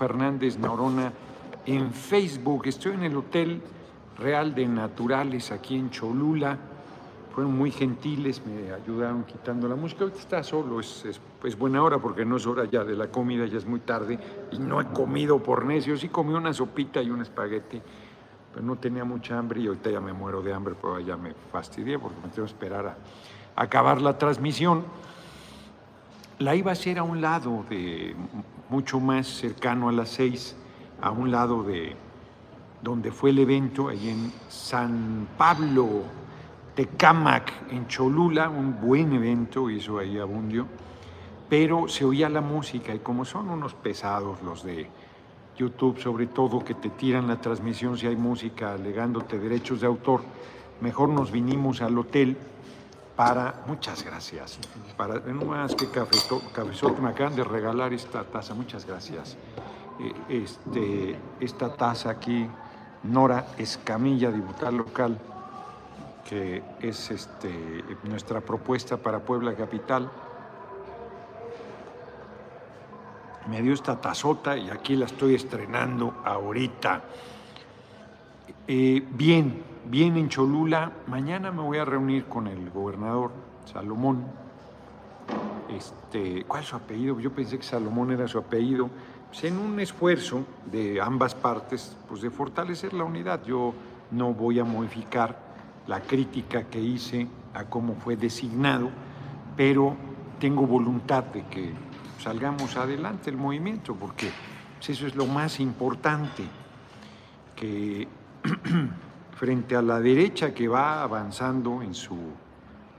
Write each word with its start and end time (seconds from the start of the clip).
Fernández 0.00 0.58
Norona 0.58 1.12
en 1.66 1.92
Facebook. 1.92 2.62
Estoy 2.64 2.94
en 2.94 3.04
el 3.04 3.14
Hotel 3.14 3.60
Real 4.16 4.54
de 4.54 4.66
Naturales 4.66 5.52
aquí 5.52 5.76
en 5.76 5.90
Cholula. 5.90 6.56
Fueron 7.34 7.54
muy 7.54 7.70
gentiles, 7.70 8.40
me 8.46 8.72
ayudaron 8.72 9.24
quitando 9.24 9.68
la 9.68 9.74
música. 9.74 10.04
Ahorita 10.04 10.18
está 10.18 10.42
solo, 10.42 10.80
es, 10.80 11.04
es, 11.44 11.58
buena 11.58 11.82
hora 11.82 11.98
porque 11.98 12.24
no 12.24 12.38
es 12.38 12.46
hora 12.46 12.64
ya 12.64 12.82
de 12.82 12.96
la 12.96 13.08
comida, 13.08 13.44
ya 13.44 13.58
es 13.58 13.66
muy 13.66 13.80
tarde 13.80 14.18
y 14.50 14.58
no 14.58 14.80
he 14.80 14.86
comido 14.86 15.38
por 15.42 15.66
necio. 15.66 15.94
Sí 15.98 16.08
comí 16.08 16.32
una 16.32 16.54
sopita 16.54 17.02
y 17.02 17.10
un 17.10 17.20
espagueti, 17.20 17.82
pero 18.54 18.64
no 18.64 18.76
tenía 18.76 19.04
mucha 19.04 19.38
hambre 19.38 19.60
y 19.60 19.66
ahorita 19.66 19.90
ya 19.90 20.00
me 20.00 20.14
muero 20.14 20.40
de 20.40 20.54
hambre, 20.54 20.74
pero 20.80 20.98
ya 20.98 21.18
me 21.18 21.34
fastidié 21.52 21.98
porque 21.98 22.16
me 22.22 22.28
tengo 22.30 22.46
que 22.46 22.52
esperar 22.52 22.86
a 22.86 22.96
acabar 23.54 24.00
la 24.00 24.16
transmisión. 24.16 24.82
La 26.40 26.56
iba 26.56 26.70
a 26.70 26.72
hacer 26.72 26.98
a 26.98 27.02
un 27.02 27.20
lado 27.20 27.66
de 27.68 28.16
mucho 28.70 28.98
más 28.98 29.26
cercano 29.26 29.90
a 29.90 29.92
las 29.92 30.08
seis, 30.08 30.56
a 31.02 31.10
un 31.10 31.30
lado 31.30 31.62
de 31.62 31.94
donde 32.80 33.12
fue 33.12 33.28
el 33.28 33.40
evento, 33.40 33.88
ahí 33.88 34.08
en 34.08 34.32
San 34.48 35.28
Pablo, 35.36 35.86
Tecámac, 36.74 37.52
en 37.70 37.86
Cholula, 37.88 38.48
un 38.48 38.80
buen 38.80 39.12
evento, 39.12 39.68
hizo 39.68 39.98
ahí 39.98 40.16
Abundio, 40.16 40.66
pero 41.50 41.88
se 41.88 42.06
oía 42.06 42.30
la 42.30 42.40
música 42.40 42.94
y 42.94 43.00
como 43.00 43.26
son 43.26 43.50
unos 43.50 43.74
pesados 43.74 44.40
los 44.42 44.64
de 44.64 44.88
YouTube, 45.58 45.98
sobre 45.98 46.26
todo 46.26 46.64
que 46.64 46.72
te 46.72 46.88
tiran 46.88 47.28
la 47.28 47.38
transmisión 47.38 47.98
si 47.98 48.06
hay 48.06 48.16
música 48.16 48.72
alegándote 48.72 49.38
derechos 49.38 49.82
de 49.82 49.88
autor, 49.88 50.22
mejor 50.80 51.10
nos 51.10 51.30
vinimos 51.30 51.82
al 51.82 51.98
hotel 51.98 52.38
para, 53.16 53.62
muchas 53.66 54.02
gracias, 54.04 54.58
para, 54.96 55.20
no 55.20 55.44
más 55.44 55.74
que 55.74 55.88
cafezote, 55.90 57.00
me 57.00 57.10
acaban 57.10 57.36
de 57.36 57.44
regalar 57.44 57.92
esta 57.92 58.24
taza, 58.24 58.54
muchas 58.54 58.86
gracias. 58.86 59.36
Eh, 60.00 60.42
este, 60.42 61.18
esta 61.40 61.74
taza 61.74 62.10
aquí, 62.10 62.48
Nora 63.02 63.46
Escamilla, 63.58 64.30
diputada 64.30 64.70
local, 64.70 65.18
que 66.28 66.62
es 66.80 67.10
este, 67.10 67.84
nuestra 68.04 68.40
propuesta 68.40 68.96
para 68.96 69.18
Puebla 69.18 69.54
Capital. 69.54 70.10
Me 73.48 73.60
dio 73.62 73.74
esta 73.74 74.00
tazota 74.00 74.56
y 74.56 74.70
aquí 74.70 74.96
la 74.96 75.06
estoy 75.06 75.34
estrenando 75.34 76.22
ahorita. 76.24 77.02
Eh, 78.68 79.04
bien, 79.10 79.62
bien 79.86 80.16
en 80.16 80.28
Cholula. 80.28 80.92
Mañana 81.06 81.50
me 81.50 81.62
voy 81.62 81.78
a 81.78 81.84
reunir 81.84 82.24
con 82.26 82.46
el 82.46 82.70
gobernador 82.70 83.30
Salomón. 83.64 84.24
Este, 85.68 86.44
¿Cuál 86.44 86.62
es 86.62 86.68
su 86.68 86.76
apellido? 86.76 87.20
Yo 87.20 87.32
pensé 87.32 87.58
que 87.58 87.64
Salomón 87.64 88.10
era 88.12 88.26
su 88.28 88.38
apellido. 88.38 88.90
Pues 89.28 89.44
en 89.44 89.58
un 89.58 89.78
esfuerzo 89.78 90.44
de 90.70 91.00
ambas 91.00 91.34
partes, 91.34 91.96
pues 92.08 92.22
de 92.22 92.30
fortalecer 92.30 92.92
la 92.92 93.04
unidad. 93.04 93.44
Yo 93.44 93.72
no 94.10 94.34
voy 94.34 94.58
a 94.58 94.64
modificar 94.64 95.38
la 95.86 96.00
crítica 96.00 96.64
que 96.64 96.80
hice 96.80 97.28
a 97.54 97.64
cómo 97.64 97.94
fue 97.94 98.16
designado, 98.16 98.90
pero 99.56 99.96
tengo 100.40 100.66
voluntad 100.66 101.24
de 101.24 101.44
que 101.46 101.72
salgamos 102.20 102.76
adelante 102.76 103.30
el 103.30 103.36
movimiento, 103.36 103.94
porque 103.94 104.30
pues, 104.78 104.90
eso 104.90 105.06
es 105.06 105.14
lo 105.14 105.26
más 105.26 105.60
importante, 105.60 106.44
que 107.54 108.08
frente 109.40 109.74
a 109.74 109.80
la 109.80 110.00
derecha 110.00 110.52
que 110.52 110.68
va 110.68 111.02
avanzando 111.02 111.80
en 111.80 111.94
su 111.94 112.14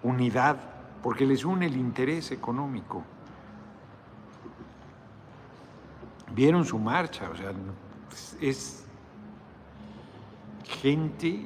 unidad, 0.02 0.58
porque 1.04 1.24
les 1.24 1.46
une 1.46 1.68
el 1.68 1.78
interés 1.78 2.32
económico. 2.32 3.04
Vieron 6.34 6.66
su 6.66 6.80
marcha, 6.80 7.30
o 7.30 7.36
sea, 7.36 7.52
es 8.42 8.84
gente 10.64 11.46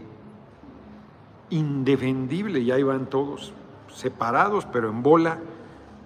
indefendible, 1.50 2.62
y 2.62 2.72
ahí 2.72 2.84
van 2.84 3.08
todos 3.08 3.52
separados, 3.94 4.66
pero 4.66 4.90
en 4.90 5.04
bola. 5.04 5.40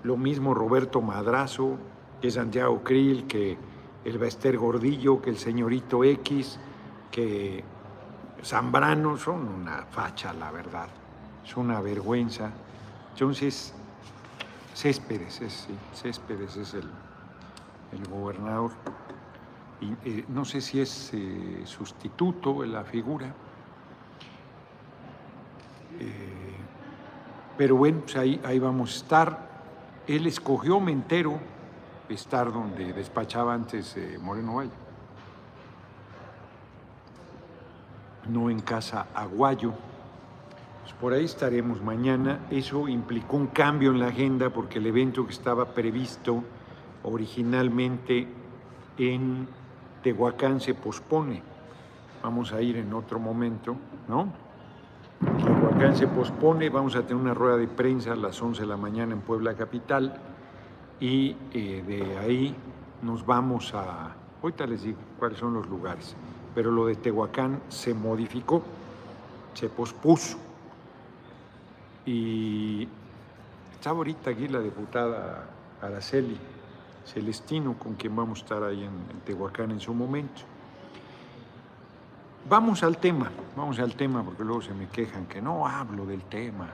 Lo 0.01 0.17
mismo 0.17 0.56
Roberto 0.56 1.00
Madrazo, 1.00 1.77
que 2.19 2.31
Santiago 2.31 2.83
Krill, 2.83 3.27
que 3.27 3.56
el 4.03 4.17
Bester 4.17 4.57
Gordillo, 4.57 5.21
que 5.21 5.29
el 5.29 5.38
señorito 5.38 6.03
X, 6.03 6.59
que 7.11 7.63
Zambrano 8.44 9.17
son 9.17 9.47
una 9.47 9.85
facha, 9.89 10.33
la 10.33 10.51
verdad. 10.51 10.88
Es 11.45 11.55
una 11.57 11.81
vergüenza. 11.81 12.51
Entonces, 13.13 13.73
Céspedes 14.75 15.41
es, 15.41 15.67
Céspedes 15.94 16.55
es 16.55 16.73
el, 16.73 16.89
el 17.91 18.07
gobernador. 18.07 18.72
Y, 19.81 19.91
eh, 20.09 20.25
no 20.29 20.45
sé 20.45 20.61
si 20.61 20.79
es 20.79 21.11
eh, 21.13 21.61
sustituto 21.66 22.63
en 22.63 22.73
la 22.73 22.83
figura. 22.83 23.27
Eh, 26.00 26.56
pero 27.57 27.75
bueno, 27.75 28.01
pues 28.01 28.16
ahí, 28.16 28.39
ahí 28.45 28.59
vamos 28.59 28.94
a 28.94 28.97
estar. 28.97 29.50
Él 30.07 30.27
escogió 30.27 30.79
Mentero 30.79 31.39
estar 32.07 32.51
donde 32.51 32.94
despachaba 32.94 33.53
antes 33.53 33.95
Moreno 34.21 34.56
Valle. 34.56 34.88
No 38.29 38.50
en 38.50 38.59
Casa 38.59 39.07
Aguayo. 39.13 39.73
Pues 40.81 40.94
por 40.94 41.13
ahí 41.13 41.25
estaremos 41.25 41.81
mañana. 41.81 42.40
Eso 42.50 42.88
implicó 42.88 43.38
un 43.38 43.47
cambio 43.47 43.91
en 43.91 44.00
la 44.00 44.07
agenda 44.07 44.50
porque 44.50 44.79
el 44.79 44.88
evento 44.88 45.25
que 45.25 45.34
estaba 45.34 45.66
previsto 45.66 46.44
originalmente 47.03 48.28
en 48.97 49.47
Tehuacán 50.03 50.59
se 50.62 50.73
pospone. 50.73 51.41
Vamos 52.23 52.51
a 52.53 52.62
ir 52.62 52.78
en 52.78 52.94
otro 52.94 53.19
momento, 53.19 53.75
¿no? 54.07 54.31
Tehuacán 55.19 55.95
se 55.95 56.07
pospone, 56.07 56.69
vamos 56.69 56.95
a 56.95 57.01
tener 57.01 57.16
una 57.22 57.34
rueda 57.34 57.57
de 57.57 57.68
prensa 57.68 58.13
a 58.13 58.16
las 58.16 58.41
11 58.41 58.62
de 58.62 58.68
la 58.68 58.78
mañana 58.78 59.13
en 59.13 59.22
Puebla 59.22 59.53
Capital 59.53 60.18
y 61.00 61.35
eh, 61.53 61.84
de 61.85 62.18
ahí 62.18 62.56
nos 63.01 63.25
vamos 63.25 63.73
a... 63.73 64.16
Ahorita 64.41 64.66
les 64.66 64.84
digo 64.84 64.97
cuáles 65.18 65.38
son 65.39 65.53
los 65.53 65.68
lugares 65.68 66.16
pero 66.59 66.71
lo 66.71 66.87
de 66.87 66.95
Tehuacán 66.95 67.61
se 67.69 67.93
modificó, 67.93 68.61
se 69.53 69.69
pospuso. 69.69 70.37
Y 72.05 72.85
está 73.71 73.91
ahorita 73.91 74.31
aquí 74.31 74.49
la 74.49 74.59
diputada 74.59 75.45
Araceli 75.81 76.37
Celestino, 77.05 77.79
con 77.79 77.93
quien 77.93 78.13
vamos 78.13 78.39
a 78.39 78.43
estar 78.43 78.63
ahí 78.63 78.83
en, 78.83 79.21
Tehuacán 79.23 79.71
en 79.71 79.79
su 79.79 79.93
momento. 79.93 80.41
Vamos 82.49 82.83
al 82.83 82.97
tema, 82.97 83.31
vamos 83.55 83.79
al 83.79 83.95
tema, 83.95 84.21
porque 84.21 84.43
luego 84.43 84.61
se 84.61 84.73
me 84.73 84.89
quejan 84.89 85.27
que 85.27 85.41
no 85.41 85.65
hablo 85.65 86.05
del 86.05 86.23
tema, 86.23 86.73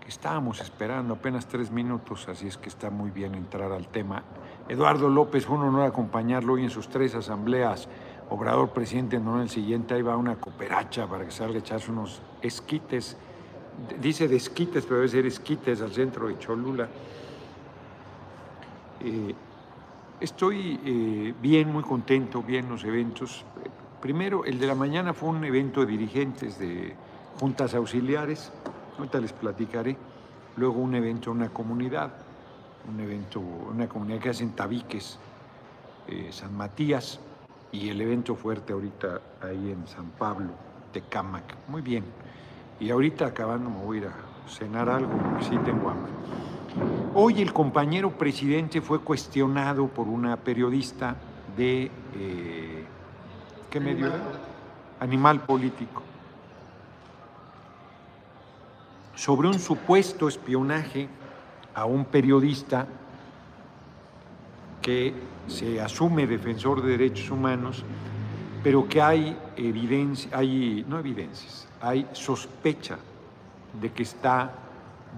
que 0.00 0.08
estábamos 0.08 0.58
esperando 0.62 1.12
apenas 1.12 1.44
tres 1.44 1.70
minutos, 1.70 2.26
así 2.30 2.46
es 2.46 2.56
que 2.56 2.70
está 2.70 2.88
muy 2.88 3.10
bien 3.10 3.34
entrar 3.34 3.72
al 3.72 3.88
tema. 3.88 4.22
Eduardo 4.70 5.10
López, 5.10 5.44
fue 5.44 5.58
un 5.58 5.64
honor 5.64 5.82
acompañarlo 5.82 6.54
hoy 6.54 6.64
en 6.64 6.70
sus 6.70 6.88
tres 6.88 7.14
asambleas 7.14 7.86
Obrador 8.30 8.70
presidente, 8.70 9.18
no 9.18 9.42
el 9.42 9.50
siguiente, 9.50 9.94
ahí 9.94 10.02
va 10.02 10.16
una 10.16 10.36
cooperacha 10.36 11.06
para 11.08 11.24
que 11.24 11.32
salga 11.32 11.56
a 11.56 11.58
echarse 11.58 11.90
unos 11.90 12.22
esquites. 12.40 13.16
Dice 14.00 14.28
de 14.28 14.36
esquites, 14.36 14.84
pero 14.84 14.96
debe 14.96 15.08
ser 15.08 15.26
esquites 15.26 15.82
al 15.82 15.92
centro 15.92 16.28
de 16.28 16.38
Cholula. 16.38 16.88
Eh, 19.00 19.34
estoy 20.20 20.78
eh, 20.84 21.34
bien, 21.42 21.72
muy 21.72 21.82
contento, 21.82 22.40
bien 22.40 22.68
los 22.68 22.84
eventos. 22.84 23.44
Primero, 24.00 24.44
el 24.44 24.60
de 24.60 24.66
la 24.68 24.76
mañana 24.76 25.12
fue 25.12 25.30
un 25.30 25.44
evento 25.44 25.80
de 25.80 25.86
dirigentes 25.86 26.56
de 26.56 26.94
juntas 27.40 27.74
auxiliares, 27.74 28.52
ahorita 28.96 29.20
les 29.20 29.32
platicaré. 29.32 29.96
Luego 30.56 30.80
un 30.80 30.94
evento 30.94 31.32
en 31.32 31.38
una 31.38 31.48
comunidad, 31.48 32.12
un 32.88 33.00
evento, 33.00 33.40
una 33.40 33.88
comunidad 33.88 34.20
que 34.20 34.28
hacen 34.28 34.52
tabiques, 34.52 35.18
eh, 36.06 36.28
San 36.30 36.56
Matías, 36.56 37.18
y 37.72 37.88
el 37.88 38.00
evento 38.00 38.34
fuerte 38.34 38.72
ahorita 38.72 39.20
ahí 39.40 39.70
en 39.70 39.86
San 39.86 40.10
Pablo, 40.10 40.50
Tecámac. 40.92 41.56
Muy 41.68 41.82
bien. 41.82 42.04
Y 42.80 42.90
ahorita 42.90 43.26
acabando 43.26 43.70
me 43.70 43.84
voy 43.84 43.98
a 43.98 44.00
ir 44.00 44.06
a 44.08 44.48
cenar 44.48 44.88
algo, 44.88 45.12
sí 45.40 45.56
tengo 45.64 45.90
hambre. 45.90 46.12
Hoy 47.14 47.42
el 47.42 47.52
compañero 47.52 48.10
presidente 48.10 48.80
fue 48.80 49.00
cuestionado 49.00 49.88
por 49.88 50.08
una 50.08 50.36
periodista 50.36 51.16
de... 51.56 51.90
Eh, 52.14 52.84
¿Qué 53.68 53.78
medio 53.78 54.06
era? 54.06 54.20
Animal 55.00 55.40
político. 55.40 56.02
Sobre 59.14 59.48
un 59.48 59.58
supuesto 59.58 60.28
espionaje 60.28 61.08
a 61.74 61.84
un 61.84 62.04
periodista 62.04 62.86
que 64.80 65.14
se 65.46 65.80
asume 65.80 66.26
defensor 66.26 66.82
de 66.82 66.90
derechos 66.90 67.30
humanos, 67.30 67.84
pero 68.62 68.88
que 68.88 69.00
hay 69.00 69.36
evidencia, 69.56 70.30
hay, 70.36 70.84
no 70.88 70.98
evidencias, 70.98 71.66
hay 71.80 72.06
sospecha 72.12 72.98
de 73.80 73.92
que 73.92 74.02
está 74.02 74.52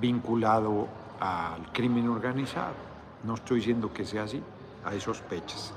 vinculado 0.01 0.89
al 1.21 1.73
crimen 1.73 2.09
organizado. 2.09 2.75
No 3.25 3.35
estoy 3.35 3.59
diciendo 3.59 3.93
que 3.93 4.05
sea 4.05 4.25
así, 4.25 4.43
hay 4.85 5.01
sospechas. 5.01 5.73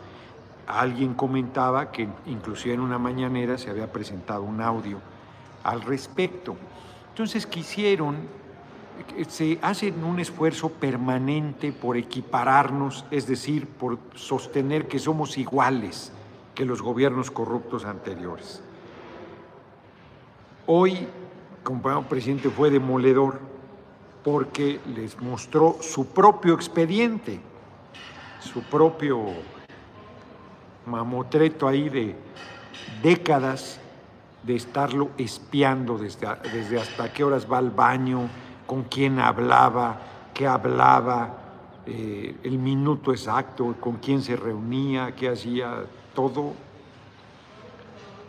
alguien 0.68 1.14
comentaba 1.14 1.92
que 1.92 2.08
inclusive 2.26 2.74
en 2.74 2.80
una 2.80 2.98
mañanera 2.98 3.56
se 3.58 3.70
había 3.70 3.92
presentado 3.92 4.42
un 4.42 4.62
audio 4.62 4.98
al 5.64 5.82
respecto. 5.82 6.56
Entonces 7.10 7.46
quisieron, 7.46 8.18
se 9.28 9.60
hacen 9.62 10.04
un 10.04 10.20
esfuerzo 10.20 10.70
permanente 10.70 11.72
por 11.72 11.98
equipararnos, 11.98 13.06
es 13.12 13.28
decir, 13.28 13.68
por 13.68 13.98
sostener 14.16 14.88
que 14.88 15.00
somos 15.00 15.38
iguales 15.38 16.12
que 16.54 16.66
los 16.66 16.82
gobiernos 16.82 17.32
corruptos 17.32 17.86
anteriores. 17.86 18.62
Hoy, 20.68 21.08
compañero 21.64 22.08
presidente, 22.08 22.50
fue 22.50 22.72
demoledor 22.72 23.40
porque 24.24 24.80
les 24.96 25.22
mostró 25.22 25.78
su 25.82 26.08
propio 26.08 26.56
expediente, 26.56 27.40
su 28.40 28.64
propio 28.64 29.26
mamotreto 30.86 31.68
ahí 31.68 31.90
de 31.90 32.16
décadas 33.04 33.80
de 34.44 34.56
estarlo 34.56 35.10
espiando 35.18 35.98
desde, 35.98 36.28
desde 36.54 36.80
hasta 36.80 37.12
qué 37.12 37.24
horas 37.24 37.48
va 37.52 37.58
al 37.58 37.72
baño, 37.72 38.30
con 38.66 38.84
quién 38.84 39.20
hablaba, 39.20 40.00
qué 40.34 40.48
hablaba, 40.48 41.38
eh, 41.86 42.36
el 42.44 42.58
minuto 42.58 43.12
exacto, 43.12 43.76
con 43.80 43.98
quién 43.98 44.22
se 44.22 44.36
reunía, 44.36 45.16
qué 45.16 45.30
hacía, 45.30 45.86
todo 46.14 46.54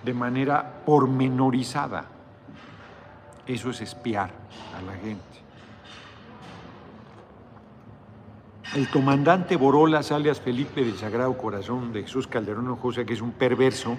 de 0.02 0.14
manera 0.14 0.82
pormenorizada. 0.84 2.06
Eso 3.46 3.70
es 3.70 3.80
espiar 3.80 4.30
a 4.76 4.82
la 4.82 4.92
gente. 4.94 5.22
El 8.74 8.90
comandante 8.90 9.56
Borolas, 9.56 10.12
alias 10.12 10.40
Felipe 10.40 10.84
del 10.84 10.96
Sagrado 10.96 11.38
Corazón 11.38 11.92
de 11.92 12.02
Jesús 12.02 12.26
Calderón 12.26 12.76
José, 12.76 13.06
que 13.06 13.14
es 13.14 13.22
un 13.22 13.32
perverso, 13.32 13.96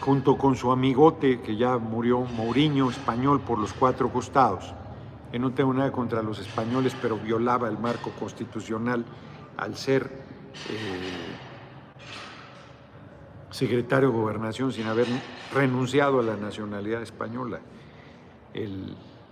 junto 0.00 0.36
con 0.36 0.54
su 0.54 0.70
amigote 0.70 1.40
que 1.40 1.56
ya 1.56 1.78
murió, 1.78 2.20
Mourinho, 2.20 2.90
español 2.90 3.40
por 3.40 3.58
los 3.58 3.72
cuatro 3.72 4.12
costados. 4.12 4.74
Que 5.34 5.40
no 5.40 5.50
tengo 5.50 5.74
nada 5.74 5.90
contra 5.90 6.22
los 6.22 6.38
españoles, 6.38 6.94
pero 7.02 7.18
violaba 7.18 7.68
el 7.68 7.76
marco 7.76 8.12
constitucional 8.12 9.04
al 9.56 9.76
ser 9.76 10.04
eh, 10.70 11.34
secretario 13.50 14.10
de 14.10 14.14
gobernación 14.14 14.70
sin 14.70 14.86
haber 14.86 15.08
renunciado 15.52 16.20
a 16.20 16.22
la 16.22 16.36
nacionalidad 16.36 17.02
española. 17.02 17.58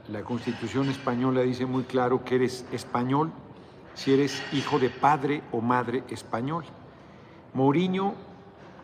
la 0.08 0.22
constitución 0.24 0.88
española 0.88 1.42
dice 1.42 1.66
muy 1.66 1.84
claro 1.84 2.24
que 2.24 2.34
eres 2.34 2.66
español 2.72 3.30
si 3.94 4.12
eres 4.12 4.42
hijo 4.52 4.80
de 4.80 4.90
padre 4.90 5.44
o 5.52 5.60
madre 5.60 6.02
español. 6.08 6.64
Mourinho 7.54 8.14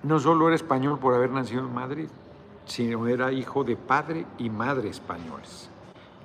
no 0.05 0.21
solo 0.21 0.47
era 0.47 0.55
español 0.55 1.01
por 1.01 1.15
haber 1.15 1.33
nacido 1.33 1.63
en 1.63 1.75
Madrid, 1.75 2.09
sino 2.65 3.09
era 3.09 3.33
hijo 3.33 3.65
de 3.65 3.75
padre 3.75 4.25
y 4.39 4.51
madre 4.51 4.89
españoles. 4.89 5.69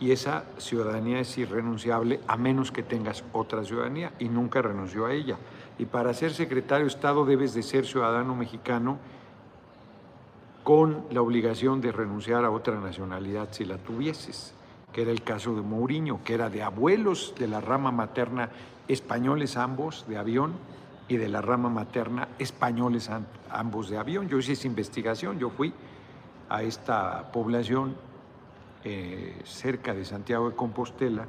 Y 0.03 0.11
esa 0.11 0.43
ciudadanía 0.57 1.21
es 1.21 1.37
irrenunciable 1.37 2.19
a 2.27 2.35
menos 2.35 2.73
que 2.73 2.83
tengas 2.83 3.23
otra 3.31 3.63
ciudadanía 3.63 4.11
y 4.19 4.27
nunca 4.27 4.61
renunció 4.61 5.05
a 5.05 5.13
ella. 5.13 5.37
Y 5.79 5.85
para 5.85 6.13
ser 6.13 6.33
secretario 6.33 6.83
de 6.87 6.91
Estado 6.91 7.23
debes 7.23 7.53
de 7.53 7.63
ser 7.63 7.85
ciudadano 7.85 8.35
mexicano 8.35 8.97
con 10.65 11.05
la 11.09 11.21
obligación 11.21 11.79
de 11.79 11.93
renunciar 11.93 12.43
a 12.43 12.51
otra 12.51 12.81
nacionalidad 12.81 13.47
si 13.51 13.63
la 13.63 13.77
tuvieses, 13.77 14.53
que 14.91 15.03
era 15.03 15.11
el 15.11 15.23
caso 15.23 15.55
de 15.55 15.61
Mourinho, 15.61 16.19
que 16.25 16.33
era 16.33 16.49
de 16.49 16.63
abuelos 16.63 17.33
de 17.39 17.47
la 17.47 17.61
rama 17.61 17.93
materna 17.93 18.49
españoles 18.89 19.55
ambos 19.55 20.05
de 20.09 20.17
avión 20.17 20.51
y 21.07 21.15
de 21.15 21.29
la 21.29 21.41
rama 21.41 21.69
materna 21.69 22.27
españoles 22.39 23.09
ambos 23.49 23.89
de 23.89 23.97
avión. 23.97 24.27
Yo 24.27 24.37
hice 24.37 24.51
esa 24.51 24.67
investigación, 24.67 25.39
yo 25.39 25.49
fui 25.49 25.73
a 26.49 26.61
esta 26.61 27.31
población 27.31 27.95
eh, 28.83 29.41
cerca 29.45 29.93
de 29.93 30.05
Santiago 30.05 30.49
de 30.49 30.55
Compostela 30.55 31.25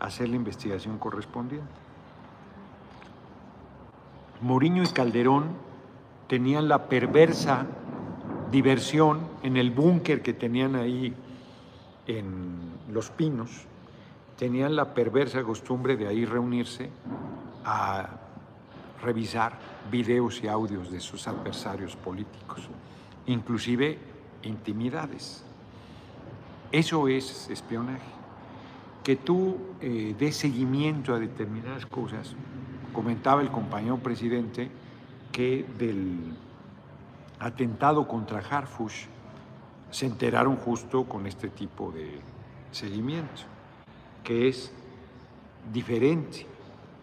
hacer 0.00 0.28
la 0.28 0.36
investigación 0.36 0.98
correspondiente. 0.98 1.68
Moriño 4.40 4.82
y 4.82 4.88
Calderón 4.88 5.44
tenían 6.28 6.68
la 6.68 6.88
perversa 6.88 7.66
diversión 8.50 9.20
en 9.42 9.56
el 9.56 9.70
búnker 9.70 10.22
que 10.22 10.32
tenían 10.32 10.76
ahí 10.76 11.14
en 12.06 12.72
Los 12.92 13.10
Pinos, 13.10 13.50
tenían 14.38 14.76
la 14.76 14.94
perversa 14.94 15.42
costumbre 15.42 15.96
de 15.96 16.08
ahí 16.08 16.24
reunirse 16.24 16.90
a 17.64 18.08
revisar 19.02 19.58
videos 19.90 20.42
y 20.42 20.48
audios 20.48 20.90
de 20.90 21.00
sus 21.00 21.28
adversarios 21.28 21.96
políticos, 21.96 22.68
inclusive 23.26 23.98
intimidades. 24.42 25.44
Eso 26.72 27.08
es 27.08 27.48
espionaje. 27.50 28.12
Que 29.02 29.16
tú 29.16 29.58
eh, 29.80 30.14
des 30.18 30.36
seguimiento 30.36 31.14
a 31.14 31.18
determinadas 31.18 31.86
cosas. 31.86 32.34
Comentaba 32.92 33.42
el 33.42 33.50
compañero 33.50 33.98
presidente 33.98 34.70
que 35.30 35.66
del 35.78 36.34
atentado 37.38 38.06
contra 38.06 38.38
Harfush 38.38 39.06
se 39.90 40.06
enteraron 40.06 40.56
justo 40.56 41.04
con 41.04 41.26
este 41.26 41.48
tipo 41.48 41.92
de 41.92 42.18
seguimiento, 42.72 43.42
que 44.22 44.48
es 44.48 44.72
diferente 45.72 46.46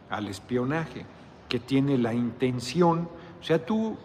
al 0.10 0.28
espionaje 0.28 1.06
que 1.48 1.60
tiene 1.60 1.98
la 1.98 2.14
intención, 2.14 3.10
o 3.40 3.44
sea, 3.44 3.66
tú, 3.66 3.98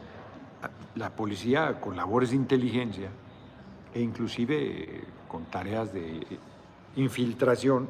la 0.94 1.10
policía 1.10 1.80
con 1.80 1.96
labores 1.96 2.30
de 2.30 2.36
inteligencia 2.36 3.08
e 3.94 4.00
inclusive 4.00 5.04
con 5.28 5.44
tareas 5.46 5.92
de 5.92 6.26
infiltración, 6.96 7.88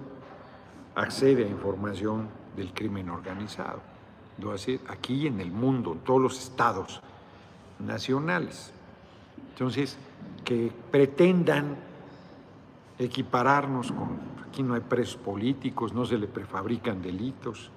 accede 0.94 1.44
a 1.44 1.48
información 1.48 2.28
del 2.56 2.72
crimen 2.72 3.10
organizado. 3.10 3.80
Lo 4.38 4.52
hace 4.52 4.80
aquí 4.88 5.26
en 5.26 5.40
el 5.40 5.50
mundo, 5.50 5.92
en 5.92 6.00
todos 6.00 6.20
los 6.20 6.38
estados 6.38 7.00
nacionales. 7.78 8.72
Entonces, 9.50 9.96
que 10.44 10.72
pretendan 10.90 11.76
equipararnos 12.98 13.92
con, 13.92 14.18
aquí 14.48 14.62
no 14.62 14.74
hay 14.74 14.80
presos 14.80 15.16
políticos, 15.16 15.92
no 15.92 16.04
se 16.04 16.18
le 16.18 16.26
prefabrican 16.26 17.02
delitos, 17.02 17.70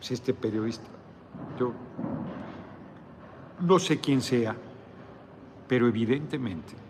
si 0.00 0.14
este 0.14 0.34
periodista, 0.34 0.86
yo 1.58 1.72
no 3.60 3.78
sé 3.78 3.98
quién 3.98 4.20
sea, 4.20 4.54
pero 5.66 5.88
evidentemente 5.88 6.85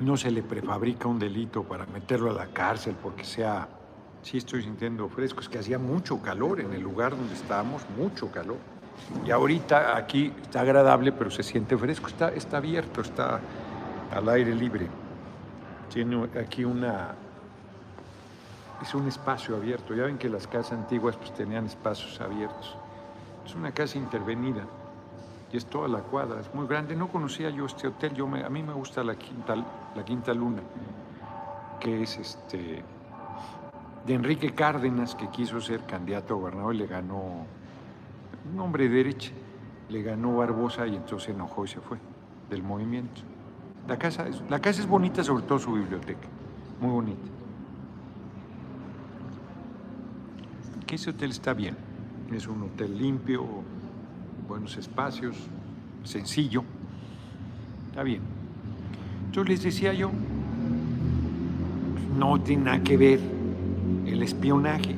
no 0.00 0.16
se 0.16 0.30
le 0.30 0.42
prefabrica 0.42 1.08
un 1.08 1.18
delito 1.18 1.62
para 1.62 1.86
meterlo 1.86 2.30
a 2.30 2.34
la 2.34 2.46
cárcel 2.46 2.96
porque 3.02 3.24
sea, 3.24 3.68
sí 4.22 4.38
estoy 4.38 4.62
sintiendo 4.62 5.08
fresco, 5.08 5.40
es 5.40 5.48
que 5.48 5.58
hacía 5.58 5.78
mucho 5.78 6.20
calor 6.22 6.60
en 6.60 6.72
el 6.72 6.80
lugar 6.80 7.16
donde 7.16 7.34
estábamos, 7.34 7.82
mucho 7.96 8.30
calor. 8.30 8.58
Y 9.24 9.30
ahorita 9.30 9.96
aquí 9.96 10.32
está 10.42 10.60
agradable, 10.60 11.12
pero 11.12 11.30
se 11.30 11.42
siente 11.42 11.76
fresco, 11.76 12.08
está, 12.08 12.30
está 12.30 12.58
abierto, 12.58 13.00
está 13.00 13.40
al 14.12 14.28
aire 14.28 14.54
libre. 14.54 14.88
Tiene 15.92 16.28
aquí 16.38 16.64
una, 16.64 17.14
es 18.82 18.94
un 18.94 19.08
espacio 19.08 19.56
abierto. 19.56 19.94
Ya 19.94 20.04
ven 20.04 20.18
que 20.18 20.28
las 20.28 20.46
casas 20.46 20.72
antiguas 20.72 21.16
pues 21.16 21.32
tenían 21.34 21.66
espacios 21.66 22.20
abiertos. 22.20 22.76
Es 23.44 23.54
una 23.54 23.72
casa 23.72 23.98
intervenida 23.98 24.64
y 25.52 25.56
es 25.56 25.66
toda 25.66 25.88
la 25.88 26.00
cuadra, 26.00 26.40
es 26.40 26.54
muy 26.54 26.66
grande. 26.66 26.94
No 26.94 27.08
conocía 27.08 27.50
yo 27.50 27.66
este 27.66 27.88
hotel, 27.88 28.14
yo 28.14 28.26
a 28.26 28.48
mí 28.48 28.62
me 28.62 28.72
gusta 28.72 29.02
la 29.02 29.16
Quinta, 29.16 29.56
la 29.94 30.04
Quinta 30.04 30.32
Luna, 30.32 30.62
que 31.80 32.02
es 32.02 32.18
este 32.18 32.84
de 34.06 34.14
Enrique 34.14 34.54
Cárdenas, 34.54 35.14
que 35.14 35.28
quiso 35.28 35.60
ser 35.60 35.84
candidato 35.84 36.34
a 36.34 36.38
gobernador 36.38 36.74
y 36.74 36.78
le 36.78 36.86
ganó 36.86 37.46
un 38.52 38.60
hombre 38.60 38.88
de 38.88 38.96
derecha, 38.96 39.32
le 39.88 40.02
ganó 40.02 40.36
Barbosa 40.36 40.86
y 40.86 40.96
entonces 40.96 41.24
se 41.24 41.32
enojó 41.32 41.64
y 41.64 41.68
se 41.68 41.80
fue 41.80 41.98
del 42.48 42.62
movimiento. 42.62 43.20
La 43.86 43.98
casa 43.98 44.26
es, 44.28 44.42
la 44.48 44.60
casa 44.60 44.80
es 44.80 44.86
bonita, 44.86 45.22
sobre 45.22 45.44
todo 45.44 45.58
su 45.58 45.72
biblioteca, 45.72 46.28
muy 46.80 46.90
bonita. 46.90 47.28
Que 50.86 50.94
ese 50.96 51.10
hotel 51.10 51.30
está 51.30 51.54
bien, 51.54 51.76
es 52.32 52.46
un 52.46 52.62
hotel 52.62 52.96
limpio, 52.96 53.44
buenos 54.48 54.76
espacios, 54.76 55.36
sencillo, 56.04 56.64
está 57.90 58.02
bien. 58.02 58.39
Yo 59.32 59.44
les 59.44 59.62
decía 59.62 59.92
yo, 59.92 60.10
no 62.16 62.40
tiene 62.40 62.64
nada 62.64 62.82
que 62.82 62.96
ver 62.96 63.20
el 64.06 64.22
espionaje, 64.22 64.96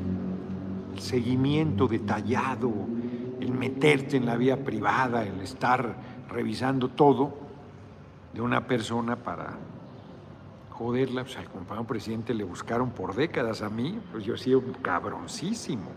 el 0.94 1.00
seguimiento 1.00 1.86
detallado, 1.86 2.72
el 3.40 3.52
meterte 3.52 4.16
en 4.16 4.24
la 4.24 4.36
vía 4.36 4.64
privada, 4.64 5.22
el 5.24 5.40
estar 5.40 5.96
revisando 6.30 6.88
todo 6.88 7.34
de 8.32 8.40
una 8.40 8.66
persona 8.66 9.16
para 9.16 9.58
joderla, 10.70 11.24
pues 11.24 11.36
al 11.36 11.50
compañero 11.50 11.86
presidente 11.86 12.32
le 12.32 12.44
buscaron 12.44 12.90
por 12.90 13.14
décadas 13.14 13.60
a 13.60 13.68
mí, 13.68 14.00
pues 14.10 14.24
yo 14.24 14.34
he 14.34 14.38
sido 14.38 14.62
cabroncísimo. 14.80 15.90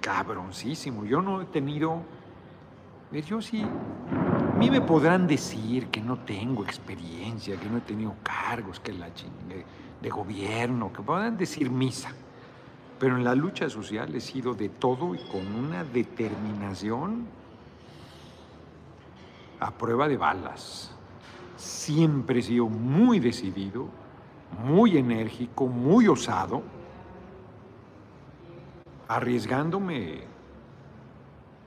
cabroncísimo. 0.00 1.04
Yo 1.04 1.20
no 1.22 1.42
he 1.42 1.44
tenido, 1.46 2.02
yo 3.26 3.40
sí, 3.42 3.64
mí 4.62 4.70
me 4.70 4.80
podrán 4.80 5.26
decir 5.26 5.88
que 5.88 6.00
no 6.00 6.18
tengo 6.18 6.62
experiencia, 6.62 7.56
que 7.56 7.68
no 7.68 7.78
he 7.78 7.80
tenido 7.80 8.14
cargos, 8.22 8.78
que 8.78 8.92
la 8.92 9.12
chingue 9.12 9.64
de 10.00 10.08
gobierno, 10.08 10.92
que 10.92 11.02
podrán 11.02 11.36
decir 11.36 11.68
misa. 11.68 12.12
Pero 13.00 13.16
en 13.16 13.24
la 13.24 13.34
lucha 13.34 13.68
social 13.68 14.14
he 14.14 14.20
sido 14.20 14.54
de 14.54 14.68
todo 14.68 15.16
y 15.16 15.18
con 15.32 15.44
una 15.52 15.82
determinación 15.82 17.26
a 19.58 19.72
prueba 19.72 20.06
de 20.06 20.16
balas. 20.16 20.94
Siempre 21.56 22.38
he 22.38 22.42
sido 22.42 22.68
muy 22.68 23.18
decidido, 23.18 23.88
muy 24.64 24.96
enérgico, 24.96 25.66
muy 25.66 26.06
osado, 26.06 26.62
arriesgándome 29.08 30.31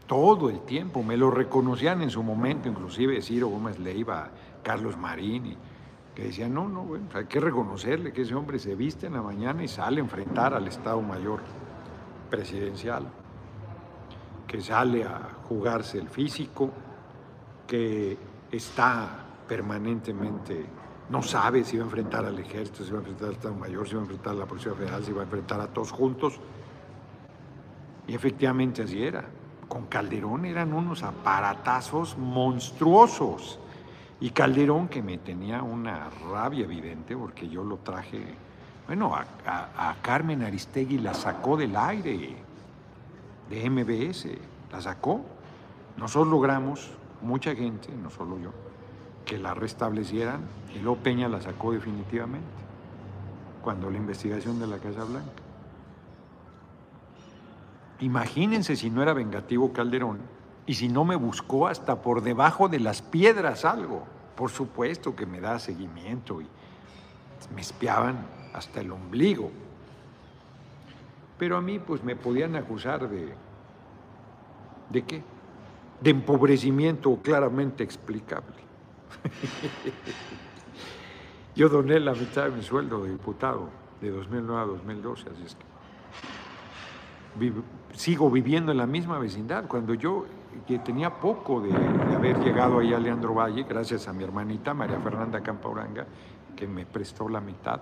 todo 0.08 0.50
el 0.50 0.62
tiempo. 0.62 1.04
Me 1.04 1.18
lo 1.18 1.32
reconocían 1.32 2.02
en 2.02 2.10
su 2.10 2.24
momento, 2.24 2.70
inclusive 2.70 3.22
Ciro 3.22 3.48
Gómez 3.48 3.80
Leiva, 3.80 4.30
Carlos 4.64 4.98
Marín, 4.98 5.56
que 6.14 6.24
decían, 6.24 6.54
no, 6.54 6.70
no, 6.70 6.84
bueno, 6.84 7.08
hay 7.14 7.26
que 7.26 7.40
reconocerle 7.40 8.14
que 8.14 8.22
ese 8.22 8.36
hombre 8.36 8.58
se 8.58 8.76
viste 8.76 9.08
en 9.08 9.14
la 9.14 9.22
mañana 9.22 9.64
y 9.64 9.68
sale 9.68 10.00
a 10.00 10.04
enfrentar 10.04 10.54
al 10.54 10.68
Estado 10.68 11.02
Mayor 11.02 11.42
presidencial, 12.30 13.06
que 14.48 14.62
sale 14.62 15.04
a 15.04 15.30
jugarse 15.48 16.00
el 16.00 16.08
físico, 16.08 16.72
que 17.68 18.18
está 18.52 19.26
permanentemente, 19.48 20.66
no 21.10 21.22
sabe 21.22 21.64
si 21.64 21.78
va 21.78 21.84
a 21.84 21.86
enfrentar 21.86 22.26
al 22.26 22.40
ejército, 22.40 22.84
si 22.84 22.92
va 22.92 22.98
a 22.98 23.00
enfrentar 23.00 23.28
al 23.28 23.34
Estado 23.34 23.56
Mayor, 23.56 23.88
si 23.88 23.94
va 23.96 24.02
a 24.02 24.04
enfrentar 24.04 24.34
a 24.34 24.38
la 24.38 24.46
Policía 24.46 24.74
Federal, 24.74 25.04
si 25.04 25.12
va 25.12 25.22
a 25.22 25.26
enfrentar 25.26 25.60
a 25.60 25.68
todos 25.68 25.92
juntos. 25.92 26.40
Y 28.08 28.16
efectivamente 28.16 28.84
así 28.84 29.04
era. 29.04 29.26
Con 29.68 29.86
Calderón 29.88 30.46
eran 30.46 30.74
unos 30.74 31.04
aparatazos 31.04 32.18
monstruosos. 32.18 33.60
Y 34.20 34.30
Calderón, 34.30 34.88
que 34.88 35.02
me 35.02 35.18
tenía 35.18 35.62
una 35.62 36.10
rabia 36.32 36.64
evidente, 36.64 37.16
porque 37.18 37.50
yo 37.50 37.64
lo 37.64 37.78
traje, 37.78 38.24
bueno, 38.88 39.14
a, 39.16 39.26
a 39.90 39.96
Carmen 40.02 40.44
Aristegui 40.44 41.00
la 41.00 41.14
sacó 41.14 41.58
del 41.58 41.76
aire 41.76 42.36
de 43.50 43.70
MBS, 43.70 44.28
la 44.72 44.82
sacó. 44.82 45.22
Nosotros 45.98 46.28
logramos, 46.28 46.92
mucha 47.22 47.56
gente, 47.56 47.90
no 48.02 48.10
solo 48.10 48.38
yo, 48.40 48.52
que 49.26 49.38
la 49.38 49.54
restablecieran 49.54 50.42
y 50.74 50.80
luego 50.80 50.98
Peña 50.98 51.28
la 51.28 51.42
sacó 51.42 51.72
definitivamente, 51.72 52.46
cuando 53.62 53.90
la 53.90 53.98
investigación 53.98 54.60
de 54.60 54.68
la 54.68 54.78
Casa 54.78 55.04
Blanca. 55.04 55.45
Imagínense 58.00 58.76
si 58.76 58.90
no 58.90 59.02
era 59.02 59.14
vengativo 59.14 59.72
Calderón 59.72 60.20
y 60.66 60.76
si 60.76 60.90
no 60.90 61.06
me 61.06 61.16
buscó 61.16 61.68
hasta 61.68 62.02
por 62.02 62.22
debajo 62.22 62.68
de 62.68 62.80
las 62.80 63.02
piedras 63.02 63.66
algo. 63.66 64.04
Por 64.36 64.50
supuesto 64.50 65.16
que 65.16 65.26
me 65.26 65.40
da 65.40 65.60
seguimiento 65.60 66.42
y 66.42 66.48
me 67.54 67.62
espiaban 67.62 68.26
hasta 68.54 68.82
el 68.82 68.92
ombligo. 68.92 69.52
Pero 71.38 71.58
a 71.58 71.62
mí 71.62 71.80
pues 71.80 72.04
me 72.04 72.16
podían 72.16 72.56
acusar 72.56 73.10
de... 73.10 73.34
¿De 74.90 75.02
qué? 75.04 75.24
De 76.02 76.10
empobrecimiento 76.10 77.18
claramente 77.22 77.84
explicable. 77.84 78.56
Yo 81.56 81.70
doné 81.70 82.00
la 82.02 82.14
mitad 82.14 82.46
de 82.46 82.52
mi 82.52 82.62
sueldo 82.62 83.04
de 83.04 83.12
diputado 83.12 83.70
de 84.02 84.12
2009 84.12 84.62
a 84.62 84.66
2012, 84.66 85.30
así 85.30 85.44
es 85.46 85.56
que 85.56 85.75
sigo 87.94 88.30
viviendo 88.30 88.72
en 88.72 88.78
la 88.78 88.88
misma 88.88 89.20
vecindad. 89.20 89.68
Cuando 89.68 89.94
yo 89.94 90.26
que 90.66 90.80
tenía 90.80 91.10
poco 91.20 91.62
de, 91.62 91.74
haber 92.16 92.40
llegado 92.40 92.80
ahí 92.80 92.94
a 92.94 93.00
Leandro 93.00 93.34
Valle, 93.34 93.64
gracias 93.64 94.08
a 94.08 94.14
mi 94.14 94.24
hermanita 94.24 94.74
María 94.74 95.00
Fernanda 95.00 95.42
Campauranga, 95.42 96.06
que 96.56 96.68
me 96.68 96.86
prestó 96.86 97.28
la 97.30 97.42
mitad 97.42 97.82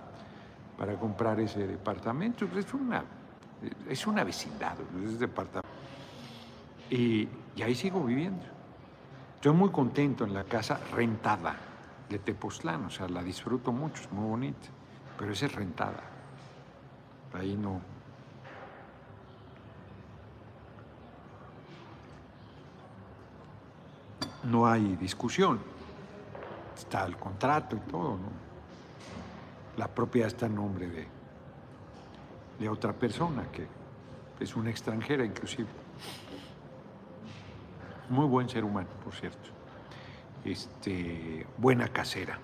para 0.76 0.98
comprar 0.98 1.40
ese 1.40 1.66
departamento. 1.66 2.46
Es 2.56 2.74
una, 2.74 3.04
es 3.88 4.06
una 4.06 4.24
vecindad, 4.24 4.76
es 5.02 5.18
departamento. 5.18 5.68
Y, 6.90 7.28
y 7.56 7.62
ahí 7.62 7.74
sigo 7.74 8.02
viviendo. 8.02 8.44
Estoy 9.36 9.52
muy 9.52 9.70
contento 9.70 10.24
en 10.24 10.34
la 10.34 10.44
casa 10.44 10.80
rentada 10.92 11.56
de 12.08 12.18
Tepoztlán, 12.18 12.86
o 12.86 12.90
sea, 12.90 13.08
la 13.08 13.22
disfruto 13.22 13.72
mucho, 13.72 14.02
es 14.02 14.12
muy 14.12 14.28
bonita, 14.28 14.68
pero 15.18 15.32
esa 15.32 15.46
es 15.46 15.54
rentada. 15.54 16.02
Ahí 17.32 17.56
no, 17.56 17.80
no 24.44 24.66
hay 24.66 24.96
discusión. 24.96 25.60
Está 26.76 27.04
el 27.06 27.16
contrato 27.16 27.76
y 27.76 27.90
todo, 27.90 28.10
¿no? 28.18 28.44
La 29.76 29.88
propiedad 29.88 30.28
está 30.28 30.46
en 30.46 30.54
nombre 30.54 30.88
de, 30.88 31.06
de 32.58 32.68
otra 32.68 32.92
persona, 32.92 33.44
que 33.50 33.66
es 34.40 34.54
una 34.56 34.70
extranjera 34.70 35.24
inclusive. 35.24 35.68
Muy 38.08 38.26
buen 38.26 38.48
ser 38.48 38.64
humano, 38.64 38.88
por 39.02 39.14
cierto. 39.14 39.50
Este, 40.44 41.46
buena 41.56 41.88
casera. 41.88 42.38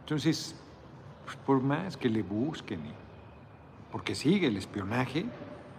Entonces, 0.00 0.54
pues, 1.24 1.36
por 1.36 1.60
más 1.60 1.96
que 1.96 2.08
le 2.08 2.22
busquen, 2.22 2.80
porque 3.90 4.14
sigue 4.14 4.46
el 4.46 4.56
espionaje 4.56 5.26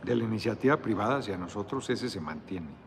de 0.03 0.15
la 0.15 0.23
iniciativa 0.23 0.77
privada 0.77 1.17
hacia 1.17 1.37
nosotros, 1.37 1.89
ese 1.89 2.09
se 2.09 2.19
mantiene 2.19 2.82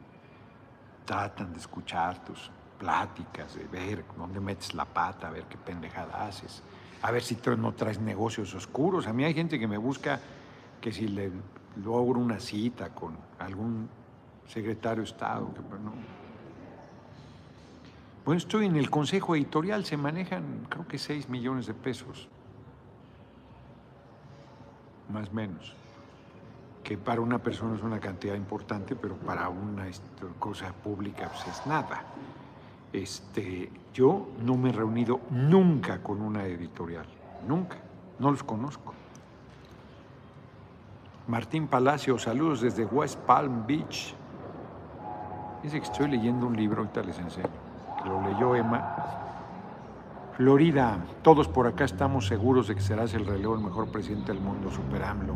tratan 1.07 1.53
de 1.53 1.59
escuchar 1.59 2.23
tus 2.25 2.51
pláticas, 2.79 3.55
de 3.55 3.65
ver 3.65 4.05
dónde 4.19 4.41
metes 4.41 4.75
la 4.75 4.85
pata, 4.85 5.29
a 5.29 5.31
ver 5.31 5.45
qué 5.45 5.57
pendejada 5.57 6.27
haces, 6.27 6.63
a 7.01 7.11
ver 7.11 7.23
si 7.23 7.39
no 7.57 7.73
traes 7.73 7.99
negocios 8.01 8.55
oscuros. 8.55 9.07
A 9.07 9.13
mí 9.13 9.25
hay 9.25 9.33
gente 9.33 9.59
que 9.59 9.67
me 9.67 9.79
busca 9.79 10.21
que 10.81 10.93
si 10.93 11.09
le 11.09 11.31
logro 11.83 12.21
una 12.21 12.41
cita 12.41 12.91
con 12.91 13.17
algún 13.39 13.89
secretario 14.47 15.03
de 15.03 15.09
Estado, 15.09 15.53
que 15.55 15.61
no. 15.61 15.93
Bueno, 18.25 18.39
estoy 18.39 18.67
en 18.67 18.77
el 18.77 18.91
consejo 18.91 19.37
editorial, 19.37 19.85
se 19.85 19.97
manejan 19.97 20.67
creo 20.69 20.87
que 20.87 20.99
6 20.99 21.29
millones 21.29 21.67
de 21.67 21.75
pesos, 21.75 22.29
más 25.09 25.29
o 25.29 25.33
menos 25.33 25.75
que 26.87 26.97
para 26.97 27.21
una 27.21 27.39
persona 27.39 27.75
es 27.75 27.83
una 27.83 27.99
cantidad 27.99 28.37
importante, 28.37 28.95
pero 28.95 29.17
para 29.17 29.49
una 29.49 29.87
cosa 30.39 30.73
pública 30.73 31.29
pues 31.29 31.59
es 31.59 31.67
nada. 31.67 32.05
Este, 32.93 33.73
yo 33.93 34.29
no 34.45 34.57
me 34.57 34.69
he 34.69 34.73
reunido 34.73 35.19
nunca 35.31 36.01
con 36.01 36.23
una 36.23 36.45
editorial, 36.45 37.07
nunca, 37.49 37.79
no 38.21 38.31
los 38.31 38.45
conozco. 38.45 38.95
Martín 41.27 41.67
Palacio, 41.67 42.21
saludos 42.21 42.61
desde 42.61 42.85
West 42.85 43.19
Palm 43.19 43.67
Beach. 43.67 44.15
Dice 45.65 45.81
que 45.81 45.87
estoy 45.87 46.09
leyendo 46.09 46.47
un 46.47 46.57
libro, 46.57 46.83
ahorita 46.83 47.03
les 47.03 47.19
enseño, 47.19 47.49
lo 48.05 48.23
leyó 48.23 48.55
Emma. 48.55 48.95
Florida, 50.37 51.05
todos 51.23 51.49
por 51.49 51.67
acá 51.67 51.85
estamos 51.85 52.29
seguros 52.29 52.69
de 52.69 52.77
que 52.77 52.81
serás 52.81 53.13
el 53.15 53.27
relevo, 53.27 53.57
el 53.57 53.63
mejor 53.63 53.89
presidente 53.89 54.33
del 54.33 54.41
mundo, 54.41 54.71
Super 54.71 55.03
AMLO. 55.03 55.35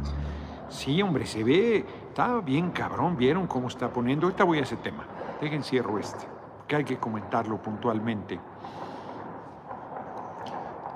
Sí, 0.70 1.02
hombre, 1.02 1.26
se 1.26 1.42
ve, 1.42 1.84
está 2.08 2.40
bien 2.40 2.70
cabrón, 2.70 3.16
vieron 3.16 3.48
cómo 3.48 3.66
está 3.66 3.92
poniendo. 3.92 4.26
Ahorita 4.26 4.44
voy 4.44 4.60
a 4.60 4.62
ese 4.62 4.76
tema. 4.76 5.04
Dejen 5.40 5.64
cierro 5.64 5.98
este, 5.98 6.26
que 6.68 6.76
hay 6.76 6.84
que 6.84 6.96
comentarlo 6.96 7.60
puntualmente. 7.60 8.38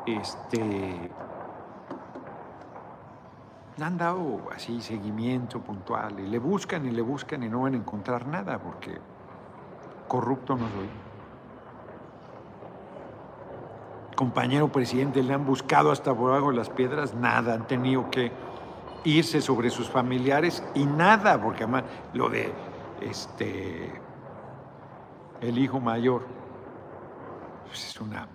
Este. 0.06 1.10
Han 3.80 3.98
dado 3.98 4.42
así 4.54 4.80
seguimiento 4.80 5.60
puntual 5.60 6.20
y 6.20 6.28
le 6.28 6.38
buscan 6.38 6.86
y 6.86 6.92
le 6.92 7.02
buscan 7.02 7.42
y 7.42 7.48
no 7.48 7.62
van 7.62 7.74
a 7.74 7.76
encontrar 7.76 8.28
nada 8.28 8.60
porque 8.60 8.98
corrupto 10.06 10.54
no 10.54 10.68
soy. 10.68 10.88
Compañero 14.14 14.68
presidente, 14.68 15.24
le 15.24 15.34
han 15.34 15.44
buscado 15.44 15.90
hasta 15.90 16.14
por 16.14 16.30
abajo 16.30 16.52
las 16.52 16.70
piedras, 16.70 17.14
nada, 17.14 17.54
han 17.54 17.66
tenido 17.66 18.08
que 18.12 18.30
irse 19.04 19.40
sobre 19.40 19.70
sus 19.70 19.88
familiares 19.88 20.62
y 20.74 20.84
nada, 20.86 21.40
porque 21.40 21.64
además 21.64 21.84
lo 22.14 22.28
de 22.28 22.52
este 23.00 23.92
el 25.40 25.58
hijo 25.58 25.78
mayor 25.78 26.22
pues 27.66 27.88
es 27.88 28.00
una 28.00 28.26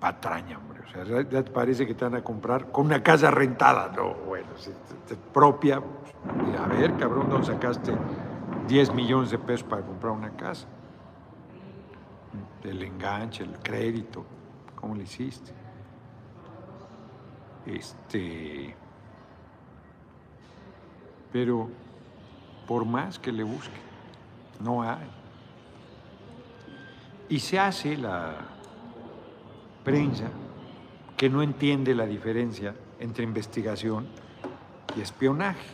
patraña, 0.00 0.58
hombre. 0.58 0.82
O 0.86 0.88
sea, 0.88 1.04
ya 1.04 1.42
te 1.42 1.50
parece 1.50 1.86
que 1.86 1.94
te 1.94 2.04
van 2.04 2.14
a 2.14 2.22
comprar 2.22 2.70
con 2.70 2.86
una 2.86 3.02
casa 3.02 3.30
rentada. 3.30 3.92
No, 3.96 4.14
bueno, 4.14 4.48
propia. 5.32 5.80
Pues, 5.80 6.60
a 6.60 6.66
ver, 6.66 6.96
cabrón, 6.96 7.28
¿dónde 7.28 7.46
sacaste 7.46 7.92
10 8.68 8.94
millones 8.94 9.30
de 9.30 9.38
pesos 9.38 9.64
para 9.64 9.82
comprar 9.82 10.12
una 10.12 10.30
casa? 10.36 10.66
El 12.62 12.82
enganche, 12.82 13.42
el 13.42 13.58
crédito, 13.58 14.24
¿cómo 14.76 14.94
le 14.94 15.02
hiciste? 15.02 15.52
Este 17.66 18.76
pero 21.34 21.68
por 22.64 22.84
más 22.84 23.18
que 23.18 23.32
le 23.32 23.42
busque. 23.42 23.80
No 24.60 24.84
hay. 24.84 25.10
Y 27.28 27.40
se 27.40 27.58
hace 27.58 27.96
la 27.96 28.36
prensa 29.82 30.26
que 31.16 31.28
no 31.28 31.42
entiende 31.42 31.92
la 31.92 32.06
diferencia 32.06 32.76
entre 33.00 33.24
investigación 33.24 34.06
y 34.96 35.00
espionaje. 35.00 35.66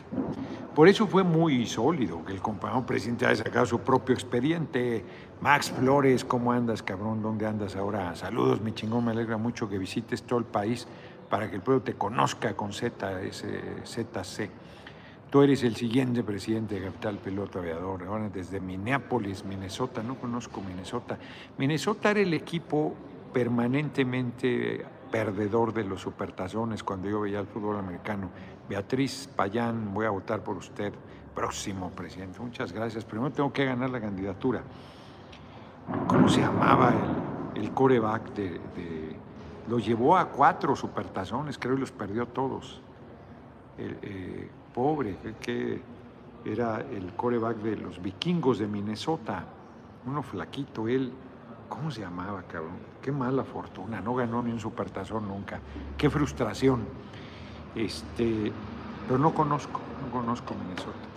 Por 0.75 0.89
eso 0.89 1.07
fue 1.07 1.25
muy 1.25 1.67
sólido 1.67 2.25
que 2.25 2.33
el 2.33 2.41
compañero 2.41 2.87
presidente 2.87 3.27
haya 3.27 3.45
sacado 3.45 3.67
su 3.67 3.81
propio 3.81 4.15
expediente. 4.15 5.05
Max 5.43 5.71
Flores, 5.71 6.25
¿cómo 6.25 6.53
andas, 6.53 6.83
cabrón? 6.83 7.21
¿Dónde 7.21 7.47
andas 7.47 7.77
ahora? 7.77 8.17
Saludos, 8.17 8.63
mi 8.63 8.73
chingón, 8.73 9.05
me 9.05 9.11
alegra 9.11 9.37
mucho 9.37 9.69
que 9.69 9.77
visites 9.77 10.23
todo 10.23 10.39
el 10.39 10.47
país 10.47 10.89
para 11.29 11.51
que 11.51 11.57
el 11.57 11.63
pueblo 11.63 11.83
te 11.83 11.93
conozca 11.93 12.57
con 12.57 12.73
Z, 12.73 13.21
ZC. 13.85 14.70
Tú 15.31 15.43
eres 15.43 15.63
el 15.63 15.77
siguiente 15.77 16.25
presidente 16.25 16.75
de 16.75 16.87
Capital 16.87 17.19
Piloto 17.19 17.61
Aviador, 17.61 18.03
ahora 18.03 18.29
desde 18.29 18.59
Minneapolis, 18.59 19.45
Minnesota, 19.45 20.03
no 20.03 20.17
conozco 20.17 20.61
Minnesota. 20.61 21.19
Minnesota 21.57 22.11
era 22.11 22.19
el 22.19 22.35
equipo 22.35 22.95
permanentemente 23.33 24.85
perdedor 25.09 25.73
de 25.73 25.85
los 25.85 26.01
supertazones 26.01 26.83
cuando 26.83 27.09
yo 27.09 27.21
veía 27.21 27.39
el 27.39 27.47
fútbol 27.47 27.77
americano. 27.77 28.29
Beatriz 28.69 29.29
Payán, 29.37 29.95
voy 29.95 30.07
a 30.07 30.11
votar 30.11 30.43
por 30.43 30.57
usted, 30.57 30.93
próximo 31.33 31.91
presidente. 31.91 32.41
Muchas 32.41 32.73
gracias. 32.73 33.05
Primero 33.05 33.31
tengo 33.31 33.53
que 33.53 33.65
ganar 33.65 33.91
la 33.91 34.01
candidatura. 34.01 34.65
¿Cómo 36.09 36.29
se 36.29 36.41
llamaba 36.41 36.93
el, 37.55 37.63
el 37.63 37.71
coreback 37.71 38.35
de, 38.35 38.61
Lo 39.69 39.79
llevó 39.79 40.17
a 40.17 40.29
cuatro 40.29 40.75
supertazones, 40.75 41.57
creo, 41.57 41.77
y 41.77 41.79
los 41.79 41.93
perdió 41.93 42.27
todos. 42.27 42.83
Eh, 43.79 44.51
pobre, 44.75 45.17
que 45.41 45.81
era 46.45 46.81
el 46.81 47.13
coreback 47.15 47.59
de 47.59 47.77
los 47.77 48.01
vikingos 48.01 48.59
de 48.59 48.67
Minnesota, 48.67 49.45
uno 50.07 50.23
flaquito, 50.23 50.89
él, 50.89 51.13
¿cómo 51.69 51.91
se 51.91 52.01
llamaba, 52.01 52.43
cabrón? 52.43 52.79
Qué 53.03 53.13
mala 53.13 53.45
fortuna, 53.45 54.01
no 54.01 54.15
ganó 54.15 54.43
ni 54.43 54.51
un 54.51 54.61
supertazón 54.61 55.29
nunca, 55.29 55.61
qué 55.97 56.09
frustración. 56.09 56.85
Este, 57.75 58.53
pero 59.07 59.19
no 59.19 59.35
conozco, 59.35 59.81
no 60.05 60.11
conozco 60.19 60.55
Minnesota. 60.55 61.11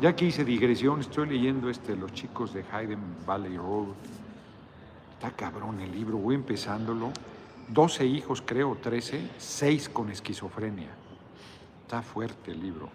Ya 0.00 0.14
que 0.14 0.26
hice 0.26 0.44
digresión, 0.44 1.00
estoy 1.00 1.28
leyendo 1.28 1.68
este, 1.70 1.96
Los 1.96 2.12
chicos 2.12 2.52
de 2.52 2.64
Hayden 2.72 3.00
Valley 3.26 3.56
Road. 3.56 3.88
Está 5.14 5.30
cabrón 5.30 5.80
el 5.80 5.92
libro, 5.92 6.18
voy 6.18 6.34
empezándolo. 6.34 7.10
12 7.68 8.04
hijos, 8.06 8.42
creo, 8.44 8.76
13, 8.80 9.30
6 9.38 9.88
con 9.88 10.10
esquizofrenia. 10.10 11.01
Está 11.92 12.00
fuerte 12.00 12.52
el 12.52 12.58
libro. 12.58 12.88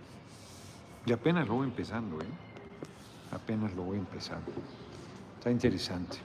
Y 1.06 1.14
apenas 1.14 1.48
lo 1.48 1.54
voy 1.54 1.68
empezando, 1.68 2.20
¿eh? 2.20 2.26
Apenas 3.32 3.72
lo 3.76 3.84
voy 3.84 4.00
empezando. 4.00 4.52
Está 5.38 5.52
interesante. 5.52 6.18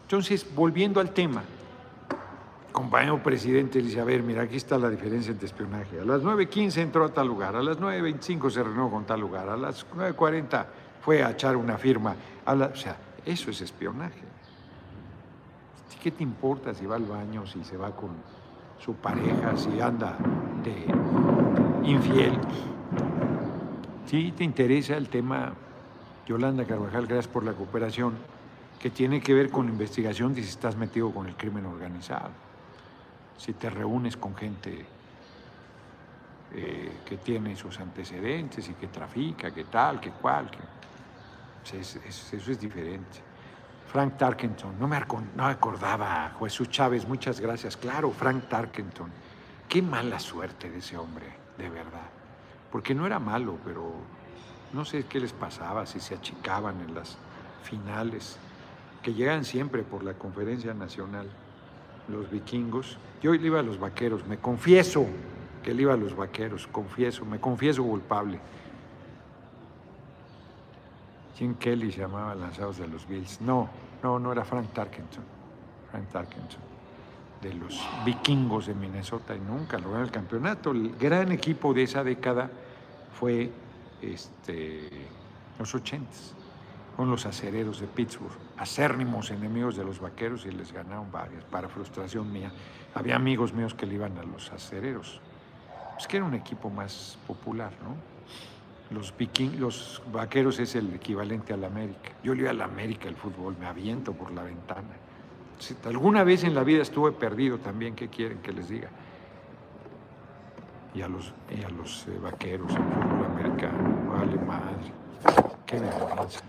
Entonces, 0.00 0.46
volviendo 0.54 1.00
al 1.00 1.10
tema, 1.10 1.42
compañero 2.72 3.22
presidente 3.22 3.82
dice, 3.82 4.00
a 4.00 4.04
ver, 4.04 4.22
mira, 4.22 4.40
aquí 4.40 4.56
está 4.56 4.78
la 4.78 4.88
diferencia 4.88 5.32
entre 5.32 5.44
espionaje. 5.44 6.00
A 6.00 6.04
las 6.06 6.22
9.15 6.22 6.78
entró 6.78 7.04
a 7.04 7.10
tal 7.10 7.26
lugar, 7.26 7.56
a 7.56 7.62
las 7.62 7.78
9.25 7.78 8.50
se 8.50 8.62
reunió 8.62 8.88
con 8.88 9.04
tal 9.04 9.20
lugar, 9.20 9.50
a 9.50 9.56
las 9.58 9.86
9.40 9.90 10.64
fue 11.02 11.22
a 11.22 11.32
echar 11.32 11.56
una 11.56 11.76
firma. 11.76 12.16
o 12.46 12.74
sea, 12.74 12.96
eso 13.22 13.50
es 13.50 13.60
espionaje. 13.60 14.22
¿Qué 16.02 16.10
te 16.10 16.22
importa 16.22 16.72
si 16.72 16.86
va 16.86 16.96
al 16.96 17.04
baño, 17.04 17.46
si 17.46 17.62
se 17.62 17.76
va 17.76 17.94
con 17.94 18.12
su 18.78 18.94
pareja, 18.94 19.54
si 19.58 19.78
anda 19.78 20.16
de 20.64 21.41
infiel? 21.84 22.38
Si 24.06 24.32
te 24.32 24.44
interesa 24.44 24.96
el 24.96 25.08
tema, 25.08 25.52
Yolanda 26.26 26.64
Carvajal, 26.64 27.06
gracias 27.06 27.28
por 27.28 27.44
la 27.44 27.52
cooperación, 27.52 28.14
que 28.78 28.90
tiene 28.90 29.20
que 29.20 29.32
ver 29.32 29.50
con 29.50 29.68
investigación 29.68 30.34
de 30.34 30.42
si 30.42 30.50
estás 30.50 30.76
metido 30.76 31.10
con 31.12 31.26
el 31.26 31.36
crimen 31.36 31.66
organizado, 31.66 32.30
si 33.36 33.52
te 33.54 33.70
reúnes 33.70 34.16
con 34.16 34.34
gente 34.34 34.84
eh, 36.54 36.92
que 37.06 37.16
tiene 37.16 37.56
sus 37.56 37.78
antecedentes 37.80 38.68
y 38.68 38.74
que 38.74 38.88
trafica, 38.88 39.50
que 39.50 39.64
tal, 39.64 40.00
que 40.00 40.10
cual, 40.10 40.50
que... 40.50 40.58
Pues 41.62 41.96
eso 42.32 42.50
es 42.50 42.60
diferente. 42.60 43.20
Frank 43.86 44.16
Tarkenton, 44.16 44.78
no 44.80 44.88
me, 44.88 44.96
acordaba, 44.96 46.34
Jesús 46.40 46.70
Chávez, 46.70 47.06
muchas 47.06 47.40
gracias. 47.40 47.76
Claro, 47.76 48.10
Frank 48.10 48.48
Tarkenton, 48.48 49.10
qué 49.68 49.82
mala 49.82 50.18
suerte 50.18 50.70
de 50.70 50.78
ese 50.78 50.96
hombre, 50.96 51.26
de 51.58 51.68
verdad 51.68 52.10
porque 52.72 52.94
no 52.94 53.06
era 53.06 53.18
malo, 53.18 53.58
pero 53.64 53.92
no 54.72 54.84
sé 54.86 55.04
qué 55.04 55.20
les 55.20 55.34
pasaba, 55.34 55.84
si 55.84 56.00
se 56.00 56.14
achicaban 56.14 56.80
en 56.80 56.94
las 56.94 57.18
finales, 57.62 58.38
que 59.02 59.12
llegan 59.12 59.44
siempre 59.44 59.82
por 59.82 60.02
la 60.02 60.14
conferencia 60.14 60.72
nacional, 60.72 61.28
los 62.08 62.30
vikingos. 62.30 62.96
Yo 63.22 63.34
le 63.34 63.46
iba 63.46 63.60
a 63.60 63.62
los 63.62 63.78
vaqueros, 63.78 64.26
me 64.26 64.38
confieso 64.38 65.06
que 65.62 65.74
le 65.74 65.82
iba 65.82 65.92
a 65.92 65.98
los 65.98 66.16
vaqueros, 66.16 66.66
confieso, 66.66 67.26
me 67.26 67.38
confieso 67.38 67.84
culpable. 67.84 68.40
Jim 71.36 71.54
Kelly 71.54 71.92
se 71.92 72.00
llamaba 72.00 72.34
Lanzados 72.34 72.78
de 72.78 72.88
los 72.88 73.06
Bills. 73.06 73.40
No, 73.40 73.68
no, 74.02 74.18
no 74.18 74.32
era 74.32 74.44
Frank 74.44 74.72
Tarkenton. 74.72 75.24
Frank 75.90 76.08
Tarkenton 76.08 76.71
de 77.42 77.52
los 77.54 77.78
vikingos 78.04 78.66
de 78.66 78.74
Minnesota 78.74 79.34
y 79.34 79.40
nunca 79.40 79.76
lograron 79.76 80.04
el 80.04 80.12
campeonato. 80.12 80.70
El 80.70 80.96
gran 80.96 81.32
equipo 81.32 81.74
de 81.74 81.82
esa 81.82 82.04
década 82.04 82.48
fue 83.18 83.50
este, 84.00 84.88
los 85.58 85.74
ochentas, 85.74 86.34
con 86.96 87.10
los 87.10 87.26
acereros 87.26 87.80
de 87.80 87.86
Pittsburgh, 87.88 88.32
acérrimos 88.58 89.30
enemigos 89.30 89.76
de 89.76 89.84
los 89.84 89.98
vaqueros 89.98 90.46
y 90.46 90.52
les 90.52 90.72
ganaron 90.72 91.10
varias, 91.10 91.42
para 91.44 91.68
frustración 91.68 92.32
mía. 92.32 92.52
Había 92.94 93.16
amigos 93.16 93.52
míos 93.52 93.74
que 93.74 93.86
le 93.86 93.94
iban 93.94 94.16
a 94.18 94.22
los 94.22 94.52
acereros. 94.52 95.20
Es 95.98 96.06
que 96.06 96.18
era 96.18 96.26
un 96.26 96.34
equipo 96.34 96.70
más 96.70 97.18
popular, 97.26 97.72
¿no? 97.82 97.96
Los, 98.94 99.16
viking, 99.16 99.58
los 99.58 100.02
vaqueros 100.12 100.58
es 100.58 100.74
el 100.74 100.94
equivalente 100.94 101.54
al 101.54 101.64
América. 101.64 102.10
Yo 102.22 102.34
le 102.34 102.42
iba 102.42 102.50
al 102.50 102.60
América 102.60 103.08
el 103.08 103.16
fútbol, 103.16 103.56
me 103.58 103.66
aviento 103.66 104.12
por 104.12 104.30
la 104.32 104.42
ventana 104.42 105.11
alguna 105.84 106.24
vez 106.24 106.44
en 106.44 106.54
la 106.54 106.64
vida 106.64 106.82
estuve 106.82 107.12
perdido 107.12 107.58
también, 107.58 107.94
¿qué 107.94 108.08
quieren 108.08 108.38
que 108.38 108.52
les 108.52 108.68
diga? 108.68 108.88
Y 110.94 111.02
a 111.02 111.08
los, 111.08 111.32
y 111.50 111.62
a 111.62 111.70
los 111.70 112.06
eh, 112.08 112.18
vaqueros, 112.22 112.70
el 112.70 112.82
fútbol 112.82 113.26
americano, 113.26 114.10
vale 114.10 114.36
madre, 114.44 114.92
qué 115.66 115.78
vergüenza, 115.78 116.40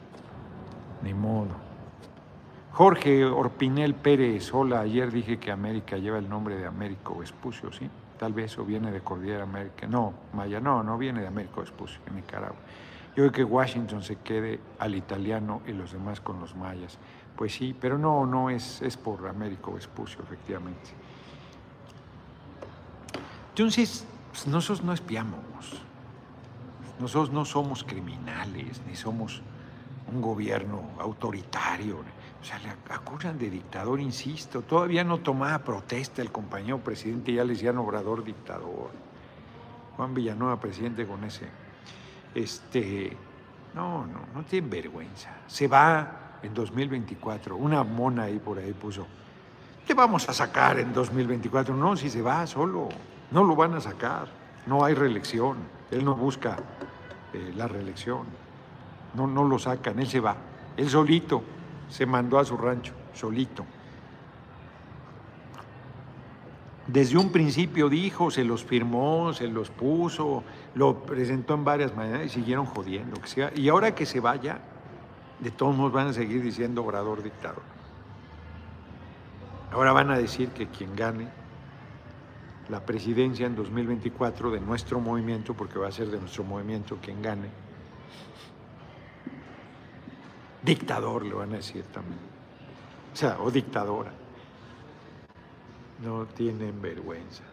ni 1.02 1.14
modo. 1.14 1.74
Jorge 2.74 3.24
Orpinel 3.24 3.94
Pérez, 3.94 4.52
hola, 4.52 4.82
ayer 4.82 5.12
dije 5.12 5.38
que 5.38 5.52
América 5.52 5.98
lleva 5.98 6.18
el 6.18 6.28
nombre 6.28 6.56
de 6.56 6.66
Américo 6.66 7.20
Vespucio, 7.20 7.72
¿sí? 7.72 7.88
Tal 8.18 8.34
vez 8.34 8.58
o 8.58 8.66
viene 8.66 8.92
de 8.92 9.02
Cordillera 9.02 9.44
América. 9.44 9.86
No, 9.86 10.14
Maya, 10.34 10.60
no, 10.60 10.82
no 10.82 10.98
viene 10.98 11.22
de 11.22 11.28
Américo 11.28 11.62
Vespucio, 11.62 12.00
en 12.08 12.16
Nicaragua. 12.16 12.58
Yo 13.16 13.18
creo 13.18 13.32
que 13.32 13.44
Washington 13.44 14.02
se 14.02 14.16
quede 14.16 14.60
al 14.80 14.96
italiano 14.96 15.62
y 15.68 15.74
los 15.74 15.92
demás 15.92 16.20
con 16.20 16.40
los 16.40 16.56
mayas. 16.56 16.98
Pues 17.36 17.54
sí, 17.54 17.76
pero 17.80 17.98
no, 17.98 18.26
no 18.26 18.50
es, 18.50 18.82
es 18.82 18.96
por 18.96 19.28
Américo 19.28 19.74
Vespucio, 19.74 20.22
efectivamente. 20.24 20.92
Entonces, 23.50 24.06
pues, 24.32 24.48
nosotros 24.48 24.84
no 24.84 24.94
espiamos. 24.94 25.44
Nosotros 27.00 27.32
no 27.32 27.46
somos 27.46 27.84
criminales, 27.84 28.82
ni 28.88 28.96
somos 28.96 29.42
un 30.12 30.22
gobierno 30.22 30.90
autoritario. 31.00 31.98
O 32.42 32.46
sea, 32.46 32.60
le 32.60 32.70
acusan 32.94 33.38
de 33.38 33.50
dictador, 33.50 34.00
insisto. 34.00 34.62
Todavía 34.62 35.04
no 35.04 35.20
tomaba 35.20 35.60
protesta 35.60 36.22
el 36.22 36.32
compañero 36.32 36.80
presidente, 36.80 37.34
ya 37.34 37.44
le 37.44 37.54
decían 37.54 37.78
obrador 37.78 38.24
dictador. 38.24 38.92
Juan 39.96 40.14
Villanueva, 40.14 40.60
presidente 40.60 41.06
con 41.06 41.24
ese. 41.24 41.48
Este, 42.36 43.16
no, 43.74 44.06
no, 44.06 44.20
no 44.34 44.44
tiene 44.44 44.68
vergüenza. 44.68 45.30
Se 45.48 45.68
va 45.68 46.23
en 46.44 46.54
2024. 46.54 47.56
Una 47.56 47.84
mona 47.84 48.24
ahí 48.24 48.40
por 48.40 48.60
ahí 48.60 48.74
puso, 48.74 49.08
¿qué 49.88 49.94
vamos 49.94 50.28
a 50.30 50.34
sacar 50.34 50.80
en 50.80 50.94
2024? 50.94 51.76
No, 51.76 51.96
si 51.96 52.10
se 52.10 52.22
va 52.22 52.46
solo, 52.46 52.90
no 53.32 53.44
lo 53.44 53.56
van 53.56 53.74
a 53.74 53.82
sacar, 53.82 54.28
no 54.68 54.84
hay 54.84 54.94
reelección, 54.94 55.58
él 55.90 56.06
no 56.06 56.16
busca 56.16 56.58
eh, 57.34 57.54
la 57.56 57.68
reelección, 57.68 58.26
no, 59.16 59.26
no 59.26 59.44
lo 59.46 59.58
sacan, 59.58 60.00
él 60.00 60.08
se 60.08 60.20
va, 60.20 60.36
él 60.78 60.90
solito 60.90 61.44
se 61.90 62.06
mandó 62.06 62.38
a 62.40 62.46
su 62.46 62.58
rancho, 62.58 62.94
solito. 63.14 63.66
Desde 66.86 67.18
un 67.18 67.32
principio 67.32 67.88
dijo, 67.88 68.30
se 68.30 68.44
los 68.44 68.64
firmó, 68.66 69.32
se 69.32 69.48
los 69.48 69.70
puso, 69.70 70.44
lo 70.76 71.04
presentó 71.04 71.54
en 71.54 71.64
varias 71.64 71.96
maneras 71.96 72.26
y 72.26 72.30
siguieron 72.30 72.66
jodiendo. 72.66 73.20
y 73.56 73.70
ahora 73.70 73.96
que 73.96 74.06
se 74.06 74.20
vaya, 74.20 74.60
de 75.44 75.52
todos 75.52 75.76
modos 75.76 75.92
van 75.92 76.08
a 76.08 76.14
seguir 76.14 76.42
diciendo 76.42 76.82
Obrador 76.84 77.22
dictador. 77.22 77.64
Ahora 79.72 79.92
van 79.92 80.12
a 80.12 80.18
decir 80.18 80.50
que 80.50 80.68
quien 80.68 80.96
gane 80.96 81.28
la 82.70 82.86
presidencia 82.86 83.46
en 83.46 83.56
2024 83.56 84.52
de 84.52 84.62
nuestro 84.62 85.00
movimiento, 85.00 85.54
porque 85.54 85.78
va 85.80 85.90
a 85.90 85.92
ser 85.92 86.08
de 86.08 86.20
nuestro 86.20 86.44
movimiento 86.44 86.98
quien 87.02 87.22
gane, 87.22 87.50
Dictador, 90.64 91.26
le 91.26 91.34
van 91.34 91.52
a 91.52 91.58
decir 91.58 91.84
también. 91.92 92.20
O 93.12 93.16
sea, 93.16 93.38
o 93.42 93.52
dictadora. 93.52 94.14
No 96.02 96.26
tienen 96.26 96.82
vergüenza. 96.82 97.44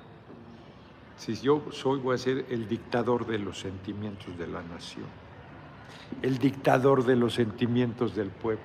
Si 1.17 1.35
yo 1.35 1.61
soy, 1.73 1.99
voy 1.99 2.15
a 2.15 2.19
ser 2.19 2.47
el 2.51 2.69
dictador 2.69 3.27
de 3.27 3.39
los 3.39 3.59
sentimientos 3.59 4.39
de 4.39 4.47
la 4.47 4.63
nación. 4.63 5.07
El 6.23 6.39
dictador 6.39 7.05
de 7.05 7.17
los 7.17 7.35
sentimientos 7.35 8.15
del 8.15 8.31
pueblo. 8.31 8.63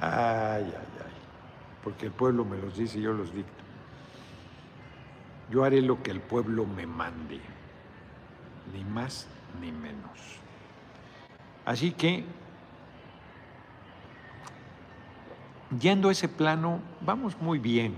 Ay, 0.00 0.64
ay, 0.64 0.72
ay. 0.74 1.12
Porque 1.82 2.06
el 2.06 2.12
pueblo 2.12 2.44
me 2.44 2.58
los 2.58 2.76
dice 2.76 2.98
y 2.98 3.02
yo 3.02 3.12
los 3.12 3.32
dicto. 3.32 3.52
Yo 5.50 5.64
haré 5.64 5.80
lo 5.80 6.02
que 6.02 6.10
el 6.10 6.20
pueblo 6.20 6.66
me 6.66 6.86
mande, 6.86 7.40
ni 8.74 8.84
más 8.84 9.28
ni 9.60 9.70
menos. 9.70 10.40
Así 11.64 11.92
que, 11.92 12.24
yendo 15.80 16.08
a 16.08 16.12
ese 16.12 16.28
plano, 16.28 16.80
vamos 17.00 17.40
muy 17.40 17.58
bien, 17.58 17.94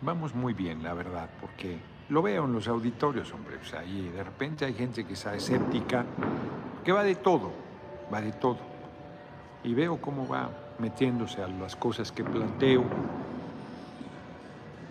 vamos 0.00 0.34
muy 0.34 0.54
bien, 0.54 0.82
la 0.82 0.94
verdad, 0.94 1.28
porque 1.40 1.78
lo 2.08 2.22
veo 2.22 2.44
en 2.44 2.52
los 2.52 2.68
auditorios, 2.68 3.32
hombre, 3.32 3.56
sea, 3.64 3.80
ahí 3.80 4.08
de 4.08 4.22
repente 4.22 4.64
hay 4.64 4.74
gente 4.74 5.04
que 5.04 5.14
está 5.14 5.34
escéptica, 5.34 6.04
que 6.84 6.92
va 6.92 7.02
de 7.02 7.14
todo, 7.14 7.52
va 8.12 8.20
de 8.20 8.32
todo. 8.32 8.58
Y 9.64 9.74
veo 9.74 9.98
cómo 9.98 10.26
va 10.26 10.50
metiéndose 10.78 11.42
a 11.42 11.48
las 11.48 11.76
cosas 11.76 12.10
que 12.10 12.24
planteo. 12.24 12.84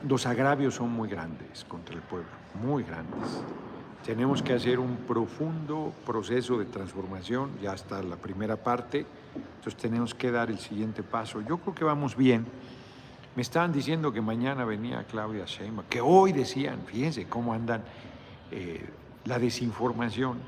Los 0.08 0.26
agravios 0.26 0.76
son 0.76 0.92
muy 0.92 1.10
grandes 1.10 1.66
contra 1.66 1.96
el 1.96 2.02
pueblo, 2.02 2.30
muy 2.64 2.84
grandes. 2.84 3.44
Tenemos 4.06 4.42
que 4.42 4.54
hacer 4.54 4.80
un 4.80 4.98
profundo 4.98 5.94
proceso 6.06 6.58
de 6.58 6.66
transformación, 6.66 7.52
ya 7.62 7.74
está 7.74 8.02
la 8.02 8.16
primera 8.16 8.56
parte, 8.56 9.06
entonces 9.36 9.76
tenemos 9.80 10.16
que 10.16 10.32
dar 10.32 10.50
el 10.50 10.58
siguiente 10.58 11.04
paso. 11.04 11.42
Yo 11.42 11.60
creo 11.60 11.76
que 11.76 11.84
vamos 11.84 12.16
bien. 12.16 12.48
Me 13.36 13.42
estaban 13.42 13.72
diciendo 13.72 14.12
que 14.12 14.20
mañana 14.20 14.66
venía 14.66 15.06
Claudia 15.06 15.46
Sheinbaum, 15.46 15.88
que 15.88 16.02
hoy 16.02 16.34
decían, 16.34 16.82
fíjense 16.86 17.28
cómo 17.28 17.54
andan 17.54 17.82
eh, 18.52 18.90
la 19.24 19.40
desinformación. 19.40 20.40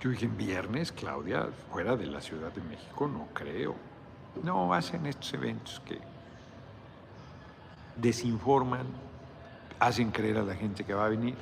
Yo 0.00 0.10
dije, 0.10 0.26
en 0.26 0.36
viernes, 0.36 0.92
Claudia, 0.92 1.48
fuera 1.72 1.96
de 1.96 2.06
la 2.06 2.20
Ciudad 2.20 2.52
de 2.52 2.60
México, 2.60 3.08
no 3.08 3.28
creo. 3.32 3.74
No, 4.42 4.74
hacen 4.74 5.06
estos 5.06 5.32
eventos 5.32 5.80
que 5.86 5.98
desinforman, 7.96 8.86
hacen 9.80 10.10
creer 10.10 10.36
a 10.36 10.42
la 10.42 10.54
gente 10.54 10.84
que 10.84 10.92
va 10.92 11.06
a 11.06 11.08
venir. 11.08 11.36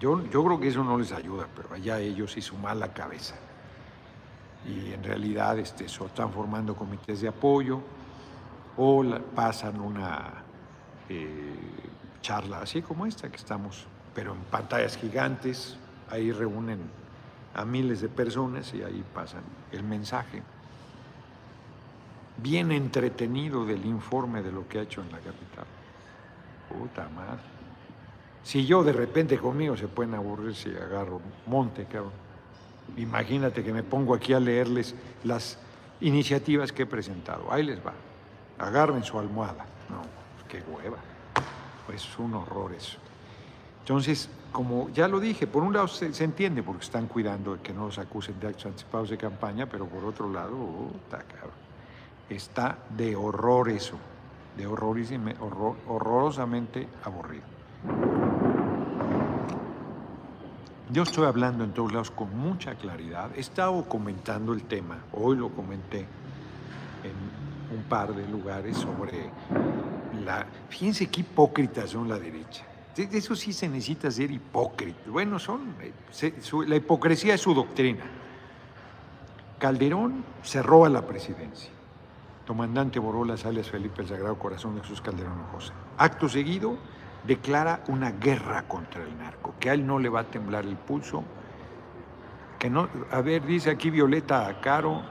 Yo, 0.00 0.24
yo 0.28 0.44
creo 0.44 0.58
que 0.58 0.68
eso 0.68 0.82
no 0.82 0.98
les 0.98 1.12
ayuda, 1.12 1.46
pero 1.54 1.72
allá 1.72 2.00
ellos 2.00 2.36
y 2.36 2.42
su 2.42 2.56
mala 2.56 2.92
cabeza. 2.92 3.36
Y 4.66 4.92
en 4.92 5.04
realidad 5.04 5.56
este, 5.60 5.84
están 5.84 6.32
formando 6.32 6.74
comités 6.74 7.20
de 7.20 7.28
apoyo 7.28 7.80
o 8.78 9.04
pasan 9.34 9.80
una 9.80 10.32
eh, 11.08 11.54
charla 12.22 12.60
así 12.60 12.80
como 12.80 13.04
esta 13.06 13.28
que 13.28 13.36
estamos, 13.36 13.86
pero 14.14 14.32
en 14.32 14.40
pantallas 14.44 14.96
gigantes, 14.96 15.76
ahí 16.10 16.32
reúnen 16.32 16.78
a 17.54 17.64
miles 17.64 18.00
de 18.00 18.08
personas 18.08 18.72
y 18.72 18.82
ahí 18.82 19.04
pasan 19.12 19.42
el 19.72 19.82
mensaje 19.82 20.42
bien 22.40 22.70
entretenido 22.70 23.66
del 23.66 23.84
informe 23.84 24.42
de 24.42 24.52
lo 24.52 24.68
que 24.68 24.78
ha 24.78 24.82
hecho 24.82 25.00
en 25.02 25.10
la 25.10 25.18
capital. 25.18 25.64
Puta 26.68 27.08
madre. 27.08 27.40
Si 28.44 28.64
yo 28.64 28.84
de 28.84 28.92
repente 28.92 29.38
conmigo 29.38 29.76
se 29.76 29.88
pueden 29.88 30.14
aburrir 30.14 30.54
si 30.54 30.70
agarro 30.70 31.20
monte, 31.46 31.84
cabrón. 31.86 32.12
Imagínate 32.96 33.62
que 33.62 33.72
me 33.72 33.82
pongo 33.82 34.14
aquí 34.14 34.32
a 34.32 34.40
leerles 34.40 34.94
las 35.24 35.58
iniciativas 36.00 36.72
que 36.72 36.84
he 36.84 36.86
presentado. 36.86 37.52
Ahí 37.52 37.64
les 37.64 37.84
va. 37.84 37.92
Agarren 38.58 39.04
su 39.04 39.18
almohada. 39.18 39.64
No, 39.88 40.02
qué 40.48 40.62
hueva. 40.62 40.98
Pues 41.86 42.04
es 42.04 42.18
un 42.18 42.34
horror 42.34 42.74
eso. 42.74 42.98
Entonces, 43.80 44.28
como 44.52 44.90
ya 44.90 45.08
lo 45.08 45.20
dije, 45.20 45.46
por 45.46 45.62
un 45.62 45.72
lado 45.72 45.88
se, 45.88 46.06
entiende 46.22 46.62
porque 46.62 46.84
están 46.84 47.06
cuidando 47.06 47.56
de 47.56 47.62
que 47.62 47.72
no 47.72 47.86
los 47.86 47.98
acusen 47.98 48.38
de 48.40 48.48
actos 48.48 48.66
anticipados 48.66 49.10
de 49.10 49.16
campaña, 49.16 49.66
pero 49.66 49.86
por 49.86 50.04
otro 50.04 50.30
lado, 50.30 50.56
puta, 50.56 51.18
cabrón 51.18 51.68
está 52.28 52.78
de 52.96 53.16
horror 53.16 53.70
eso, 53.70 53.96
de 54.56 54.66
horrorosamente 54.66 56.88
aburrido. 57.04 57.44
Yo 60.90 61.02
estoy 61.02 61.26
hablando 61.26 61.64
en 61.64 61.72
todos 61.72 61.92
lados 61.92 62.10
con 62.10 62.36
mucha 62.36 62.74
claridad. 62.74 63.30
He 63.36 63.40
estado 63.40 63.84
comentando 63.84 64.52
el 64.52 64.62
tema, 64.62 64.98
hoy 65.12 65.36
lo 65.36 65.50
comenté 65.50 66.00
en 66.00 67.37
un 67.74 67.82
par 67.84 68.14
de 68.14 68.26
lugares 68.28 68.76
sobre 68.76 69.30
la... 70.24 70.46
Fíjense 70.68 71.08
qué 71.08 71.20
hipócritas 71.20 71.90
son 71.90 72.08
la 72.08 72.18
derecha. 72.18 72.64
De 72.96 73.16
eso 73.16 73.36
sí 73.36 73.52
se 73.52 73.68
necesita 73.68 74.10
ser 74.10 74.30
hipócrita. 74.30 74.98
Bueno, 75.06 75.38
son... 75.38 75.74
la 76.66 76.76
hipocresía 76.76 77.34
es 77.34 77.40
su 77.40 77.54
doctrina. 77.54 78.04
Calderón 79.58 80.24
se 80.42 80.62
roba 80.62 80.88
la 80.88 81.06
presidencia. 81.06 81.70
Comandante 82.46 82.98
Borola 82.98 83.36
Sales 83.36 83.70
Felipe 83.70 84.02
el 84.02 84.08
Sagrado 84.08 84.38
Corazón 84.38 84.74
de 84.74 84.80
Jesús 84.80 85.00
Calderón 85.00 85.44
José. 85.52 85.72
Acto 85.98 86.28
seguido, 86.28 86.78
declara 87.26 87.82
una 87.88 88.12
guerra 88.12 88.66
contra 88.66 89.02
el 89.02 89.18
narco, 89.18 89.54
que 89.60 89.70
a 89.70 89.74
él 89.74 89.86
no 89.86 89.98
le 89.98 90.08
va 90.08 90.20
a 90.20 90.24
temblar 90.24 90.64
el 90.64 90.76
pulso, 90.76 91.22
que 92.58 92.70
no, 92.70 92.88
a 93.10 93.20
ver, 93.20 93.44
dice 93.44 93.70
aquí 93.70 93.90
Violeta 93.90 94.60
Caro 94.60 95.02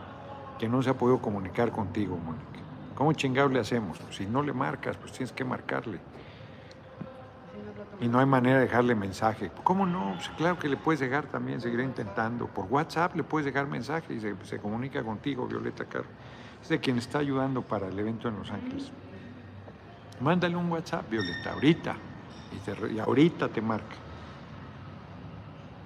que 0.58 0.68
no 0.68 0.82
se 0.82 0.90
ha 0.90 0.94
podido 0.96 1.20
comunicar 1.20 1.72
contigo, 1.72 2.18
Mónica. 2.18 2.47
¿Cómo 2.98 3.14
chingados 3.14 3.52
le 3.52 3.60
hacemos? 3.60 4.00
Si 4.10 4.26
no 4.26 4.42
le 4.42 4.54
marcas, 4.54 4.98
pues 4.98 5.12
tienes 5.12 5.32
que 5.32 5.46
marcarle. 5.46 6.00
Y 8.02 8.08
no 8.08 8.20
hay 8.20 8.26
manera 8.26 8.58
de 8.58 8.66
dejarle 8.66 8.96
mensaje. 8.96 9.52
¿Cómo 9.64 9.86
no? 9.86 10.14
Pues 10.16 10.30
claro 10.30 10.58
que 10.58 10.68
le 10.68 10.78
puedes 10.78 11.00
dejar 11.00 11.28
también, 11.28 11.62
seguirá 11.62 11.84
intentando. 11.84 12.48
Por 12.48 12.66
WhatsApp 12.66 13.16
le 13.16 13.22
puedes 13.22 13.46
dejar 13.46 13.68
mensaje 13.68 14.16
y 14.16 14.20
se, 14.20 14.58
comunica 14.58 15.04
contigo, 15.04 15.46
Violeta 15.46 15.86
Caro 15.86 16.06
es 16.60 16.70
de 16.70 16.80
quien 16.80 16.98
está 16.98 17.20
ayudando 17.20 17.62
para 17.62 17.88
el 17.88 18.00
evento 18.00 18.30
en 18.30 18.38
Los 18.40 18.50
Ángeles. 18.50 18.92
Mándale 20.20 20.56
un 20.56 20.72
WhatsApp, 20.72 21.08
Violeta, 21.08 21.54
ahorita. 21.54 21.96
Y, 22.90 22.98
ahorita 22.98 23.48
te 23.50 23.62
marca. 23.62 23.96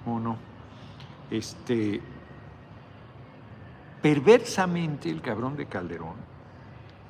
¿O 0.06 0.18
no? 0.18 0.38
Este. 1.30 2.00
Perversamente 4.00 5.10
el 5.10 5.20
cabrón 5.20 5.56
de 5.56 5.66
Calderón 5.66 6.31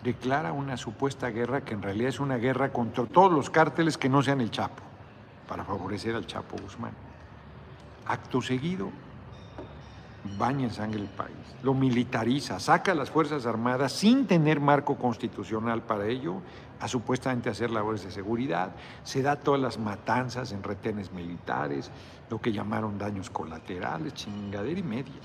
declara 0.03 0.53
una 0.53 0.77
supuesta 0.77 1.29
guerra 1.31 1.63
que 1.63 1.75
en 1.75 1.83
realidad 1.83 2.09
es 2.09 2.21
una 2.21 2.37
guerra 2.37 2.73
contra 2.73 3.05
todos 3.07 3.33
los 3.33 3.51
cárteles 3.51 3.97
que 3.97 4.09
no 4.09 4.23
sean 4.23 4.41
el 4.41 4.51
Chapo, 4.51 4.83
para 5.49 5.65
favorecer 5.65 6.15
al 6.15 6.27
Chapo 6.27 6.57
Guzmán. 6.61 6.93
Acto 8.07 8.43
seguido, 8.43 8.91
baña 10.39 10.65
en 10.65 10.73
sangre 10.73 11.01
el 11.01 11.09
país, 11.09 11.37
lo 11.63 11.75
militariza, 11.75 12.59
saca 12.59 12.95
las 12.95 13.11
Fuerzas 13.11 13.47
Armadas 13.47 13.93
sin 13.93 14.27
tener 14.27 14.61
marco 14.61 14.97
constitucional 14.97 15.83
para 15.83 16.07
ello, 16.07 16.37
a 16.81 16.89
supuestamente 16.89 17.49
hacer 17.49 17.71
labores 17.71 18.03
de 18.05 18.11
seguridad, 18.11 18.73
se 19.05 19.23
da 19.23 19.37
todas 19.37 19.61
las 19.61 19.79
matanzas 19.79 20.51
en 20.51 20.65
retenes 20.65 21.13
militares, 21.13 21.93
lo 22.29 22.41
que 22.41 22.53
llamaron 22.53 22.99
daños 22.99 23.31
colaterales, 23.31 24.15
chingadera 24.15 24.81
y 24.81 24.83
media. 24.83 25.21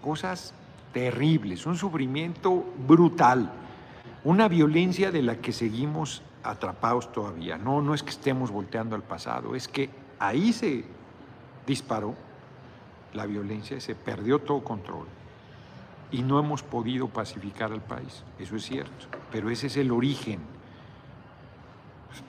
Cosas 0.00 0.54
terribles, 0.92 1.66
un 1.66 1.76
sufrimiento 1.76 2.64
brutal, 2.86 3.50
una 4.26 4.48
violencia 4.48 5.12
de 5.12 5.22
la 5.22 5.36
que 5.36 5.52
seguimos 5.52 6.20
atrapados 6.42 7.12
todavía. 7.12 7.58
No, 7.58 7.80
no 7.80 7.94
es 7.94 8.02
que 8.02 8.10
estemos 8.10 8.50
volteando 8.50 8.96
al 8.96 9.04
pasado, 9.04 9.54
es 9.54 9.68
que 9.68 9.88
ahí 10.18 10.52
se 10.52 10.84
disparó 11.64 12.12
la 13.14 13.24
violencia, 13.24 13.80
se 13.80 13.94
perdió 13.94 14.40
todo 14.40 14.64
control 14.64 15.06
y 16.10 16.22
no 16.22 16.40
hemos 16.40 16.64
podido 16.64 17.06
pacificar 17.06 17.70
al 17.70 17.82
país. 17.82 18.24
Eso 18.36 18.56
es 18.56 18.64
cierto, 18.64 19.06
pero 19.30 19.48
ese 19.48 19.68
es 19.68 19.76
el 19.76 19.92
origen. 19.92 20.40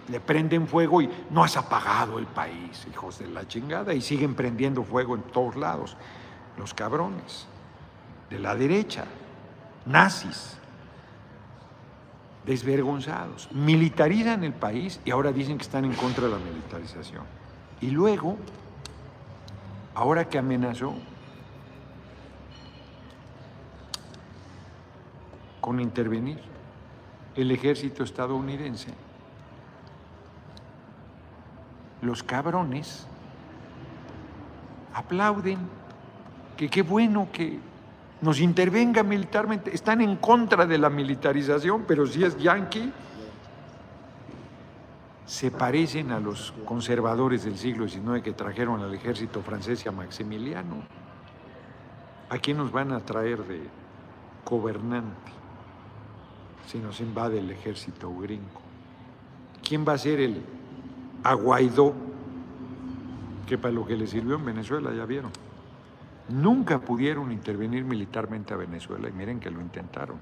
Le 0.08 0.20
prenden 0.20 0.68
fuego 0.68 1.02
y 1.02 1.10
no 1.32 1.44
has 1.44 1.58
apagado 1.58 2.20
el 2.20 2.28
país, 2.28 2.86
hijos 2.92 3.18
de 3.18 3.28
la 3.28 3.48
chingada, 3.48 3.96
y 3.96 4.02
siguen 4.02 4.36
prendiendo 4.36 4.84
fuego 4.84 5.16
en 5.16 5.24
todos 5.24 5.56
lados. 5.56 5.98
Los 6.60 6.76
cabrones 6.76 7.48
de 8.30 8.38
la 8.38 8.56
derecha, 8.56 9.06
nazis, 9.88 10.58
desvergonzados, 12.48 13.52
militarizan 13.52 14.44
el 14.46 14.54
país 14.54 15.02
y 15.04 15.12
ahora 15.12 15.32
dicen 15.34 15.58
que 15.58 15.64
están 15.64 15.84
en 15.84 15.94
contra 15.94 16.26
de 16.26 16.32
la 16.32 16.40
militarización. 16.40 17.24
Y 17.82 17.92
luego 17.92 18.38
ahora 19.94 20.30
que 20.30 20.38
amenazó 20.38 20.96
con 25.60 25.82
intervenir 25.82 26.40
el 27.36 27.52
ejército 27.52 28.04
estadounidense, 28.04 28.94
los 32.02 32.24
cabrones 32.24 33.06
aplauden 34.94 35.58
que 36.56 36.70
qué 36.70 36.82
bueno 36.82 37.28
que 37.32 37.60
nos 38.22 38.40
intervenga 38.40 39.04
militarmente. 39.04 39.74
Están 39.74 40.02
en 40.02 40.16
contra 40.18 40.66
de 40.66 40.78
la 40.78 40.90
militarización, 40.90 41.86
pero 41.88 42.06
si 42.06 42.24
es 42.24 42.38
yanqui, 42.38 42.92
se 45.26 45.52
parecen 45.52 46.12
a 46.12 46.20
los 46.20 46.54
conservadores 46.66 47.44
del 47.44 47.58
siglo 47.58 47.88
XIX 47.88 48.24
que 48.24 48.32
trajeron 48.32 48.82
al 48.82 48.94
ejército 48.94 49.42
francés 49.42 49.86
y 49.86 49.90
a 49.90 49.92
Maximiliano. 49.92 50.84
¿A 52.30 52.38
quién 52.40 52.58
nos 52.58 52.72
van 52.72 52.92
a 52.92 53.00
traer 53.02 53.44
de 53.44 53.62
gobernante 54.46 55.32
si 56.66 56.78
nos 56.80 57.00
invade 57.02 57.40
el 57.40 57.52
ejército 57.52 58.14
gringo? 58.16 58.62
¿Quién 59.68 59.86
va 59.86 59.94
a 59.94 59.98
ser 59.98 60.22
el 60.22 60.42
aguaidó 61.24 61.94
que 63.46 63.58
para 63.58 63.74
lo 63.74 63.86
que 63.86 63.98
le 63.98 64.08
sirvió 64.08 64.36
en 64.36 64.46
Venezuela 64.46 64.94
ya 64.94 65.06
vieron? 65.06 65.32
Nunca 66.30 66.80
pudieron 66.80 67.32
intervenir 67.32 67.86
militarmente 67.86 68.54
a 68.54 68.58
Venezuela 68.58 69.08
y 69.08 69.14
miren 69.14 69.40
que 69.40 69.50
lo 69.50 69.62
intentaron. 69.62 70.18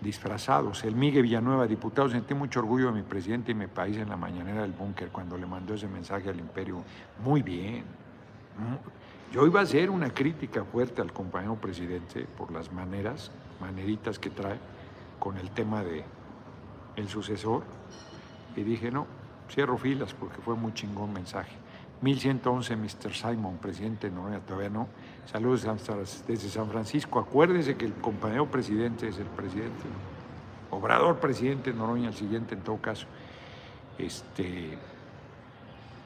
Disfrazados. 0.00 0.84
El 0.84 0.94
Miguel 0.94 1.22
Villanueva, 1.22 1.66
diputado, 1.66 2.08
sentí 2.08 2.34
mucho 2.34 2.60
orgullo 2.60 2.86
de 2.86 2.92
mi 2.92 3.02
presidente 3.02 3.52
y 3.52 3.54
mi 3.54 3.68
país 3.68 3.96
en 3.96 4.08
la 4.08 4.16
mañanera 4.16 4.62
del 4.62 4.72
búnker 4.72 5.08
cuando 5.08 5.38
le 5.38 5.46
mandó 5.46 5.74
ese 5.74 5.86
mensaje 5.88 6.28
al 6.28 6.38
imperio. 6.38 6.82
Muy 7.24 7.42
bien. 7.42 7.84
Yo 9.32 9.46
iba 9.46 9.60
a 9.60 9.62
hacer 9.62 9.88
una 9.88 10.10
crítica 10.10 10.64
fuerte 10.64 11.00
al 11.00 11.12
compañero 11.12 11.54
presidente 11.54 12.26
por 12.36 12.50
las 12.50 12.70
maneras, 12.72 13.30
maneritas 13.60 14.18
que 14.18 14.28
trae 14.28 14.58
con 15.18 15.38
el 15.38 15.50
tema 15.50 15.82
de 15.82 16.04
el 16.96 17.08
sucesor. 17.08 17.62
Y 18.56 18.62
dije, 18.62 18.90
no, 18.90 19.06
cierro 19.48 19.78
filas 19.78 20.12
porque 20.12 20.42
fue 20.42 20.56
muy 20.56 20.74
chingón 20.74 21.12
mensaje. 21.12 21.61
1111, 22.02 22.76
Mr. 22.76 23.14
Simon, 23.14 23.58
presidente 23.58 24.10
de 24.10 24.16
Noruega, 24.16 24.40
todavía 24.40 24.70
no. 24.70 24.88
Saludos 25.30 25.64
desde 26.26 26.50
San 26.50 26.68
Francisco. 26.68 27.20
Acuérdese 27.20 27.76
que 27.76 27.84
el 27.84 27.94
compañero 27.94 28.50
presidente 28.50 29.08
es 29.08 29.18
el 29.18 29.26
presidente. 29.26 29.84
Obrador 30.70 31.20
presidente 31.20 31.72
de 31.72 31.78
Noroña, 31.78 32.08
el 32.08 32.14
siguiente 32.14 32.54
en 32.54 32.62
todo 32.62 32.78
caso. 32.78 33.06
Este, 33.98 34.76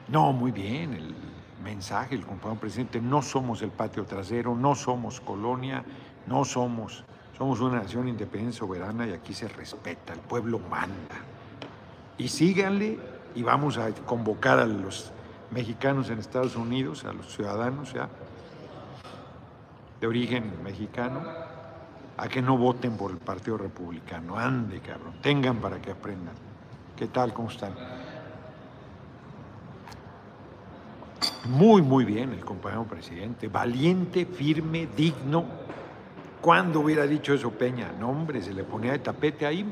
no, 0.09 0.33
muy 0.33 0.51
bien, 0.51 0.93
el 0.93 1.15
mensaje, 1.63 2.13
el 2.13 2.25
compañero 2.25 2.59
presidente, 2.59 3.01
no 3.01 3.23
somos 3.23 3.63
el 3.63 3.71
patio 3.71 4.05
trasero, 4.05 4.55
no 4.55 4.75
somos 4.75 5.19
colonia, 5.19 5.83
no 6.27 6.45
somos, 6.45 7.05
somos 7.35 7.59
una 7.59 7.79
nación 7.79 8.07
independiente, 8.07 8.57
soberana 8.57 9.07
y 9.07 9.13
aquí 9.13 9.33
se 9.33 9.47
respeta, 9.47 10.13
el 10.13 10.19
pueblo 10.19 10.59
manda. 10.59 11.15
Y 12.19 12.27
síganle 12.27 12.99
y 13.33 13.41
vamos 13.41 13.79
a 13.79 13.91
convocar 14.05 14.59
a 14.59 14.65
los 14.67 15.11
mexicanos 15.51 16.09
en 16.09 16.19
Estados 16.19 16.55
Unidos, 16.55 17.05
a 17.05 17.13
los 17.13 17.33
ciudadanos 17.33 17.93
ya 17.93 18.09
de 19.99 20.07
origen 20.07 20.51
mexicano, 20.63 21.21
a 22.17 22.27
que 22.27 22.41
no 22.41 22.57
voten 22.57 22.97
por 22.97 23.11
el 23.11 23.17
Partido 23.17 23.57
Republicano. 23.57 24.37
Ande, 24.37 24.79
cabrón, 24.79 25.15
tengan 25.21 25.57
para 25.57 25.81
que 25.81 25.91
aprendan. 25.91 26.35
¿Qué 26.95 27.07
tal? 27.07 27.33
¿Cómo 27.33 27.49
están? 27.49 27.73
Muy, 31.49 31.81
muy 31.81 32.03
bien 32.05 32.33
el 32.33 32.43
compañero 32.43 32.83
presidente, 32.83 33.47
valiente, 33.47 34.25
firme, 34.25 34.87
digno. 34.95 35.45
¿Cuándo 36.41 36.81
hubiera 36.81 37.05
dicho 37.05 37.33
eso 37.33 37.51
Peña? 37.51 37.91
No, 37.99 38.09
hombre, 38.09 38.41
se 38.41 38.53
le 38.53 38.63
ponía 38.63 38.91
de 38.91 38.99
tapete 38.99 39.45
ahí. 39.45 39.65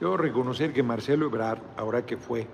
Yo 0.00 0.16
reconocer 0.16 0.72
que 0.72 0.82
Marcelo 0.82 1.26
Ebrard, 1.26 1.60
ahora 1.76 2.06
que 2.06 2.16
fue 2.16 2.46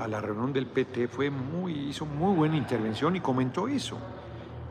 a 0.00 0.08
la 0.08 0.20
reunión 0.20 0.52
del 0.52 0.66
PT 0.66 1.08
fue 1.08 1.30
muy, 1.30 1.72
hizo 1.90 2.06
muy 2.06 2.34
buena 2.34 2.56
intervención 2.56 3.16
y 3.16 3.20
comentó 3.20 3.68
eso, 3.68 3.98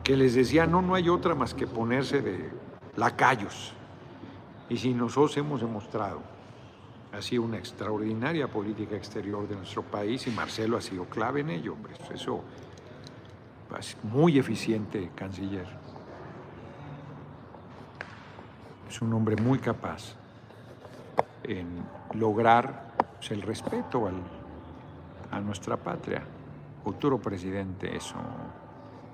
que 0.02 0.16
les 0.16 0.34
decía, 0.34 0.66
no, 0.66 0.82
no 0.82 0.94
hay 0.94 1.08
otra 1.08 1.34
más 1.34 1.54
que 1.54 1.66
ponerse 1.66 2.20
de 2.20 2.50
lacayos. 2.96 3.72
Y 4.68 4.76
si 4.76 4.94
nosotros 4.94 5.36
hemos 5.36 5.60
demostrado 5.60 6.20
así 7.12 7.38
una 7.38 7.58
extraordinaria 7.58 8.48
política 8.48 8.96
exterior 8.96 9.48
de 9.48 9.56
nuestro 9.56 9.82
país 9.82 10.26
y 10.26 10.30
Marcelo 10.30 10.76
ha 10.76 10.80
sido 10.80 11.04
clave 11.06 11.40
en 11.40 11.50
ello, 11.50 11.74
hombre, 11.74 11.94
eso 12.14 12.42
es 13.78 13.96
muy 14.04 14.38
eficiente 14.38 15.10
canciller. 15.14 15.66
Es 18.88 19.00
un 19.00 19.12
hombre 19.12 19.36
muy 19.36 19.58
capaz 19.58 20.16
en 21.44 21.84
lograr 22.14 22.92
pues, 23.18 23.30
el 23.30 23.42
respeto 23.42 24.06
al 24.06 24.39
a 25.30 25.40
nuestra 25.40 25.76
patria. 25.76 26.22
Futuro 26.82 27.18
presidente, 27.18 27.96
eso. 27.96 28.16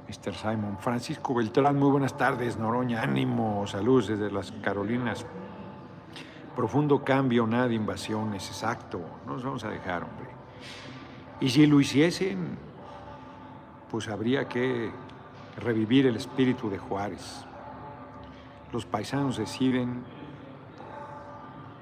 Mr. 0.08 0.34
Simon. 0.34 0.78
Francisco 0.78 1.34
Beltrán, 1.34 1.78
muy 1.78 1.90
buenas 1.90 2.16
tardes, 2.16 2.56
Noroña. 2.56 3.02
Ánimo, 3.02 3.66
salud 3.66 4.06
desde 4.06 4.30
las 4.30 4.52
Carolinas. 4.52 5.26
Profundo 6.54 7.04
cambio, 7.04 7.46
nada 7.46 7.68
de 7.68 7.74
invasiones, 7.74 8.46
exacto. 8.48 9.00
No 9.26 9.34
nos 9.34 9.44
vamos 9.44 9.64
a 9.64 9.68
dejar, 9.68 10.04
hombre. 10.04 10.28
Y 11.40 11.50
si 11.50 11.66
lo 11.66 11.80
hiciesen, 11.80 12.56
pues 13.90 14.08
habría 14.08 14.48
que 14.48 14.90
revivir 15.58 16.06
el 16.06 16.16
espíritu 16.16 16.70
de 16.70 16.78
Juárez. 16.78 17.44
Los 18.72 18.86
paisanos 18.86 19.36
deciden 19.36 20.04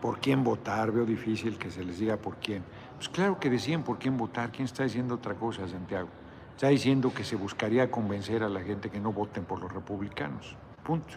por 0.01 0.19
quién 0.19 0.43
votar. 0.43 0.91
Veo 0.93 1.05
difícil 1.05 1.59
que 1.59 1.71
se 1.71 1.85
les 1.85 1.99
diga 1.99 2.17
por 2.17 2.37
quién 2.37 2.65
pues 2.97 3.09
claro 3.09 3.39
que 3.39 3.51
decían 3.51 3.83
por 3.83 3.99
quién 3.99 4.17
votar. 4.17 4.51
¿Quién 4.51 4.65
está 4.65 4.85
diciendo 4.85 5.15
otra 5.15 5.35
cosa, 5.35 5.67
Santiago? 5.69 6.09
Está 6.55 6.69
diciendo 6.69 7.13
que 7.13 7.25
se 7.25 7.37
buscaría 7.37 7.91
convencer 7.91 8.43
a 8.43 8.49
la 8.49 8.61
gente 8.61 8.91
que 8.91 9.01
no 9.01 9.13
voten 9.13 9.45
por 9.45 9.61
los 9.61 9.73
republicanos. 9.73 10.57
Punto. 10.85 11.15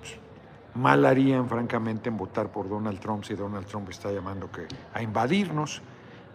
Pues, 0.00 0.18
mal 0.74 1.04
harían, 1.06 1.48
francamente, 1.48 2.08
en 2.08 2.16
votar 2.16 2.50
por 2.50 2.68
Donald 2.68 2.98
Trump 2.98 3.24
si 3.24 3.34
Donald 3.34 3.66
Trump 3.66 3.88
está 3.90 4.10
llamando 4.10 4.50
que, 4.50 4.66
a 4.92 5.02
invadirnos. 5.02 5.82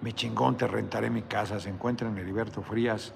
Mi 0.01 0.13
chingón, 0.13 0.55
te 0.57 0.65
rentaré 0.65 1.09
mi 1.09 1.23
casa. 1.23 1.59
Se 1.59 1.69
encuentra 1.69 2.07
en 2.07 2.17
Heriberto 2.17 2.61
Frías, 2.61 3.13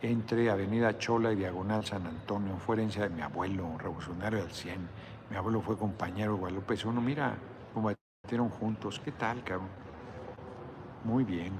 entre 0.00 0.50
Avenida 0.50 0.96
Chola 0.98 1.32
y 1.32 1.36
Diagonal 1.36 1.84
San 1.84 2.06
Antonio. 2.06 2.56
Fue 2.56 2.76
herencia 2.76 3.02
de 3.02 3.10
mi 3.10 3.20
abuelo, 3.20 3.76
revolucionario 3.78 4.40
del 4.40 4.50
100. 4.50 4.88
Mi 5.30 5.36
abuelo 5.36 5.60
fue 5.60 5.76
compañero 5.76 6.32
de 6.32 6.38
Guadalupe 6.38 6.74
Uno, 6.86 7.02
Mira, 7.02 7.36
combatieron 7.74 8.48
juntos. 8.48 9.00
¿Qué 9.04 9.12
tal, 9.12 9.44
cabrón? 9.44 9.68
Muy 11.04 11.24
bien. 11.24 11.52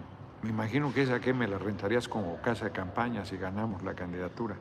Me 0.42 0.50
imagino 0.50 0.92
que 0.92 1.02
esa 1.02 1.20
que 1.20 1.32
me 1.32 1.48
la 1.48 1.58
rentarías 1.58 2.08
como 2.08 2.36
casa 2.40 2.66
de 2.66 2.70
campaña 2.70 3.24
si 3.24 3.36
ganamos 3.36 3.82
la 3.82 3.94
candidatura. 3.94 4.56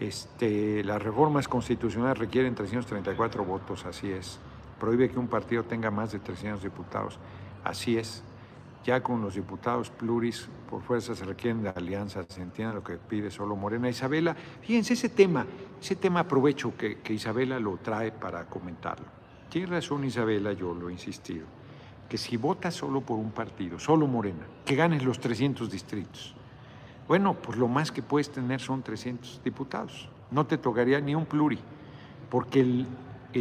Este, 0.00 0.82
las 0.84 1.02
reformas 1.02 1.48
constitucionales 1.48 2.18
requieren 2.18 2.54
334 2.54 3.44
votos, 3.44 3.86
así 3.86 4.10
es. 4.10 4.38
Prohíbe 4.80 5.08
que 5.08 5.18
un 5.18 5.28
partido 5.28 5.62
tenga 5.62 5.90
más 5.90 6.12
de 6.12 6.18
300 6.18 6.62
diputados, 6.62 7.18
así 7.64 7.96
es. 7.96 8.22
Ya 8.84 9.02
con 9.02 9.20
los 9.22 9.34
diputados 9.34 9.90
pluris, 9.90 10.48
por 10.68 10.82
fuerza 10.82 11.14
se 11.14 11.24
requieren 11.24 11.62
de 11.62 11.70
alianzas, 11.70 12.26
se 12.28 12.42
entiende 12.42 12.74
lo 12.74 12.84
que 12.84 12.96
pide 12.96 13.30
solo 13.30 13.56
Morena. 13.56 13.88
Isabela, 13.88 14.34
fíjense 14.34 14.94
ese 14.94 15.08
tema, 15.08 15.46
ese 15.80 15.96
tema 15.96 16.20
aprovecho 16.20 16.76
que, 16.76 16.98
que 16.98 17.12
Isabela 17.12 17.58
lo 17.58 17.78
trae 17.78 18.12
para 18.12 18.44
comentarlo. 18.46 19.06
Tiene 19.48 19.68
razón 19.68 20.04
Isabela, 20.04 20.52
yo 20.52 20.74
lo 20.74 20.88
he 20.88 20.92
insistido 20.92 21.55
que 22.08 22.18
si 22.18 22.36
votas 22.36 22.74
solo 22.74 23.00
por 23.00 23.18
un 23.18 23.30
partido, 23.30 23.78
solo 23.78 24.06
Morena, 24.06 24.46
que 24.64 24.76
ganes 24.76 25.04
los 25.04 25.18
300 25.18 25.70
distritos. 25.70 26.34
Bueno, 27.08 27.34
pues 27.34 27.58
lo 27.58 27.68
más 27.68 27.92
que 27.92 28.02
puedes 28.02 28.30
tener 28.30 28.60
son 28.60 28.82
300 28.82 29.40
diputados. 29.44 30.08
No 30.30 30.46
te 30.46 30.58
tocaría 30.58 31.00
ni 31.00 31.14
un 31.14 31.26
pluri, 31.26 31.58
porque 32.30 32.60
el, 32.60 32.86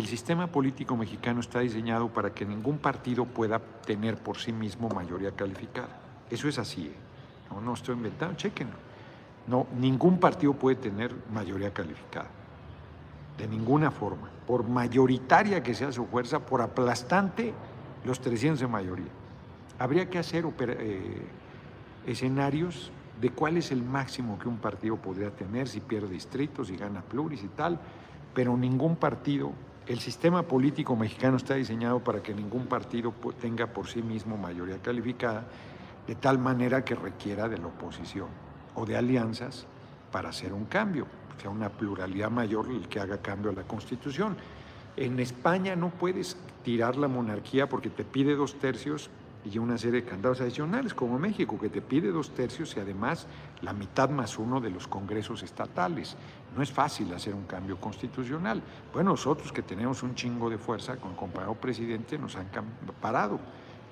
sistema 0.05 0.47
político 0.47 0.97
mexicano 0.97 1.39
está 1.39 1.61
diseñado 1.61 2.09
para 2.09 2.33
que 2.33 2.45
ningún 2.45 2.77
partido 2.77 3.25
pueda 3.25 3.59
tener 3.59 4.17
por 4.17 4.37
sí 4.37 4.51
mismo 4.51 4.89
mayoría 4.89 5.31
calificada. 5.31 5.87
Eso 6.29 6.49
es 6.49 6.59
así. 6.59 6.87
¿eh? 6.87 6.95
No, 7.49 7.61
no 7.61 7.73
estoy 7.73 7.95
inventando, 7.95 8.35
chequenlo. 8.35 8.75
No, 9.47 9.67
ningún 9.79 10.19
partido 10.19 10.53
puede 10.53 10.75
tener 10.75 11.15
mayoría 11.31 11.73
calificada. 11.73 12.27
De 13.37 13.47
ninguna 13.47 13.89
forma. 13.89 14.29
Por 14.45 14.67
mayoritaria 14.67 15.63
que 15.63 15.73
sea 15.73 15.91
su 15.91 16.05
fuerza, 16.05 16.39
por 16.39 16.61
aplastante 16.61 17.53
los 18.05 18.19
300 18.21 18.59
de 18.59 18.67
mayoría. 18.67 19.11
Habría 19.79 20.09
que 20.09 20.19
hacer 20.19 20.45
eh, 20.59 21.27
escenarios 22.05 22.91
de 23.19 23.29
cuál 23.31 23.57
es 23.57 23.71
el 23.71 23.83
máximo 23.83 24.37
que 24.39 24.47
un 24.47 24.57
partido 24.57 24.97
podría 24.97 25.31
tener 25.31 25.67
si 25.67 25.79
pierde 25.79 26.09
distritos, 26.09 26.67
si 26.67 26.77
gana 26.77 27.01
pluris 27.01 27.43
y 27.43 27.47
tal, 27.47 27.79
pero 28.33 28.55
ningún 28.55 28.95
partido, 28.95 29.53
el 29.87 29.99
sistema 29.99 30.43
político 30.43 30.95
mexicano 30.95 31.37
está 31.37 31.55
diseñado 31.55 31.99
para 32.03 32.21
que 32.21 32.33
ningún 32.33 32.67
partido 32.67 33.13
tenga 33.39 33.67
por 33.67 33.87
sí 33.87 34.01
mismo 34.01 34.37
mayoría 34.37 34.77
calificada, 34.81 35.45
de 36.07 36.15
tal 36.15 36.37
manera 36.37 36.83
que 36.83 36.95
requiera 36.95 37.47
de 37.47 37.57
la 37.57 37.67
oposición 37.67 38.27
o 38.75 38.85
de 38.85 38.97
alianzas 38.97 39.65
para 40.11 40.29
hacer 40.29 40.53
un 40.53 40.65
cambio, 40.65 41.07
sea 41.41 41.49
una 41.49 41.69
pluralidad 41.69 42.29
mayor 42.29 42.69
el 42.69 42.87
que 42.87 42.99
haga 42.99 43.21
cambio 43.21 43.51
a 43.51 43.53
la 43.53 43.63
Constitución. 43.63 44.35
En 44.97 45.19
España 45.19 45.75
no 45.75 45.89
puedes 45.89 46.37
tirar 46.63 46.95
la 46.95 47.07
monarquía 47.07 47.67
porque 47.67 47.89
te 47.89 48.05
pide 48.05 48.35
dos 48.35 48.55
tercios 48.55 49.09
y 49.43 49.59
una 49.59 49.77
serie 49.77 50.01
de 50.01 50.07
candados 50.07 50.41
adicionales, 50.41 50.93
como 50.93 51.19
México, 51.19 51.59
que 51.59 51.69
te 51.69 51.81
pide 51.81 52.11
dos 52.11 52.31
tercios 52.31 52.75
y 52.75 52.79
además 52.79 53.27
la 53.61 53.73
mitad 53.73 54.09
más 54.09 54.39
uno 54.39 54.59
de 54.59 54.71
los 54.71 54.87
congresos 54.87 55.43
estatales. 55.43 56.15
No 56.55 56.63
es 56.63 56.71
fácil 56.71 57.13
hacer 57.13 57.35
un 57.35 57.43
cambio 57.43 57.77
constitucional. 57.77 58.61
Bueno, 58.93 59.11
nosotros 59.11 59.51
que 59.51 59.61
tenemos 59.61 60.01
un 60.01 60.15
chingo 60.15 60.49
de 60.49 60.57
fuerza 60.57 60.95
con 60.95 61.11
el 61.11 61.17
compañero 61.17 61.53
presidente 61.55 62.17
nos 62.17 62.35
han 62.37 62.47
parado 63.01 63.39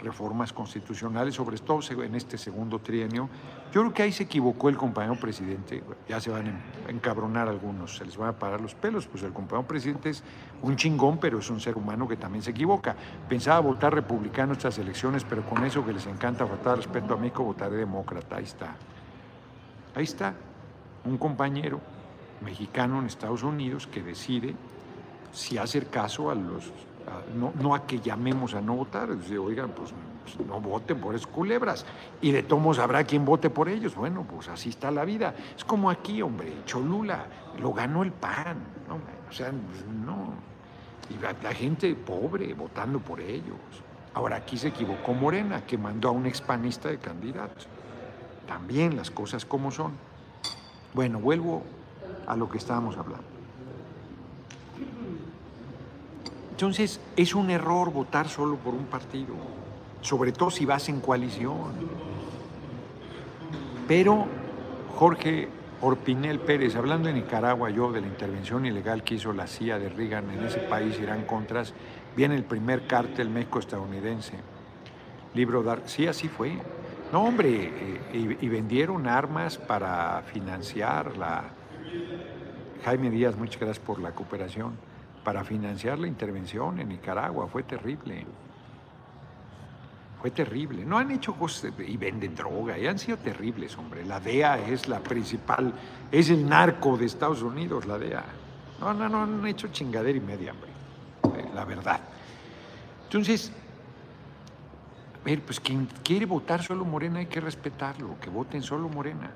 reformas 0.02 0.52
constitucionales, 0.52 1.36
sobre 1.36 1.58
todo 1.58 1.82
en 2.02 2.16
este 2.16 2.38
segundo 2.38 2.80
trienio. 2.80 3.30
Yo 3.74 3.82
creo 3.82 3.92
que 3.92 4.04
ahí 4.04 4.12
se 4.12 4.24
equivocó 4.24 4.70
el 4.70 4.78
compañero 4.78 5.16
presidente, 5.16 5.82
ya 6.08 6.22
se 6.22 6.30
van 6.30 6.62
a 6.88 6.92
encabronar 6.92 7.48
algunos, 7.48 7.98
se 7.98 8.06
les 8.06 8.16
van 8.16 8.30
a 8.30 8.34
parar 8.34 8.62
los 8.62 8.76
pelos, 8.76 9.08
pues 9.08 9.24
el 9.24 9.34
compañero 9.34 9.68
presidente 9.68 10.12
es 10.12 10.24
un 10.62 10.76
chingón, 10.76 11.18
pero 11.18 11.40
es 11.40 11.50
un 11.50 11.60
ser 11.60 11.76
humano 11.76 12.08
que 12.08 12.16
también 12.16 12.44
se 12.44 12.52
equivoca. 12.52 12.96
Pensaba 13.28 13.60
votar 13.62 13.92
republicano 13.92 14.54
estas 14.54 14.78
elecciones, 14.78 15.24
pero 15.24 15.44
con 15.44 15.64
eso 15.66 15.84
que 15.84 15.92
les 15.92 16.06
encanta 16.06 16.46
faltar 16.46 16.78
respeto 16.78 17.16
a 17.16 17.18
México, 17.18 17.44
votaré 17.44 17.78
demócrata, 17.78 18.36
ahí 18.36 18.44
está. 18.44 18.76
Ahí 19.96 20.04
está, 20.04 20.36
un 21.06 21.18
compañero 21.18 21.82
mexicano 22.46 23.00
en 23.00 23.08
Estados 23.08 23.42
Unidos 23.42 23.88
que 23.88 24.04
decide 24.04 24.54
si 25.32 25.58
hacer 25.58 25.88
caso 25.88 26.30
a 26.30 26.36
los 26.36 26.72
no, 27.60 27.74
a 27.74 27.88
que 27.88 28.00
llamemos 28.00 28.54
a 28.54 28.62
no 28.62 28.76
votar, 28.76 29.18
dice, 29.18 29.40
oigan, 29.40 29.72
pues, 29.72 29.92
pues, 30.24 30.48
no 30.48 30.60
voten 30.60 31.00
por 31.00 31.16
esas 31.16 31.28
culebras. 31.28 31.86
Y 32.22 32.32
de 32.32 32.44
tomos 32.44 32.80
habrá 32.80 33.04
quien 33.04 33.26
vote 33.26 33.50
por 33.50 33.70
ellos. 33.70 33.96
Bueno, 33.96 34.26
pues 34.30 34.50
así 34.50 34.70
está 34.70 34.92
la 34.92 35.06
vida. 35.06 35.36
Es 35.56 35.64
como 35.64 35.90
aquí, 35.90 36.22
hombre, 36.22 36.54
Cholula, 36.66 37.26
lo 37.60 37.74
ganó 37.74 38.04
el 38.04 38.12
PAN. 38.12 38.58
¿no? 38.88 38.96
O 39.30 39.34
sea, 39.34 39.52
no. 39.52 40.34
Y 41.10 41.22
la, 41.22 41.54
gente 41.54 41.94
pobre 41.96 42.54
votando 42.54 43.00
por 43.00 43.20
ellos. 43.20 43.58
Ahora 44.14 44.38
aquí 44.38 44.58
se 44.58 44.70
equivocó 44.70 45.14
Morena, 45.14 45.66
que 45.66 45.78
mandó 45.78 46.10
a 46.10 46.12
un 46.12 46.26
expanista 46.26 46.90
de 46.90 46.98
candidato. 46.98 47.66
También 48.48 48.96
las 48.96 49.12
cosas 49.12 49.46
como 49.46 49.72
son. 49.72 49.94
Bueno, 50.94 51.20
vuelvo 51.20 51.64
a 52.28 52.36
lo 52.36 52.50
que 52.50 52.58
estábamos 52.58 52.98
hablando. 52.98 53.34
Entonces, 56.52 57.02
es 57.18 57.34
un 57.34 57.50
error 57.50 57.92
votar 57.92 58.30
solo 58.30 58.58
por 58.58 58.76
un 58.76 58.86
partido, 58.86 59.34
sobre 60.04 60.32
todo 60.32 60.52
si 60.52 60.66
vas 60.66 60.88
en 60.90 61.00
coalición. 61.00 61.74
Pero 63.88 64.28
Jorge 64.96 65.50
Orpinel 65.82 66.40
Pérez, 66.40 66.76
hablando 66.76 67.08
de 67.08 67.16
Nicaragua, 67.16 67.70
yo 67.70 67.92
de 67.92 68.02
la 68.02 68.08
intervención 68.08 68.66
ilegal 68.66 69.04
que 69.04 69.16
hizo 69.16 69.34
la 69.34 69.48
CIA 69.48 69.80
de 69.80 69.90
Reagan 69.90 70.30
en 70.30 70.44
ese 70.46 70.60
país, 70.60 71.00
Irán 71.00 71.26
Contras, 71.26 71.74
viene 72.16 72.36
el 72.36 72.44
primer 72.44 72.86
cártel 72.88 73.30
México-estadounidense. 73.30 74.34
Libro 75.34 75.64
Dark, 75.64 75.84
sí, 75.88 76.06
así 76.08 76.28
fue. 76.28 76.54
No, 77.12 77.24
hombre, 77.24 77.50
eh, 77.52 78.38
y, 78.40 78.46
y, 78.46 78.50
vendieron 78.50 79.08
armas 79.08 79.58
para 79.58 80.22
financiar 80.32 81.18
la... 81.18 81.44
Jaime 82.86 83.10
Díaz, 83.10 83.38
muchas 83.38 83.60
gracias 83.60 83.80
por 83.80 84.00
la 84.00 84.12
cooperación 84.12 84.74
para 85.24 85.44
financiar 85.44 86.00
la 86.00 86.08
intervención 86.08 86.80
en 86.80 86.90
Nicaragua. 86.90 87.48
Fue 87.48 87.64
terrible. 87.64 88.26
Fue 90.24 90.32
terrible. 90.32 90.86
No 90.86 90.98
han 90.98 91.12
hecho 91.12 91.34
cosas 91.34 91.74
y 91.86 91.98
venden 91.98 92.34
droga 92.34 92.80
y 92.80 92.88
han 92.88 92.98
sido 92.98 93.18
terribles, 93.18 93.78
hombre. 93.78 94.06
La 94.06 94.22
DEA 94.22 94.58
es 94.70 94.88
la 94.88 95.02
principal, 95.02 95.74
es 96.10 96.30
el 96.30 96.48
narco 96.48 96.96
de 96.96 97.08
Estados 97.08 97.42
Unidos, 97.42 97.86
la 97.86 97.98
DEA. 97.98 98.24
No, 98.80 98.94
no, 98.94 99.10
no 99.10 99.24
han 99.24 99.46
hecho 99.46 99.68
chingadera 99.68 100.18
y 100.18 100.22
media, 100.22 100.54
hombre. 100.54 100.70
Eh, 101.42 101.50
la 101.54 101.66
verdad. 101.66 102.00
Entonces, 103.04 103.52
a 105.22 105.26
ver, 105.26 105.42
pues 105.42 105.60
quien 105.60 105.90
quiere 106.06 106.26
votar 106.26 106.64
solo 106.64 106.86
Morena 106.86 107.20
hay 107.20 107.26
que 107.26 107.42
respetarlo, 107.42 108.18
que 108.22 108.30
voten 108.30 108.64
solo 108.64 108.88
Morena. 108.88 109.30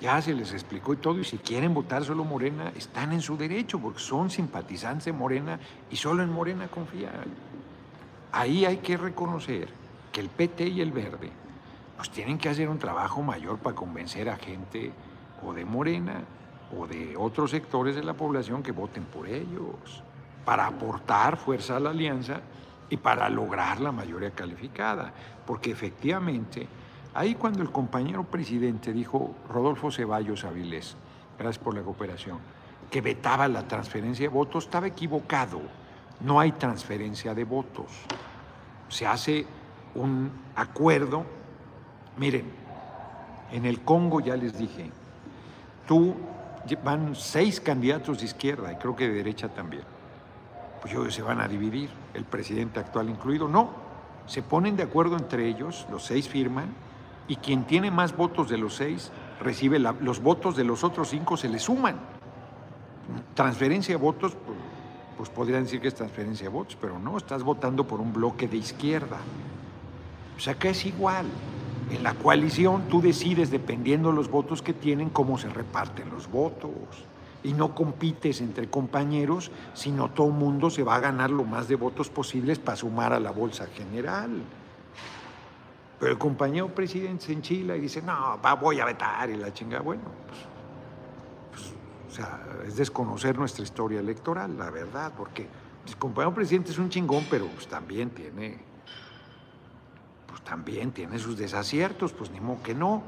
Ya 0.00 0.20
se 0.20 0.34
les 0.34 0.52
explicó 0.52 0.94
y 0.94 0.96
todo, 0.96 1.20
y 1.20 1.24
si 1.24 1.38
quieren 1.38 1.72
votar 1.72 2.02
solo 2.02 2.24
Morena, 2.24 2.72
están 2.74 3.12
en 3.12 3.20
su 3.20 3.36
derecho, 3.36 3.78
porque 3.78 4.00
son 4.00 4.28
simpatizantes 4.28 5.04
de 5.04 5.12
Morena 5.12 5.60
y 5.88 5.94
solo 5.94 6.24
en 6.24 6.32
Morena 6.32 6.66
confían. 6.66 7.12
Ahí 8.32 8.64
hay 8.64 8.78
que 8.78 8.96
reconocer 8.96 9.83
que 10.14 10.20
el 10.20 10.30
PT 10.30 10.68
y 10.68 10.80
el 10.80 10.92
Verde 10.92 11.30
pues 11.96 12.08
tienen 12.08 12.38
que 12.38 12.48
hacer 12.48 12.68
un 12.68 12.78
trabajo 12.78 13.20
mayor 13.22 13.58
para 13.58 13.76
convencer 13.76 14.30
a 14.30 14.36
gente 14.36 14.92
o 15.44 15.52
de 15.52 15.66
Morena 15.66 16.22
o 16.78 16.86
de 16.86 17.16
otros 17.18 17.50
sectores 17.50 17.96
de 17.96 18.02
la 18.04 18.14
población 18.14 18.62
que 18.62 18.72
voten 18.72 19.04
por 19.04 19.28
ellos, 19.28 20.02
para 20.44 20.66
aportar 20.66 21.36
fuerza 21.36 21.76
a 21.76 21.80
la 21.80 21.90
alianza 21.90 22.40
y 22.88 22.96
para 22.96 23.28
lograr 23.28 23.80
la 23.80 23.92
mayoría 23.92 24.30
calificada, 24.30 25.12
porque 25.44 25.70
efectivamente 25.70 26.66
Ahí 27.16 27.36
cuando 27.36 27.62
el 27.62 27.70
compañero 27.70 28.24
presidente 28.24 28.92
dijo, 28.92 29.36
Rodolfo 29.48 29.92
Ceballos 29.92 30.42
Avilés, 30.42 30.96
gracias 31.38 31.62
por 31.62 31.76
la 31.76 31.82
cooperación, 31.82 32.38
que 32.90 33.00
vetaba 33.00 33.46
la 33.46 33.68
transferencia 33.68 34.24
de 34.24 34.34
votos, 34.34 34.64
estaba 34.64 34.88
equivocado. 34.88 35.60
No 36.18 36.40
hay 36.40 36.50
transferencia 36.50 37.32
de 37.32 37.44
votos. 37.44 37.86
Se 38.88 39.06
hace 39.06 39.46
un 39.94 40.30
acuerdo. 40.54 41.24
Miren, 42.16 42.44
en 43.52 43.66
el 43.66 43.80
Congo 43.82 44.20
ya 44.20 44.36
les 44.36 44.56
dije, 44.58 44.90
tú 45.86 46.14
van 46.82 47.14
seis 47.14 47.60
candidatos 47.60 48.18
de 48.18 48.26
izquierda 48.26 48.72
y 48.72 48.76
creo 48.76 48.96
que 48.96 49.08
de 49.08 49.14
derecha 49.14 49.48
también. 49.48 49.84
Pues 50.80 50.92
yo 50.92 51.10
se 51.10 51.22
van 51.22 51.40
a 51.40 51.48
dividir, 51.48 51.90
el 52.14 52.24
presidente 52.24 52.80
actual 52.80 53.08
incluido. 53.08 53.48
No, 53.48 53.70
se 54.26 54.42
ponen 54.42 54.76
de 54.76 54.82
acuerdo 54.82 55.16
entre 55.16 55.48
ellos, 55.48 55.86
los 55.90 56.04
seis 56.04 56.28
firman 56.28 56.68
y 57.28 57.36
quien 57.36 57.64
tiene 57.64 57.90
más 57.90 58.16
votos 58.16 58.48
de 58.48 58.58
los 58.58 58.74
seis 58.74 59.10
recibe 59.40 59.78
los 59.78 60.22
votos 60.22 60.56
de 60.56 60.64
los 60.64 60.84
otros 60.84 61.08
cinco 61.08 61.36
se 61.36 61.48
le 61.48 61.58
suman. 61.58 61.96
Transferencia 63.34 63.94
de 63.94 64.02
votos, 64.02 64.34
pues, 64.46 64.58
pues, 65.16 65.28
podrían 65.28 65.64
decir 65.64 65.80
que 65.80 65.88
es 65.88 65.94
transferencia 65.94 66.44
de 66.44 66.52
votos, 66.52 66.76
pero 66.80 66.98
no, 66.98 67.16
estás 67.18 67.42
votando 67.42 67.86
por 67.86 68.00
un 68.00 68.12
bloque 68.12 68.48
de 68.48 68.56
izquierda. 68.56 69.18
Sea 70.38 70.54
que 70.54 70.70
es 70.70 70.84
igual. 70.86 71.26
En 71.90 72.02
la 72.02 72.14
coalición 72.14 72.88
tú 72.88 73.00
decides, 73.00 73.50
dependiendo 73.50 74.10
de 74.10 74.16
los 74.16 74.30
votos 74.30 74.62
que 74.62 74.72
tienen, 74.72 75.10
cómo 75.10 75.38
se 75.38 75.48
reparten 75.48 76.10
los 76.10 76.30
votos. 76.30 76.70
Y 77.42 77.52
no 77.52 77.74
compites 77.74 78.40
entre 78.40 78.70
compañeros, 78.70 79.50
sino 79.74 80.10
todo 80.10 80.28
el 80.28 80.32
mundo 80.32 80.70
se 80.70 80.82
va 80.82 80.96
a 80.96 81.00
ganar 81.00 81.30
lo 81.30 81.44
más 81.44 81.68
de 81.68 81.76
votos 81.76 82.08
posibles 82.08 82.58
para 82.58 82.76
sumar 82.76 83.12
a 83.12 83.20
la 83.20 83.30
bolsa 83.30 83.66
general. 83.66 84.42
Pero 86.00 86.12
el 86.12 86.18
compañero 86.18 86.68
presidente 86.74 87.26
se 87.26 87.32
enchila 87.32 87.76
y 87.76 87.80
dice, 87.80 88.02
no, 88.02 88.38
voy 88.60 88.80
a 88.80 88.84
vetar 88.84 89.30
y 89.30 89.36
la 89.36 89.52
chinga. 89.52 89.80
Bueno, 89.80 90.02
pues, 90.26 90.40
pues, 91.52 91.74
o 92.10 92.14
sea, 92.14 92.40
es 92.66 92.76
desconocer 92.76 93.38
nuestra 93.38 93.62
historia 93.62 94.00
electoral, 94.00 94.58
la 94.58 94.70
verdad, 94.70 95.12
porque 95.16 95.46
el 95.86 95.96
compañero 95.96 96.34
presidente 96.34 96.72
es 96.72 96.78
un 96.78 96.88
chingón, 96.88 97.24
pero 97.30 97.46
pues 97.46 97.66
también 97.68 98.10
tiene, 98.10 98.58
pues 100.34 100.42
también 100.42 100.90
tiene 100.90 101.18
sus 101.20 101.38
desaciertos, 101.38 102.12
pues 102.12 102.32
ni 102.32 102.40
modo 102.40 102.60
que 102.60 102.74
no. 102.74 103.02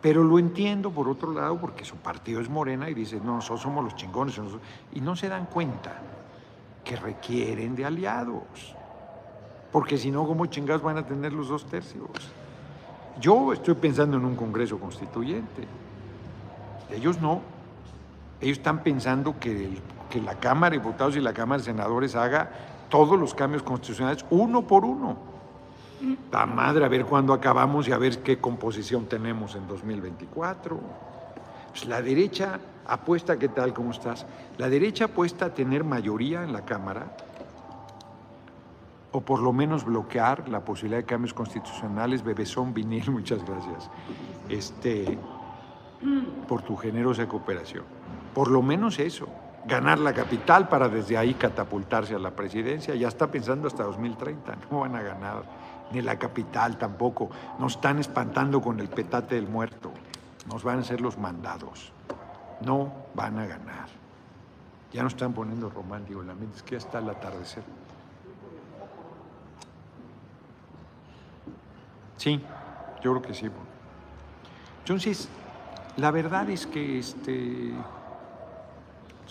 Pero 0.00 0.22
lo 0.22 0.38
entiendo 0.38 0.92
por 0.92 1.08
otro 1.08 1.32
lado 1.32 1.60
porque 1.60 1.84
su 1.84 1.96
partido 1.96 2.40
es 2.40 2.48
morena 2.48 2.88
y 2.88 2.94
dice, 2.94 3.16
no, 3.16 3.34
nosotros 3.34 3.62
somos 3.62 3.82
los 3.82 3.96
chingones. 3.96 4.40
Y 4.92 5.00
no 5.00 5.16
se 5.16 5.28
dan 5.28 5.46
cuenta 5.46 6.00
que 6.84 6.94
requieren 6.94 7.74
de 7.74 7.84
aliados 7.84 8.76
porque 9.72 9.96
si 9.96 10.10
no, 10.10 10.24
¿cómo 10.26 10.46
chingados 10.46 10.82
van 10.82 10.98
a 10.98 11.06
tener 11.06 11.32
los 11.32 11.48
dos 11.48 11.64
tercios? 11.64 12.06
Yo 13.18 13.52
estoy 13.54 13.74
pensando 13.74 14.18
en 14.18 14.24
un 14.24 14.36
Congreso 14.36 14.78
Constituyente. 14.78 15.66
Ellos 16.90 17.20
no. 17.20 17.40
Ellos 18.40 18.58
están 18.58 18.82
pensando 18.82 19.40
que, 19.40 19.78
que 20.10 20.20
la 20.20 20.34
Cámara 20.34 20.76
de 20.76 20.78
Diputados 20.78 21.16
y 21.16 21.20
la 21.20 21.32
Cámara 21.32 21.58
de 21.58 21.64
Senadores 21.64 22.14
haga 22.14 22.50
todos 22.90 23.18
los 23.18 23.34
cambios 23.34 23.62
constitucionales 23.62 24.24
uno 24.30 24.62
por 24.62 24.84
uno. 24.84 25.31
La 26.30 26.46
madre, 26.46 26.84
a 26.84 26.88
ver 26.88 27.04
cuándo 27.04 27.32
acabamos 27.32 27.86
y 27.88 27.92
a 27.92 27.98
ver 27.98 28.22
qué 28.22 28.38
composición 28.38 29.06
tenemos 29.06 29.54
en 29.54 29.68
2024. 29.68 30.80
Pues 31.70 31.86
la 31.86 32.02
derecha 32.02 32.58
apuesta, 32.86 33.38
¿qué 33.38 33.48
tal? 33.48 33.72
¿Cómo 33.72 33.92
estás? 33.92 34.26
La 34.58 34.68
derecha 34.68 35.06
apuesta 35.06 35.46
a 35.46 35.54
tener 35.54 35.84
mayoría 35.84 36.42
en 36.42 36.52
la 36.52 36.64
Cámara 36.64 37.16
o 39.12 39.20
por 39.20 39.40
lo 39.40 39.52
menos 39.52 39.84
bloquear 39.84 40.48
la 40.48 40.64
posibilidad 40.64 40.98
de 40.98 41.04
cambios 41.04 41.34
constitucionales. 41.34 42.24
Bebezón 42.24 42.74
Vinil, 42.74 43.10
muchas 43.10 43.44
gracias, 43.44 43.90
este, 44.48 45.18
por 46.48 46.62
tu 46.62 46.76
generosa 46.76 47.28
cooperación. 47.28 47.84
Por 48.34 48.50
lo 48.50 48.62
menos 48.62 48.98
eso, 48.98 49.28
ganar 49.66 49.98
la 49.98 50.12
capital 50.12 50.68
para 50.68 50.88
desde 50.88 51.16
ahí 51.16 51.34
catapultarse 51.34 52.14
a 52.14 52.18
la 52.18 52.30
presidencia. 52.30 52.94
Ya 52.94 53.08
está 53.08 53.30
pensando 53.30 53.68
hasta 53.68 53.84
2030, 53.84 54.56
no 54.70 54.80
van 54.80 54.96
a 54.96 55.02
ganar 55.02 55.42
ni 55.92 56.00
la 56.02 56.18
capital 56.18 56.78
tampoco. 56.78 57.30
Nos 57.58 57.76
están 57.76 57.98
espantando 57.98 58.60
con 58.60 58.80
el 58.80 58.88
petate 58.88 59.36
del 59.36 59.48
muerto. 59.48 59.92
Nos 60.48 60.64
van 60.64 60.80
a 60.80 60.82
ser 60.82 61.00
los 61.00 61.18
mandados. 61.18 61.92
No 62.64 62.92
van 63.14 63.38
a 63.38 63.46
ganar. 63.46 63.88
Ya 64.92 65.02
nos 65.02 65.14
están 65.14 65.32
poniendo 65.32 65.70
romántico 65.70 66.22
la 66.22 66.34
mente, 66.34 66.56
es 66.56 66.62
que 66.62 66.72
ya 66.72 66.78
está 66.78 66.98
el 66.98 67.08
atardecer. 67.08 67.62
Sí, 72.18 72.40
yo 73.02 73.12
creo 73.12 73.22
que 73.22 73.34
sí. 73.34 73.50
Entonces, 74.80 75.28
la 75.96 76.10
verdad 76.10 76.48
es 76.50 76.66
que 76.66 76.98
este, 76.98 77.72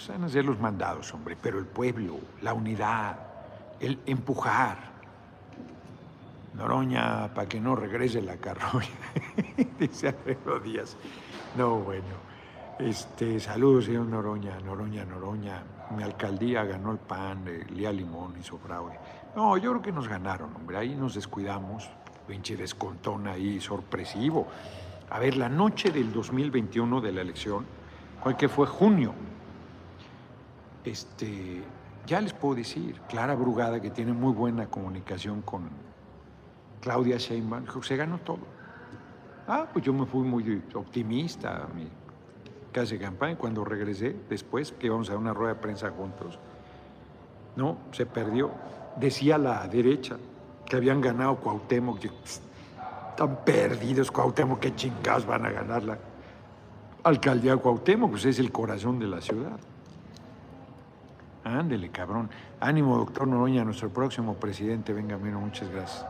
van 0.09 0.23
a 0.23 0.29
ser 0.29 0.45
los 0.45 0.59
mandados, 0.59 1.13
hombre, 1.13 1.37
pero 1.41 1.59
el 1.59 1.65
pueblo, 1.65 2.19
la 2.41 2.53
unidad, 2.53 3.17
el 3.79 3.99
empujar. 4.05 4.90
Noroña, 6.53 7.33
para 7.33 7.47
que 7.47 7.59
no 7.59 7.75
regrese 7.75 8.21
la 8.21 8.37
carroña, 8.37 8.87
dice 9.79 10.09
Alfredo 10.09 10.59
Díaz. 10.59 10.97
No, 11.57 11.77
bueno. 11.77 12.31
Este, 12.79 13.39
saludos, 13.39 13.85
señor 13.85 14.07
Noroña, 14.07 14.59
Noroña, 14.59 15.05
Noroña. 15.05 15.63
Mi 15.95 16.03
alcaldía 16.03 16.63
ganó 16.63 16.91
el 16.91 16.97
PAN, 16.97 17.45
Lía 17.69 17.91
Limón 17.91 18.33
hizo 18.39 18.57
fraude. 18.57 18.97
No, 19.35 19.55
yo 19.57 19.71
creo 19.71 19.81
que 19.81 19.91
nos 19.91 20.07
ganaron, 20.07 20.55
hombre. 20.55 20.77
Ahí 20.77 20.95
nos 20.95 21.13
descuidamos. 21.13 21.89
Pinche 22.27 22.55
descontón 22.55 23.27
ahí 23.27 23.59
sorpresivo. 23.59 24.47
A 25.09 25.19
ver, 25.19 25.37
la 25.37 25.49
noche 25.49 25.91
del 25.91 26.11
2021 26.11 27.01
de 27.01 27.11
la 27.11 27.21
elección, 27.21 27.65
¿cuál 28.21 28.37
que 28.37 28.47
fue 28.49 28.65
junio? 28.65 29.13
Este, 30.83 31.61
ya 32.07 32.21
les 32.21 32.33
puedo 32.33 32.55
decir, 32.55 32.99
Clara 33.09 33.35
Brugada, 33.35 33.81
que 33.81 33.91
tiene 33.91 34.13
muy 34.13 34.33
buena 34.33 34.67
comunicación 34.67 35.41
con 35.41 35.69
Claudia 36.81 37.17
Sheinbaum, 37.17 37.65
se 37.81 37.95
ganó 37.95 38.17
todo. 38.19 38.39
Ah, 39.47 39.67
pues 39.71 39.85
yo 39.85 39.93
me 39.93 40.05
fui 40.05 40.21
muy 40.21 40.63
optimista, 40.73 41.67
mi 41.75 41.87
casa 42.71 42.93
de 42.93 42.99
campaña, 42.99 43.37
cuando 43.37 43.63
regresé 43.63 44.15
después, 44.29 44.71
que 44.71 44.87
íbamos 44.87 45.09
a 45.09 45.17
una 45.17 45.33
rueda 45.33 45.53
de 45.53 45.59
prensa 45.59 45.89
juntos, 45.91 46.39
no, 47.55 47.77
se 47.91 48.05
perdió. 48.05 48.51
Decía 48.95 49.37
la 49.37 49.67
derecha 49.67 50.17
que 50.65 50.75
habían 50.75 51.01
ganado 51.01 51.35
Cuauhtémoc, 51.37 51.99
están 52.03 53.43
perdidos 53.43 54.11
Cuauhtémoc, 54.11 54.59
qué 54.59 54.75
chingados 54.75 55.25
van 55.25 55.45
a 55.45 55.51
ganar 55.51 55.83
la 55.83 55.97
alcaldía 57.03 57.55
de 57.55 57.61
Cuauhtémoc, 57.61 58.11
pues 58.11 58.25
es 58.25 58.39
el 58.39 58.51
corazón 58.51 58.99
de 58.99 59.07
la 59.07 59.21
ciudad. 59.21 59.59
Ándele, 61.43 61.89
cabrón. 61.89 62.29
Ánimo, 62.59 62.97
doctor 62.97 63.27
Noroña, 63.27 63.65
nuestro 63.65 63.89
próximo 63.89 64.35
presidente. 64.35 64.93
Venga, 64.93 65.17
mira, 65.17 65.37
muchas 65.37 65.69
gracias. 65.69 66.05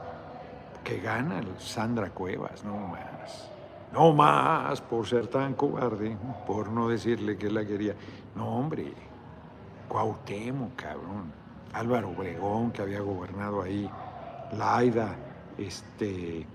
Que 0.84 1.00
gana 1.00 1.42
Sandra 1.60 2.10
Cuevas, 2.10 2.64
no 2.64 2.78
más. 2.78 3.50
No 3.94 4.14
más 4.14 4.82
por 4.82 5.06
ser 5.06 5.28
tan 5.28 5.54
cobarde, 5.54 6.18
por 6.48 6.70
no 6.70 6.88
decirle 6.88 7.38
que 7.38 7.50
la 7.50 7.66
quería. 7.66 7.94
No, 8.36 8.48
hombre. 8.58 8.94
Cuauhtémoc, 9.88 10.76
cabrón. 10.76 11.32
Álvaro 11.74 12.10
Obregón, 12.10 12.72
que 12.72 12.82
había 12.82 13.02
gobernado 13.02 13.62
ahí. 13.62 13.90
Laida, 14.54 15.16
este, 15.58 16.46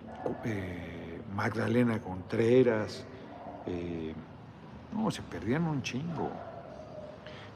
eh, 0.44 1.20
Magdalena 1.34 2.00
Contreras. 2.00 3.04
Eh, 3.66 4.14
no, 4.94 5.10
se 5.10 5.22
perdían 5.22 5.64
un 5.64 5.82
chingo. 5.82 6.30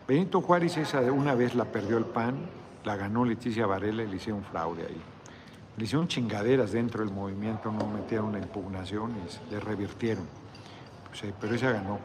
Benito 0.06 0.40
Juárez 0.40 0.76
esa 0.76 1.00
una 1.12 1.34
vez 1.34 1.54
la 1.54 1.64
perdió 1.64 1.96
el 1.96 2.04
PAN, 2.04 2.34
la 2.84 2.96
ganó 2.96 3.24
Leticia 3.24 3.66
Varela 3.66 4.02
y 4.02 4.08
le 4.08 4.16
hicieron 4.16 4.42
fraude 4.42 4.86
ahí. 4.86 5.00
Le 5.76 5.84
hicieron 5.84 6.08
chingaderas 6.08 6.72
dentro 6.72 7.04
del 7.04 7.12
movimiento, 7.12 7.70
no 7.70 7.86
metieron 7.86 8.26
una 8.26 8.38
impugnación 8.38 9.12
y 9.12 9.52
le 9.52 9.60
revirtieron. 9.60 10.26
Pues, 11.08 11.32
pero 11.40 11.54
esa 11.54 11.72
ganó. 11.72 11.98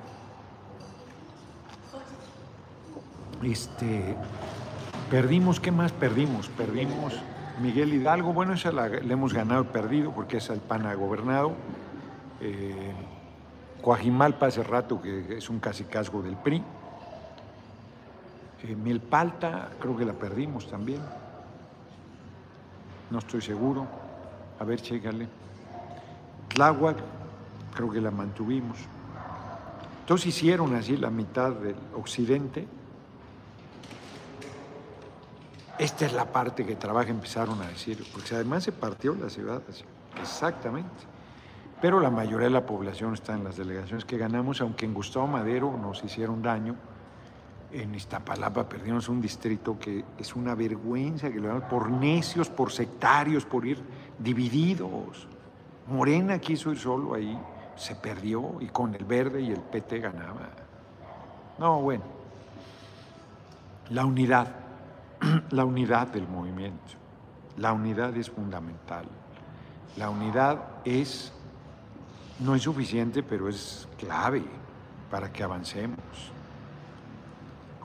Este, 3.43 4.15
perdimos, 5.11 5.59
¿qué 5.59 5.71
más 5.71 5.91
perdimos? 5.91 6.47
Perdimos 6.49 7.13
Miguel 7.61 7.93
Hidalgo, 7.93 8.33
bueno, 8.33 8.53
esa 8.53 8.71
la, 8.71 8.87
hemos 8.87 9.33
ganado 9.33 9.61
y 9.63 9.65
perdido 9.65 10.11
porque 10.11 10.37
esa 10.37 10.53
el 10.53 10.59
PAN 10.59 10.85
gobernado. 10.97 11.53
Eh, 12.41 12.93
Coajimalpa 13.81 14.47
hace 14.47 14.63
rato 14.63 15.01
que 15.01 15.37
es 15.37 15.49
un 15.49 15.59
casicazgo 15.59 16.21
del 16.21 16.35
PRI. 16.35 16.63
Eh, 18.63 18.75
Milpalta, 18.75 19.69
creo 19.79 19.95
que 19.95 20.05
la 20.05 20.13
perdimos 20.13 20.69
también. 20.69 21.01
No 23.09 23.19
estoy 23.19 23.41
seguro. 23.41 23.85
A 24.59 24.63
ver, 24.63 24.81
chécale. 24.81 25.27
Tláhuac, 26.49 26.97
creo 27.73 27.91
que 27.91 28.01
la 28.01 28.11
mantuvimos. 28.11 28.77
Entonces 30.01 30.27
hicieron 30.27 30.75
así 30.75 30.97
la 30.97 31.09
mitad 31.09 31.51
del 31.51 31.75
occidente. 31.95 32.67
Esta 35.77 36.05
es 36.05 36.13
la 36.13 36.31
parte 36.31 36.65
que 36.65 36.75
trabaja, 36.75 37.09
empezaron 37.09 37.61
a 37.61 37.67
decir, 37.67 38.05
porque 38.13 38.33
además 38.35 38.63
se 38.63 38.71
partió 38.71 39.13
la 39.15 39.29
ciudad, 39.29 39.61
exactamente. 40.21 40.89
Pero 41.81 41.99
la 41.99 42.09
mayoría 42.09 42.47
de 42.47 42.53
la 42.53 42.65
población 42.65 43.13
está 43.13 43.33
en 43.33 43.43
las 43.43 43.57
delegaciones 43.57 44.05
que 44.05 44.17
ganamos, 44.17 44.61
aunque 44.61 44.85
en 44.85 44.93
Gustavo 44.93 45.27
Madero 45.27 45.77
nos 45.77 46.01
hicieron 46.03 46.41
daño 46.41 46.75
en 47.81 47.93
Iztapalapa 47.93 48.67
perdimos 48.67 49.09
un 49.09 49.19
distrito 49.19 49.77
que 49.77 50.03
es 50.17 50.35
una 50.35 50.55
vergüenza 50.55 51.29
que 51.29 51.39
lo 51.39 51.67
por 51.67 51.89
necios, 51.89 52.49
por 52.49 52.71
sectarios, 52.71 53.45
por 53.45 53.65
ir 53.65 53.81
divididos. 54.17 55.27
Morena 55.87 56.39
quiso 56.39 56.71
ir 56.71 56.79
solo 56.79 57.13
ahí, 57.13 57.37
se 57.75 57.95
perdió 57.95 58.55
y 58.61 58.67
con 58.67 58.95
el 58.95 59.03
verde 59.03 59.41
y 59.41 59.51
el 59.51 59.59
PT 59.59 59.99
ganaba. 59.99 60.49
No, 61.57 61.81
bueno. 61.81 62.03
La 63.89 64.05
unidad, 64.05 64.47
la 65.51 65.65
unidad 65.65 66.07
del 66.07 66.27
movimiento. 66.27 66.93
La 67.57 67.73
unidad 67.73 68.15
es 68.15 68.29
fundamental. 68.29 69.05
La 69.97 70.09
unidad 70.09 70.59
es, 70.85 71.31
no 72.39 72.55
es 72.55 72.63
suficiente, 72.63 73.21
pero 73.21 73.47
es 73.47 73.87
clave 73.97 74.43
para 75.11 75.31
que 75.31 75.43
avancemos. 75.43 76.34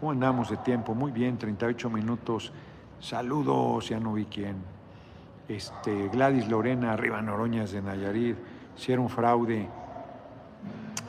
¿Cómo 0.00 0.12
andamos 0.12 0.48
de 0.48 0.56
tiempo? 0.56 0.94
Muy 0.94 1.12
bien, 1.12 1.36
38 1.36 1.90
minutos. 1.90 2.50
Saludos, 3.00 3.90
ya 3.90 4.00
no 4.00 4.14
vi 4.14 4.24
quién. 4.24 4.56
Este, 5.46 6.08
Gladys 6.08 6.48
Lorena, 6.48 6.94
arriba 6.94 7.20
Noroñas 7.20 7.70
de 7.72 7.82
Nayarit, 7.82 8.38
hicieron 8.78 9.10
fraude. 9.10 9.68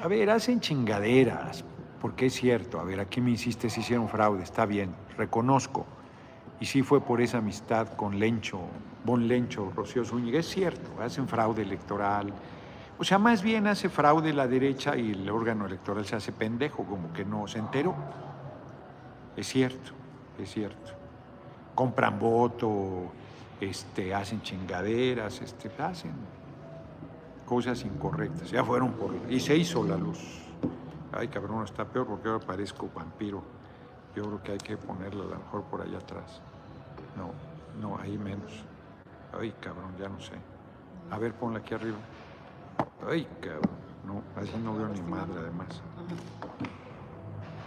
A 0.04 0.08
ver, 0.10 0.30
hacen 0.30 0.60
chingaderas, 0.60 1.64
porque 2.02 2.26
es 2.26 2.34
cierto. 2.34 2.82
A 2.82 2.84
ver, 2.84 3.00
aquí 3.00 3.22
me 3.22 3.30
insistes, 3.30 3.78
hicieron 3.78 4.10
fraude, 4.10 4.44
está 4.44 4.66
bien, 4.66 4.94
reconozco. 5.18 5.86
Y 6.60 6.66
sí 6.66 6.82
fue 6.84 7.00
por 7.00 7.22
esa 7.22 7.38
amistad 7.38 7.94
con 7.94 8.20
Lencho, 8.20 8.60
Bon 9.06 9.26
Lencho, 9.26 9.72
Rocío 9.74 10.04
Zúñiga, 10.04 10.40
es 10.40 10.50
cierto, 10.50 11.02
hacen 11.02 11.30
fraude 11.30 11.62
electoral. 11.62 12.34
O 13.00 13.06
sea, 13.06 13.18
más 13.20 13.42
bien 13.42 13.68
hace 13.68 13.88
fraude 13.88 14.34
la 14.34 14.48
derecha 14.48 14.98
y 14.98 15.12
el 15.12 15.30
órgano 15.30 15.66
electoral 15.66 16.06
se 16.06 16.18
hace 16.18 16.34
pendejo, 16.34 16.84
como 16.84 17.14
que 17.14 17.24
no 17.24 17.48
se 17.48 17.60
enteró. 17.60 17.96
Es 19.36 19.48
cierto, 19.48 19.92
es 20.38 20.52
cierto. 20.52 20.92
Compran 21.74 22.20
voto, 22.20 23.12
este, 23.60 24.14
hacen 24.14 24.42
chingaderas, 24.42 25.42
este, 25.42 25.72
hacen 25.82 26.12
cosas 27.46 27.84
incorrectas. 27.86 28.52
Ya 28.52 28.64
fueron 28.64 28.94
por... 28.94 29.14
Y 29.30 29.40
se 29.40 29.56
hizo 29.56 29.84
la 29.84 29.96
luz. 29.98 30.20
Ay, 31.14 31.28
cabrón, 31.28 31.64
está 31.64 31.86
peor 31.86 32.08
porque 32.08 32.30
ahora 32.30 32.46
parezco 32.46 32.90
vampiro. 32.94 33.42
Yo 34.16 34.24
creo 34.24 34.44
que 34.44 34.52
hay 34.54 34.58
que 34.58 34.78
ponerla 34.78 35.24
a 35.24 35.28
lo 35.28 35.36
mejor 35.38 35.64
por 35.64 35.82
allá 35.82 35.98
atrás. 35.98 36.42
No, 37.16 37.32
no, 37.80 37.98
ahí 37.98 38.18
menos. 38.18 38.64
Ay, 39.38 39.54
cabrón, 39.62 39.94
ya 39.98 40.10
no 40.10 40.20
sé. 40.20 40.34
A 41.10 41.18
ver, 41.18 41.34
ponla 41.34 41.60
aquí 41.60 41.74
arriba. 41.74 41.98
Ay, 43.10 43.28
cabrón. 43.40 43.82
No, 44.06 44.22
así 44.36 44.58
no 44.64 44.76
veo 44.76 44.88
ni 44.90 45.02
madre 45.02 45.34
además 45.40 45.82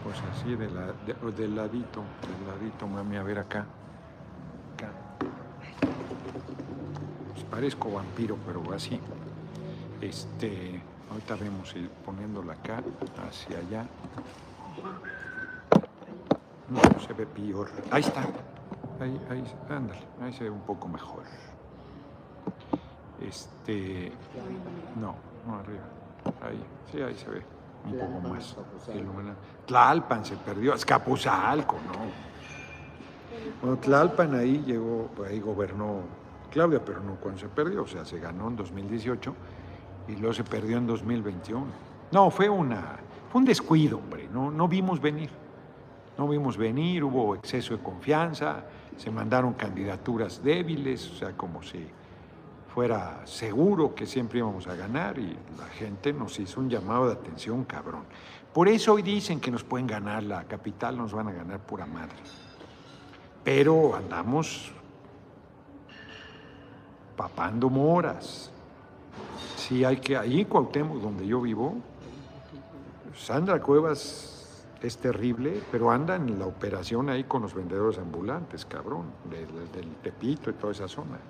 pues 0.04 0.20
así 0.30 0.54
de 0.54 0.66
del 0.66 1.56
ladito, 1.56 2.02
del 2.28 2.46
ladito, 2.46 2.86
mami, 2.86 3.16
a 3.16 3.22
ver 3.22 3.38
acá. 3.38 3.64
Acá. 4.74 4.90
Pues 7.32 7.44
parezco 7.46 7.90
vampiro, 7.90 8.36
pero 8.46 8.62
así. 8.74 9.00
Este, 10.02 10.82
ahorita 11.10 11.36
vemos 11.36 11.74
ir 11.74 11.88
poniéndola 12.04 12.52
acá, 12.52 12.82
hacia 13.26 13.58
allá. 13.58 13.86
No, 16.68 17.00
se 17.00 17.12
ve 17.14 17.26
peor. 17.26 17.70
Ahí 17.90 18.02
está. 18.02 18.26
Ahí, 19.00 19.20
ahí, 19.30 19.44
ándale, 19.70 20.02
ahí 20.20 20.32
se 20.34 20.44
ve 20.44 20.50
un 20.50 20.60
poco 20.60 20.86
mejor. 20.86 21.22
Este, 23.22 24.12
no, 25.00 25.16
no 25.46 25.58
arriba. 25.58 25.84
Ahí, 26.42 26.62
sí, 26.92 27.00
ahí 27.00 27.14
se 27.16 27.30
ve 27.30 27.53
un 27.84 27.98
poco 27.98 28.28
más. 28.28 28.56
Tlalpan 29.66 30.24
se 30.24 30.36
perdió, 30.36 30.74
Escapuzalco, 30.74 31.76
¿no? 31.86 32.34
Bueno, 33.60 33.76
Tlalpan 33.78 34.34
ahí 34.34 34.62
llegó, 34.66 35.10
ahí 35.28 35.40
gobernó 35.40 36.02
Claudia, 36.50 36.84
pero 36.84 37.00
no 37.00 37.16
cuando 37.16 37.40
se 37.40 37.48
perdió, 37.48 37.82
o 37.82 37.86
sea, 37.86 38.04
se 38.04 38.18
ganó 38.18 38.48
en 38.48 38.56
2018 38.56 39.34
y 40.08 40.16
luego 40.16 40.32
se 40.34 40.44
perdió 40.44 40.78
en 40.78 40.86
2021. 40.86 41.66
No, 42.12 42.30
fue 42.30 42.48
una, 42.48 42.96
fue 43.30 43.40
un 43.40 43.44
descuido, 43.44 43.98
hombre, 43.98 44.28
no, 44.32 44.50
no 44.50 44.68
vimos 44.68 45.00
venir. 45.00 45.30
No 46.16 46.28
vimos 46.28 46.56
venir, 46.56 47.02
hubo 47.02 47.34
exceso 47.34 47.76
de 47.76 47.82
confianza, 47.82 48.62
se 48.96 49.10
mandaron 49.10 49.54
candidaturas 49.54 50.42
débiles, 50.44 51.10
o 51.10 51.14
sea, 51.16 51.32
como 51.32 51.60
si 51.62 51.84
fuera 52.74 53.24
seguro 53.24 53.94
que 53.94 54.04
siempre 54.04 54.40
íbamos 54.40 54.66
a 54.66 54.74
ganar 54.74 55.16
y 55.16 55.38
la 55.56 55.66
gente 55.78 56.12
nos 56.12 56.40
hizo 56.40 56.58
un 56.58 56.68
llamado 56.68 57.06
de 57.06 57.12
atención 57.12 57.62
cabrón. 57.62 58.02
Por 58.52 58.66
eso 58.66 58.94
hoy 58.94 59.02
dicen 59.02 59.38
que 59.38 59.52
nos 59.52 59.62
pueden 59.62 59.86
ganar 59.86 60.24
la 60.24 60.42
capital, 60.42 60.96
nos 60.96 61.12
van 61.12 61.28
a 61.28 61.32
ganar 61.32 61.60
pura 61.60 61.86
madre. 61.86 62.16
Pero 63.44 63.94
andamos 63.94 64.72
papando 67.16 67.70
moras. 67.70 68.50
Sí, 69.54 69.84
hay 69.84 69.98
que, 69.98 70.16
ahí 70.16 70.44
Cuauhtémoc, 70.44 71.00
donde 71.00 71.28
yo 71.28 71.40
vivo, 71.40 71.76
Sandra 73.16 73.60
Cuevas 73.60 74.66
es 74.82 74.96
terrible, 74.98 75.62
pero 75.70 75.92
anda 75.92 76.16
en 76.16 76.40
la 76.40 76.46
operación 76.46 77.08
ahí 77.08 77.22
con 77.22 77.42
los 77.42 77.54
vendedores 77.54 78.00
ambulantes, 78.00 78.64
cabrón, 78.64 79.12
del, 79.30 79.46
del 79.70 79.94
Tepito 80.02 80.50
y 80.50 80.54
toda 80.54 80.72
esa 80.72 80.88
zona. 80.88 81.20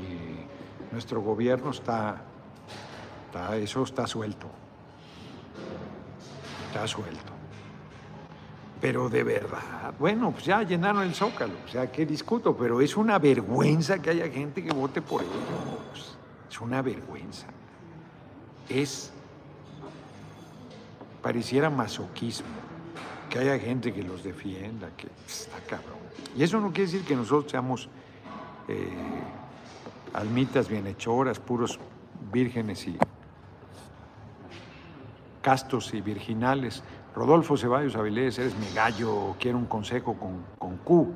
Y 0.00 0.53
nuestro 0.94 1.20
gobierno 1.20 1.72
está, 1.72 2.22
eso 3.54 3.82
está 3.82 4.06
suelto. 4.06 4.46
Está 6.68 6.86
suelto. 6.86 7.32
Pero 8.80 9.08
de 9.08 9.24
verdad, 9.24 9.92
bueno, 9.98 10.30
pues 10.30 10.44
ya 10.44 10.62
llenaron 10.62 11.02
el 11.02 11.14
zócalo, 11.14 11.54
o 11.66 11.68
sea, 11.68 11.90
¿qué 11.90 12.06
discuto? 12.06 12.56
Pero 12.56 12.80
es 12.80 12.96
una 12.96 13.18
vergüenza 13.18 14.00
que 14.00 14.10
haya 14.10 14.28
gente 14.28 14.62
que 14.62 14.72
vote 14.72 15.02
por 15.02 15.22
ellos. 15.22 16.16
Es 16.48 16.60
una 16.60 16.80
vergüenza. 16.80 17.46
Es, 18.68 19.12
pareciera 21.22 21.70
masoquismo, 21.70 22.46
que 23.30 23.40
haya 23.40 23.58
gente 23.58 23.92
que 23.92 24.02
los 24.04 24.22
defienda, 24.22 24.90
que 24.96 25.08
está 25.26 25.58
cabrón. 25.66 25.98
Y 26.36 26.44
eso 26.44 26.60
no 26.60 26.68
quiere 26.68 26.84
decir 26.90 27.04
que 27.04 27.16
nosotros 27.16 27.50
seamos 27.50 27.88
eh, 28.68 28.88
almitas 30.14 30.68
bienhechoras, 30.68 31.38
puros 31.40 31.78
vírgenes 32.32 32.86
y 32.86 32.96
castos 35.42 35.92
y 35.92 36.00
virginales. 36.00 36.82
Rodolfo 37.14 37.56
Ceballos 37.56 37.96
Avilés, 37.96 38.38
eres 38.38 38.56
mi 38.56 38.72
gallo, 38.74 39.34
quiero 39.38 39.58
un 39.58 39.66
consejo 39.66 40.14
con, 40.14 40.44
con 40.58 40.78
Q. 40.78 41.12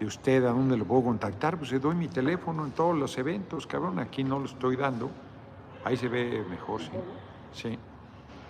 ¿Y 0.00 0.04
usted 0.04 0.44
a 0.44 0.50
dónde 0.50 0.76
lo 0.76 0.84
puedo 0.84 1.04
contactar? 1.04 1.56
Pues 1.56 1.70
le 1.72 1.78
doy 1.78 1.94
mi 1.94 2.08
teléfono 2.08 2.64
en 2.64 2.72
todos 2.72 2.96
los 2.96 3.16
eventos, 3.16 3.66
cabrón. 3.66 4.00
Aquí 4.00 4.24
no 4.24 4.40
lo 4.40 4.46
estoy 4.46 4.76
dando. 4.76 5.10
Ahí 5.84 5.96
se 5.96 6.08
ve 6.08 6.44
mejor, 6.50 6.80
sí. 6.80 6.90
Sí. 7.52 7.78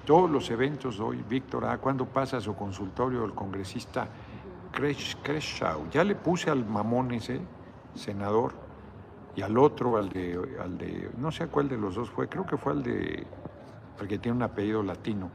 Todos 0.07 0.30
los 0.30 0.51
eventos 0.51 0.97
doy. 0.97 1.22
Víctor, 1.28 1.66
¿a 1.66 1.78
cuándo 1.78 2.07
pasa 2.07 2.41
su 2.41 2.55
consultorio 2.57 3.20
del 3.20 3.35
congresista 3.35 4.09
Creshaw? 4.72 5.91
Ya 5.91 6.03
le 6.05 6.14
puse 6.14 6.51
al 6.51 6.64
mamón 6.64 7.12
ese, 7.12 7.41
senador, 7.95 8.64
y 9.37 9.43
al 9.43 9.59
otro, 9.59 9.97
al 9.97 10.09
de, 10.09 10.39
al 10.62 10.78
de, 10.78 11.11
no 11.18 11.30
sé 11.30 11.49
cuál 11.49 11.68
de 11.68 11.76
los 11.76 11.95
dos 11.95 12.11
fue, 12.11 12.28
creo 12.28 12.47
que 12.47 12.57
fue 12.57 12.72
al 12.72 12.82
de, 12.82 13.26
porque 13.99 14.18
tiene 14.18 14.37
un 14.37 14.43
apellido 14.43 14.82
latino, 14.82 15.30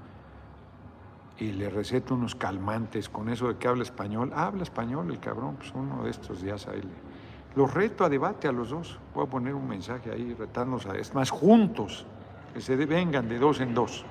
y 1.40 1.54
le 1.54 1.70
receto 1.70 2.16
unos 2.16 2.36
calmantes 2.36 3.08
con 3.08 3.30
eso 3.30 3.48
de 3.48 3.58
que 3.58 3.68
habla 3.68 3.84
español. 3.84 4.32
habla 4.36 4.64
español 4.64 5.10
el 5.10 5.20
cabrón, 5.20 5.56
pues 5.56 5.72
uno 5.74 6.04
de 6.04 6.10
estos 6.10 6.42
días 6.42 6.68
ahí 6.68 6.82
le... 6.82 7.10
Los 7.56 7.74
reto 7.74 8.04
a 8.04 8.10
debate 8.10 8.48
a 8.48 8.52
los 8.52 8.70
dos. 8.70 9.00
Voy 9.14 9.26
a 9.26 9.30
poner 9.30 9.56
un 9.56 9.68
mensaje 9.68 10.12
ahí, 10.12 10.34
retarnos 10.34 10.86
a... 10.86 10.96
Es 10.96 11.16
más, 11.16 11.30
juntos, 11.30 12.06
que 12.54 12.62
se 12.62 12.76
vengan 12.76 13.28
de 13.28 13.40
dos 13.40 13.60
en 13.60 13.74
dos. 13.74 14.06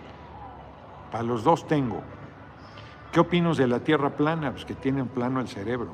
Para 1.12 1.22
los 1.22 1.45
dos 1.45 1.66
tengo. 1.66 2.01
¿Qué 3.12 3.20
opinas 3.20 3.57
de 3.57 3.68
la 3.68 3.80
tierra 3.80 4.11
plana? 4.11 4.51
Pues 4.51 4.64
que 4.64 4.74
tienen 4.74 5.07
plano 5.07 5.41
el 5.41 5.49
cerebro. 5.49 5.93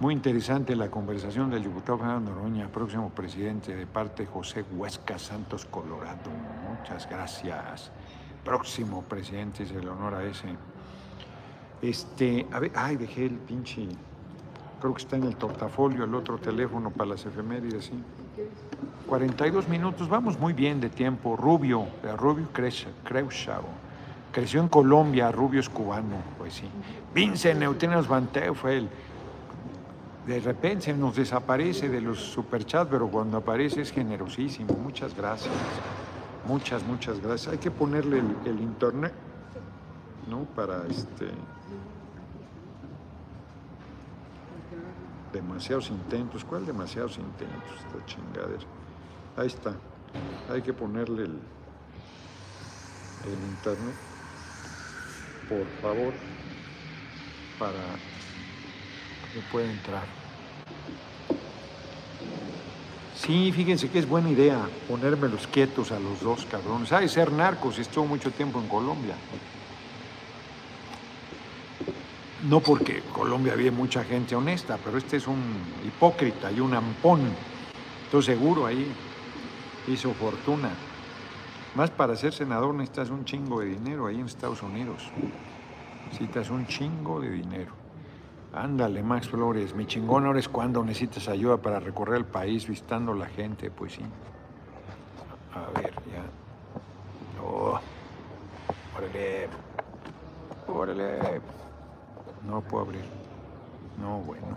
Muy 0.00 0.14
interesante 0.14 0.74
la 0.74 0.90
conversación 0.90 1.50
del 1.50 1.62
diputado 1.62 1.98
Fernando 1.98 2.30
Noroña, 2.30 2.68
próximo 2.68 3.10
presidente, 3.10 3.76
de 3.76 3.86
parte 3.86 4.24
José 4.24 4.64
Huesca 4.74 5.18
Santos 5.18 5.66
Colorado. 5.66 6.30
Muchas 6.70 7.06
gracias. 7.06 7.90
Próximo 8.42 9.02
presidente, 9.02 9.66
se 9.66 9.78
le 9.78 9.90
honor 9.90 10.14
a 10.14 10.24
ese. 10.24 10.48
Este, 11.82 12.46
a 12.50 12.60
ver, 12.60 12.72
ay, 12.74 12.96
dejé 12.96 13.26
el 13.26 13.34
pinche, 13.34 13.88
creo 14.80 14.94
que 14.94 15.02
está 15.02 15.16
en 15.16 15.24
el 15.24 15.36
portafolio 15.36 16.04
el 16.04 16.14
otro 16.14 16.38
teléfono 16.38 16.90
para 16.90 17.10
las 17.10 17.26
efemérides, 17.26 17.84
sí. 17.84 18.02
42 19.06 19.68
minutos, 19.68 20.08
vamos 20.08 20.40
muy 20.40 20.54
bien 20.54 20.80
de 20.80 20.88
tiempo. 20.88 21.36
Rubio, 21.36 21.86
Rubio 22.16 22.48
Creusau. 23.04 23.64
Creció 24.32 24.62
en 24.62 24.68
Colombia, 24.68 25.30
Rubio 25.30 25.60
es 25.60 25.68
cubano, 25.68 26.16
pues 26.38 26.54
sí. 26.54 26.68
Vince 27.12 27.54
Neutrinos 27.54 28.08
Banteo 28.08 28.54
fue 28.54 28.78
el 28.78 28.88
de 30.30 30.38
repente 30.38 30.94
nos 30.94 31.16
desaparece 31.16 31.88
de 31.88 32.00
los 32.00 32.20
superchats, 32.20 32.88
pero 32.88 33.08
cuando 33.08 33.38
aparece 33.38 33.80
es 33.80 33.90
generosísimo. 33.90 34.74
Muchas 34.74 35.12
gracias. 35.12 35.52
Muchas, 36.46 36.84
muchas 36.84 37.18
gracias. 37.20 37.52
Hay 37.52 37.58
que 37.58 37.72
ponerle 37.72 38.22
el, 38.44 38.60
internet, 38.60 39.12
¿no? 40.28 40.44
Para 40.54 40.86
este. 40.86 41.32
Demasiados 45.32 45.90
intentos. 45.90 46.44
¿Cuál 46.44 46.64
demasiados 46.64 47.18
intentos? 47.18 47.72
Esta 47.84 48.06
chingadera. 48.06 48.64
Ahí 49.36 49.48
está. 49.48 49.74
Hay 50.48 50.62
que 50.62 50.72
ponerle 50.72 51.24
el, 51.24 51.40
el 53.26 53.48
internet, 53.50 53.94
por 55.48 55.66
favor, 55.82 56.14
para 57.58 57.82
que 59.34 59.40
pueda 59.50 59.68
entrar. 59.68 60.19
Sí, 63.20 63.52
fíjense 63.52 63.90
que 63.90 63.98
es 63.98 64.08
buena 64.08 64.30
idea 64.30 64.66
ponérmelos 64.88 65.46
quietos 65.46 65.92
a 65.92 66.00
los 66.00 66.22
dos 66.22 66.46
cabrones. 66.46 66.88
de 66.88 67.06
ser 67.06 67.30
narcos, 67.30 67.78
estuvo 67.78 68.06
mucho 68.06 68.30
tiempo 68.30 68.58
en 68.58 68.66
Colombia. 68.66 69.14
No 72.48 72.60
porque 72.60 73.02
Colombia 73.12 73.52
había 73.52 73.70
mucha 73.72 74.04
gente 74.04 74.34
honesta, 74.34 74.78
pero 74.82 74.96
este 74.96 75.18
es 75.18 75.26
un 75.26 75.38
hipócrita 75.86 76.50
y 76.50 76.60
un 76.60 76.72
ampón. 76.72 77.20
Estoy 78.06 78.22
seguro 78.22 78.64
ahí 78.64 78.90
hizo 79.86 80.14
fortuna. 80.14 80.70
Más 81.74 81.90
para 81.90 82.16
ser 82.16 82.32
senador 82.32 82.74
necesitas 82.74 83.10
un 83.10 83.26
chingo 83.26 83.60
de 83.60 83.66
dinero 83.66 84.06
ahí 84.06 84.18
en 84.18 84.26
Estados 84.26 84.62
Unidos. 84.62 85.02
Necesitas 86.06 86.48
un 86.48 86.66
chingo 86.66 87.20
de 87.20 87.30
dinero. 87.32 87.79
Ándale, 88.52 89.02
Max 89.02 89.28
Flores, 89.28 89.74
mi 89.74 89.86
chingón 89.86 90.26
ahora 90.26 90.40
es 90.40 90.48
cuando 90.48 90.84
necesitas 90.84 91.28
ayuda 91.28 91.56
para 91.58 91.78
recorrer 91.78 92.16
el 92.16 92.24
país 92.24 92.66
visitando 92.66 93.14
la 93.14 93.26
gente, 93.26 93.70
pues 93.70 93.94
sí. 93.94 94.02
A 95.54 95.80
ver, 95.80 95.92
ya. 96.10 96.24
Oh, 97.42 97.78
órale. 98.96 99.48
Órale. 100.66 101.40
No 102.46 102.60
puedo 102.60 102.84
abrir. 102.84 103.04
No, 104.00 104.18
bueno. 104.18 104.56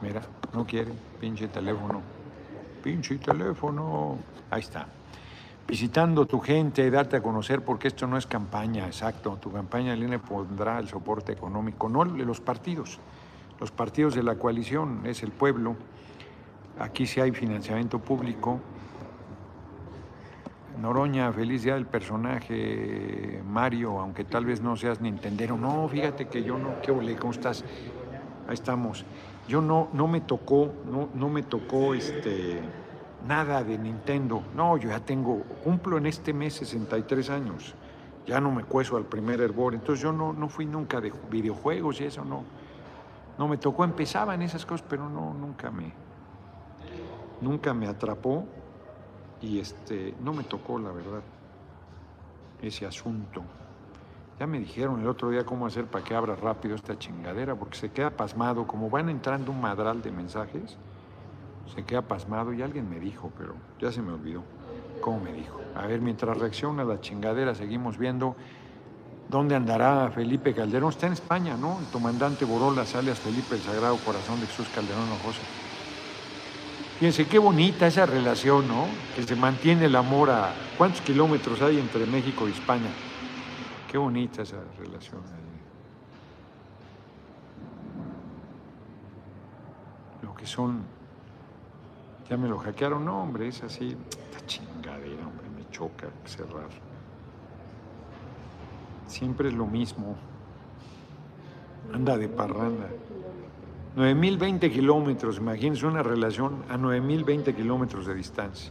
Mira, 0.00 0.22
no 0.54 0.64
quiere. 0.64 0.92
Pinche 1.20 1.48
teléfono. 1.48 2.00
Pinche 2.82 3.18
teléfono. 3.18 4.16
Ahí 4.50 4.60
está 4.60 4.86
visitando 5.70 6.26
tu 6.26 6.40
gente, 6.40 6.90
darte 6.90 7.18
a 7.18 7.22
conocer, 7.22 7.62
porque 7.62 7.86
esto 7.86 8.04
no 8.08 8.16
es 8.16 8.26
campaña, 8.26 8.86
exacto. 8.86 9.38
Tu 9.40 9.52
campaña 9.52 9.92
en 9.94 10.00
línea 10.00 10.18
pondrá 10.18 10.80
el 10.80 10.88
soporte 10.88 11.30
económico, 11.30 11.88
no 11.88 12.04
los 12.04 12.40
partidos. 12.40 12.98
Los 13.60 13.70
partidos 13.70 14.16
de 14.16 14.24
la 14.24 14.34
coalición 14.34 15.02
es 15.04 15.22
el 15.22 15.30
pueblo. 15.30 15.76
Aquí 16.80 17.06
sí 17.06 17.20
hay 17.20 17.30
financiamiento 17.30 18.00
público. 18.00 18.58
Noroña, 20.80 21.32
feliz 21.32 21.62
día 21.62 21.74
del 21.74 21.86
personaje 21.86 23.40
Mario, 23.48 24.00
aunque 24.00 24.24
tal 24.24 24.46
vez 24.46 24.60
no 24.60 24.74
seas 24.74 25.00
Nintendero. 25.00 25.56
No, 25.56 25.86
fíjate 25.86 26.26
que 26.26 26.42
yo 26.42 26.58
no, 26.58 26.80
qué 26.82 26.90
ole, 26.90 27.14
¿cómo 27.14 27.32
estás? 27.32 27.64
Ahí 28.48 28.54
estamos. 28.54 29.04
Yo 29.46 29.60
no, 29.60 29.88
no 29.92 30.08
me 30.08 30.20
tocó, 30.20 30.72
no, 30.90 31.10
no 31.14 31.28
me 31.28 31.44
tocó 31.44 31.94
este 31.94 32.60
nada 33.26 33.62
de 33.62 33.78
Nintendo. 33.78 34.42
No, 34.54 34.76
yo 34.76 34.90
ya 34.90 35.00
tengo, 35.00 35.42
cumplo 35.64 35.98
en 35.98 36.06
este 36.06 36.32
mes 36.32 36.54
63 36.54 37.30
años. 37.30 37.74
Ya 38.26 38.40
no 38.40 38.50
me 38.50 38.64
cueso 38.64 38.96
al 38.96 39.04
primer 39.04 39.40
hervor. 39.40 39.74
Entonces 39.74 40.02
yo 40.02 40.12
no, 40.12 40.32
no 40.32 40.48
fui 40.48 40.66
nunca 40.66 41.00
de 41.00 41.12
videojuegos 41.30 42.00
y 42.00 42.04
eso 42.04 42.24
no. 42.24 42.44
No 43.38 43.48
me 43.48 43.56
tocó, 43.56 43.84
empezaba 43.84 44.34
en 44.34 44.42
esas 44.42 44.66
cosas, 44.66 44.86
pero 44.88 45.08
no, 45.08 45.32
nunca 45.32 45.70
me, 45.70 45.92
nunca 47.40 47.72
me 47.72 47.86
atrapó 47.86 48.44
y 49.40 49.58
este, 49.58 50.14
no 50.20 50.34
me 50.34 50.44
tocó, 50.44 50.78
la 50.78 50.90
verdad, 50.90 51.22
ese 52.60 52.86
asunto. 52.86 53.42
Ya 54.38 54.46
me 54.46 54.58
dijeron 54.58 55.00
el 55.00 55.08
otro 55.08 55.30
día 55.30 55.44
cómo 55.44 55.66
hacer 55.66 55.86
para 55.86 56.04
que 56.04 56.14
abra 56.14 56.34
rápido 56.36 56.74
esta 56.74 56.98
chingadera, 56.98 57.54
porque 57.54 57.78
se 57.78 57.90
queda 57.90 58.10
pasmado, 58.10 58.66
como 58.66 58.90
van 58.90 59.08
entrando 59.08 59.52
un 59.52 59.60
madral 59.60 60.02
de 60.02 60.12
mensajes, 60.12 60.76
se 61.74 61.84
queda 61.84 62.02
pasmado 62.02 62.52
y 62.52 62.62
alguien 62.62 62.88
me 62.88 62.98
dijo, 62.98 63.30
pero 63.36 63.54
ya 63.80 63.92
se 63.92 64.02
me 64.02 64.12
olvidó 64.12 64.42
cómo 65.00 65.20
me 65.20 65.32
dijo. 65.32 65.60
A 65.74 65.86
ver, 65.86 66.00
mientras 66.00 66.36
reacciona 66.36 66.84
la 66.84 67.00
chingadera, 67.00 67.54
seguimos 67.54 67.98
viendo 67.98 68.36
dónde 69.28 69.54
andará 69.54 70.10
Felipe 70.10 70.54
Calderón. 70.54 70.90
Está 70.90 71.06
en 71.06 71.14
España, 71.14 71.56
¿no? 71.56 71.78
El 71.78 71.86
comandante 71.86 72.44
Borolas, 72.44 72.94
alias 72.94 73.20
Felipe 73.20 73.54
el 73.54 73.60
Sagrado 73.60 73.96
Corazón 73.98 74.40
de 74.40 74.46
Jesús 74.46 74.68
Calderón 74.74 75.06
José. 75.24 75.40
Fíjense 76.98 77.26
qué 77.26 77.38
bonita 77.38 77.86
esa 77.86 78.04
relación, 78.04 78.68
¿no? 78.68 78.86
Que 79.16 79.22
se 79.22 79.34
mantiene 79.34 79.86
el 79.86 79.96
amor 79.96 80.28
a... 80.28 80.52
¿Cuántos 80.76 81.00
kilómetros 81.00 81.62
hay 81.62 81.78
entre 81.78 82.04
México 82.04 82.46
y 82.46 82.52
España? 82.52 82.90
Qué 83.90 83.96
bonita 83.96 84.42
esa 84.42 84.58
relación. 84.78 85.22
Lo 90.22 90.34
que 90.34 90.44
son... 90.44 90.99
Ya 92.30 92.36
me 92.36 92.48
lo 92.48 92.58
hackearon, 92.58 93.04
no, 93.04 93.20
hombre, 93.20 93.48
es 93.48 93.60
así. 93.64 93.96
Esta 94.08 94.46
chingadera, 94.46 95.26
hombre, 95.26 95.50
me 95.50 95.68
choca 95.70 96.06
cerrar. 96.24 96.68
Siempre 99.08 99.48
es 99.48 99.54
lo 99.54 99.66
mismo. 99.66 100.14
Anda 101.92 102.16
de 102.16 102.28
parranda. 102.28 102.86
9.020 103.96 104.72
kilómetros, 104.72 105.38
imagínense 105.38 105.84
una 105.84 106.04
relación 106.04 106.62
a 106.68 106.76
9.020 106.76 107.52
kilómetros 107.56 108.06
de 108.06 108.14
distancia. 108.14 108.70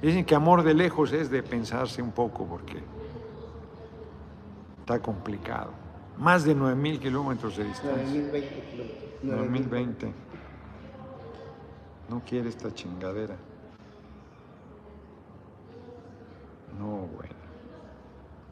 Dicen 0.00 0.24
que 0.24 0.36
amor 0.36 0.62
de 0.62 0.72
lejos 0.72 1.12
es 1.12 1.28
de 1.28 1.42
pensarse 1.42 2.00
un 2.00 2.12
poco 2.12 2.46
porque 2.46 2.80
está 4.78 5.00
complicado. 5.02 5.72
Más 6.18 6.44
de 6.44 6.56
9.000 6.56 7.00
kilómetros 7.00 7.56
de 7.56 7.64
distancia. 7.64 8.04
9.020 8.04 8.60
kilómetros. 8.70 9.72
9.020. 10.04 10.12
No 12.08 12.22
quiere 12.24 12.48
esta 12.48 12.72
chingadera. 12.72 13.36
No, 16.78 17.08
bueno. 17.16 17.34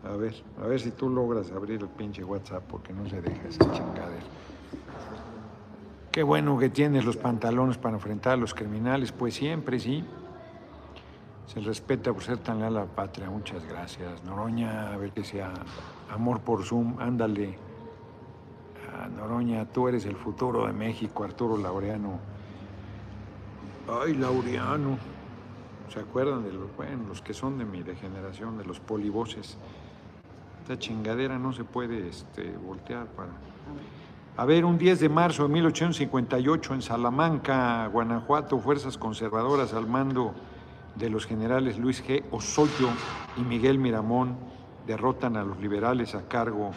A 0.04 0.16
ver, 0.16 0.34
a 0.62 0.66
ver 0.66 0.80
si 0.80 0.90
tú 0.90 1.08
logras 1.08 1.50
abrir 1.50 1.80
el 1.80 1.88
pinche 1.88 2.22
WhatsApp 2.24 2.62
porque 2.68 2.92
no 2.92 3.08
se 3.08 3.22
deja 3.22 3.48
esa 3.48 3.64
chingadera. 3.72 4.24
Qué 6.10 6.22
bueno 6.22 6.58
que 6.58 6.68
tienes 6.68 7.04
los 7.04 7.16
pantalones 7.16 7.78
para 7.78 7.94
enfrentar 7.94 8.34
a 8.34 8.36
los 8.36 8.54
criminales, 8.54 9.12
pues 9.12 9.34
siempre, 9.34 9.80
sí. 9.80 10.04
Se 11.46 11.60
respeta 11.60 12.12
por 12.12 12.22
ser 12.22 12.38
tan 12.38 12.60
leal 12.60 12.76
a 12.76 12.80
la 12.80 12.86
patria. 12.86 13.30
Muchas 13.30 13.64
gracias. 13.66 14.22
Noroña, 14.24 14.92
a 14.92 14.96
ver 14.96 15.12
que 15.12 15.24
sea 15.24 15.52
amor 16.10 16.40
por 16.40 16.64
Zoom, 16.64 16.98
ándale. 17.00 17.58
Ah, 18.92 19.08
Noroña, 19.08 19.64
tú 19.66 19.88
eres 19.88 20.06
el 20.06 20.16
futuro 20.16 20.66
de 20.66 20.72
México, 20.72 21.24
Arturo 21.24 21.56
Laureano. 21.56 22.33
Ay, 23.88 24.14
Laureano. 24.14 24.98
¿Se 25.92 26.00
acuerdan 26.00 26.42
de 26.42 26.52
los, 26.52 26.70
los 27.06 27.22
que 27.22 27.34
son 27.34 27.58
de 27.58 27.64
mi 27.64 27.82
degeneración, 27.82 28.56
de 28.58 28.64
los 28.64 28.80
polivoces? 28.80 29.58
Esta 30.62 30.78
chingadera 30.78 31.38
no 31.38 31.52
se 31.52 31.64
puede 31.64 32.08
este, 32.08 32.56
voltear 32.56 33.06
para... 33.08 33.30
A 34.36 34.44
ver, 34.46 34.64
un 34.64 34.78
10 34.78 35.00
de 35.00 35.08
marzo 35.08 35.44
de 35.44 35.50
1858 35.50 36.74
en 36.74 36.82
Salamanca, 36.82 37.86
Guanajuato, 37.88 38.58
fuerzas 38.58 38.98
conservadoras 38.98 39.74
al 39.74 39.86
mando 39.86 40.34
de 40.96 41.10
los 41.10 41.26
generales 41.26 41.78
Luis 41.78 42.02
G. 42.04 42.24
Osoyo 42.30 42.88
y 43.36 43.42
Miguel 43.42 43.78
Miramón 43.78 44.36
derrotan 44.86 45.36
a 45.36 45.44
los 45.44 45.60
liberales 45.60 46.14
a 46.14 46.26
cargo 46.26 46.72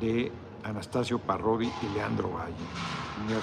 de 0.00 0.32
Anastasio 0.64 1.18
Parrodi 1.18 1.70
y 1.82 1.94
Leandro 1.94 2.30
Valle. 2.30 2.54
Un 3.20 3.28
día. 3.28 3.36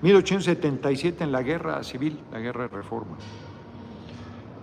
1877 0.00 1.24
en 1.24 1.32
la 1.32 1.42
guerra 1.42 1.82
civil, 1.82 2.20
la 2.30 2.38
guerra 2.38 2.62
de 2.62 2.68
reforma. 2.68 3.16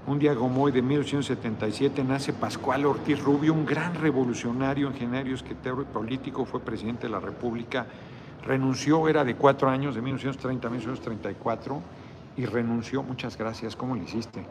Un 0.08 0.18
día 0.18 0.34
como 0.36 0.64
hoy 0.64 0.72
de 0.72 0.82
1877 0.82 2.04
nace 2.04 2.32
Pascual 2.32 2.86
Ortiz 2.86 3.20
Rubio, 3.22 3.54
un 3.54 3.66
gran 3.66 3.96
revolucionario, 3.96 4.88
ingeniero, 4.88 5.34
escritor 5.36 5.82
y 5.82 5.94
político, 5.94 6.46
fue 6.46 6.62
presidente 6.62 7.08
de 7.08 7.10
la 7.10 7.20
República. 7.20 7.86
Renunció, 8.46 9.10
era 9.10 9.26
de 9.26 9.36
cuatro 9.36 9.68
años, 9.68 9.96
de 9.96 10.02
1930 10.02 10.68
a 10.68 10.70
1934, 10.70 11.82
y 12.38 12.46
renunció, 12.46 13.04
muchas 13.04 13.38
gracias, 13.38 13.76
¿cómo 13.76 13.96
le 13.96 14.04
hiciste? 14.04 14.46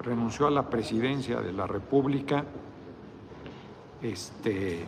Renunció 0.00 0.46
a 0.46 0.50
la 0.50 0.68
presidencia 0.68 1.40
de 1.40 1.52
la 1.52 1.66
República, 1.66 2.44
este, 4.02 4.84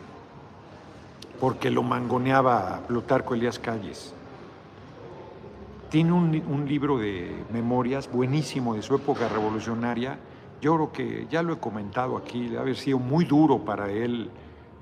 porque 1.41 1.71
lo 1.71 1.83
mangoneaba 1.83 2.83
Plutarco 2.87 3.35
Elías 3.35 3.59
Calles. 3.59 4.15
Tiene 5.89 6.13
un, 6.13 6.69
libro 6.69 6.99
de 6.99 7.47
memorias 7.51 8.13
buenísimo 8.13 8.75
de 8.75 8.83
su 8.83 8.95
época 8.95 9.27
revolucionaria. 9.27 10.19
Yo 10.61 10.75
creo 10.75 10.93
que 10.93 11.27
ya 11.31 11.43
lo 11.43 11.55
he 11.55 11.59
comentado 11.59 12.19
aquí, 12.19 12.45
debe 12.45 12.59
haber 12.59 12.77
sido 12.77 12.99
muy 12.99 13.25
duro 13.25 13.65
para 13.65 13.91
él 13.91 14.31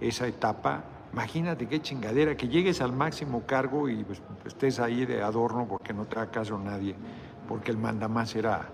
esa 0.01 0.27
etapa. 0.27 0.83
Imagínate 1.13 1.69
qué 1.69 1.81
chingadera, 1.81 2.37
que 2.37 2.49
llegues 2.49 2.81
al 2.81 2.93
máximo 2.93 3.45
cargo 3.47 3.89
y 3.89 4.03
pues, 4.03 4.21
estés 4.47 4.81
ahí 4.81 5.07
de 5.07 5.23
adorno 5.23 5.69
porque 5.69 5.95
no 5.95 6.07
te 6.07 6.17
da 6.17 6.29
caso 6.29 6.59
nadie, 6.59 6.97
porque 7.47 7.71
el 7.71 7.79
mandamás 7.79 8.35
era 8.35 8.69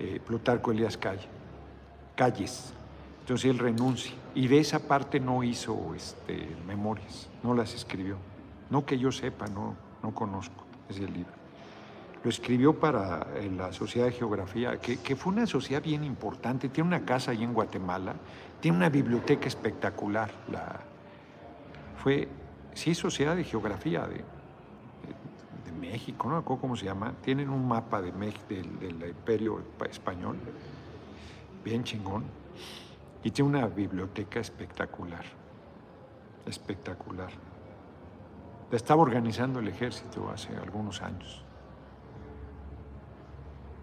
eh, 0.00 0.18
Plutarco 0.26 0.72
Elías 0.72 0.96
Calle, 0.96 1.28
Calles. 2.16 2.74
Entonces 3.20 3.48
él 3.48 3.60
renuncia 3.60 4.12
y 4.34 4.48
de 4.48 4.58
esa 4.58 4.80
parte 4.80 5.20
no 5.20 5.44
hizo 5.44 5.94
este, 5.94 6.48
memorias, 6.66 7.30
no 7.44 7.54
las 7.54 7.74
escribió. 7.74 8.16
No 8.70 8.84
que 8.84 8.98
yo 8.98 9.12
sepa, 9.12 9.46
no, 9.46 9.76
no 10.02 10.12
conozco 10.12 10.67
ese 10.88 11.02
libro. 11.02 11.32
Lo 12.22 12.30
escribió 12.30 12.78
para 12.78 13.26
la 13.56 13.72
Sociedad 13.72 14.06
de 14.06 14.12
Geografía, 14.12 14.78
que, 14.78 15.16
fue 15.16 15.32
una 15.32 15.46
sociedad 15.46 15.82
bien 15.82 16.02
importante. 16.02 16.68
Tiene 16.68 16.88
una 16.88 17.04
casa 17.04 17.30
ahí 17.30 17.44
en 17.44 17.54
Guatemala, 17.54 18.14
tiene 18.60 18.76
una 18.76 18.88
biblioteca 18.88 19.46
espectacular. 19.46 20.30
La, 20.50 20.80
fue, 22.02 22.28
sí, 22.74 22.94
Sociedad 22.94 23.36
de 23.36 23.44
Geografía 23.44 24.06
de 24.06 24.24
México, 25.78 26.28
no 26.28 26.34
me 26.34 26.40
acuerdo 26.40 26.60
cómo 26.60 26.76
se 26.76 26.84
llama. 26.84 27.14
Tienen 27.22 27.48
un 27.48 27.66
mapa 27.66 28.02
de 28.02 28.12
México, 28.12 28.44
del, 28.48 28.78
del 28.78 29.10
Imperio 29.10 29.62
Español, 29.88 30.36
bien 31.64 31.84
chingón. 31.84 32.24
Y 33.22 33.30
tiene 33.30 33.50
una 33.50 33.66
biblioteca 33.66 34.40
espectacular, 34.40 35.24
espectacular. 36.46 37.30
La 38.70 38.76
estaba 38.76 39.02
organizando 39.02 39.60
el 39.60 39.68
ejército 39.68 40.30
hace 40.30 40.54
algunos 40.56 41.00
años. 41.02 41.42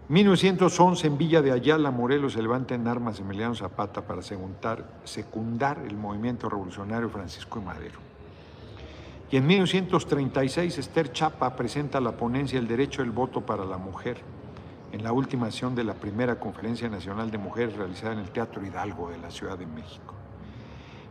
1911 0.08 1.06
en 1.08 1.18
Villa 1.18 1.42
de 1.42 1.50
Ayala, 1.50 1.90
Morelos, 1.90 2.34
se 2.34 2.42
levanta 2.42 2.76
en 2.76 2.86
armas 2.86 3.18
Emiliano 3.18 3.56
Zapata 3.56 4.02
para 4.02 4.22
secundar, 4.22 5.82
el 5.84 5.96
movimiento 5.96 6.48
revolucionario 6.48 7.10
Francisco 7.10 7.58
de 7.58 7.66
Madero. 7.66 7.98
Y 9.32 9.36
en 9.36 9.46
1936 9.48 10.78
Esther 10.78 11.10
Chapa 11.10 11.56
presenta 11.56 12.00
la 12.00 12.12
ponencia 12.12 12.60
El 12.60 12.68
derecho 12.68 13.02
del 13.02 13.10
voto 13.10 13.40
para 13.40 13.64
la 13.64 13.78
mujer 13.78 14.18
en 14.92 15.02
la 15.02 15.10
última 15.10 15.50
sesión 15.50 15.74
de 15.74 15.82
la 15.82 15.94
primera 15.94 16.38
Conferencia 16.38 16.88
Nacional 16.88 17.32
de 17.32 17.38
Mujeres 17.38 17.76
realizada 17.76 18.12
en 18.12 18.20
el 18.20 18.30
Teatro 18.30 18.64
Hidalgo 18.64 19.10
de 19.10 19.18
la 19.18 19.32
Ciudad 19.32 19.58
de 19.58 19.66
México. 19.66 20.15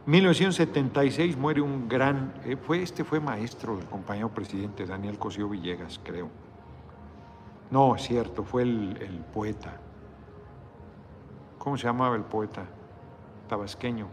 1976 0.08 1.36
muere 1.36 1.62
un 1.62 1.90
gran, 1.90 2.34
eh, 2.46 2.56
fue, 2.58 2.84
este 2.84 3.04
fue 3.04 3.20
maestro 3.20 3.76
del 3.76 3.88
compañero 3.88 4.30
presidente 4.30 4.86
Daniel 4.86 5.18
Cosío 5.18 5.50
Villegas, 5.50 6.00
creo. 6.04 6.30
No, 7.72 7.96
es 7.96 8.04
cierto, 8.04 8.44
fue 8.44 8.62
el, 8.62 9.24
poeta. 9.34 9.80
¿Cómo 11.58 11.76
se 11.76 11.88
llamaba 11.88 12.16
el 12.16 12.22
poeta? 12.22 12.66
Tabasqueño. 13.50 14.08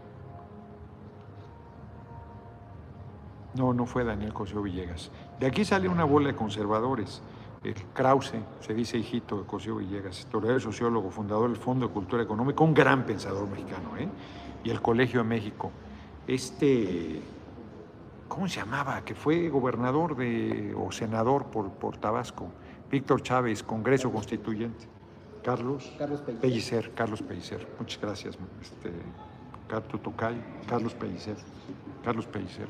No, 3.53 3.71
no 3.71 3.85
fue 3.85 4.03
Daniel 4.03 4.33
Cosío 4.33 4.63
Villegas. 4.63 5.11
De 5.39 5.45
aquí 5.45 5.63
sale 5.63 5.87
una 5.87 6.05
bola 6.05 6.29
de 6.29 6.35
conservadores. 6.35 7.21
El 7.63 7.75
Krause, 7.93 8.33
se 8.61 8.73
dice 8.73 8.97
hijito 8.97 9.37
de 9.39 9.45
Cosío 9.45 9.75
Villegas, 9.75 10.19
historiador 10.19 10.59
sociólogo, 10.59 11.11
fundador 11.11 11.49
del 11.49 11.57
Fondo 11.57 11.87
de 11.87 11.93
Cultura 11.93 12.23
Económica, 12.23 12.63
un 12.63 12.73
gran 12.73 13.05
pensador 13.05 13.47
mexicano, 13.47 13.95
¿eh? 13.99 14.09
y 14.63 14.71
el 14.71 14.81
Colegio 14.81 15.21
de 15.21 15.29
México. 15.29 15.71
Este, 16.27 17.21
¿cómo 18.27 18.47
se 18.47 18.59
llamaba? 18.59 19.03
Que 19.03 19.15
fue 19.15 19.49
gobernador 19.49 20.15
de, 20.15 20.73
o 20.77 20.91
senador 20.91 21.45
por, 21.45 21.71
por 21.71 21.97
Tabasco. 21.97 22.47
Víctor 22.89 23.21
Chávez, 23.23 23.63
Congreso 23.63 24.11
Constituyente. 24.11 24.87
Carlos, 25.43 25.93
Carlos 25.97 26.21
Pellicer. 26.21 26.41
Pellicer. 26.41 26.91
Carlos 26.93 27.21
Pellicer. 27.21 27.67
Muchas 27.77 28.01
gracias, 28.01 28.37
este, 28.61 28.91
Carto 29.67 29.99
Tocay, 29.99 30.41
Carlos 30.67 30.93
Pellicer. 30.93 31.35
Carlos 32.03 32.25
Pellicer. 32.27 32.67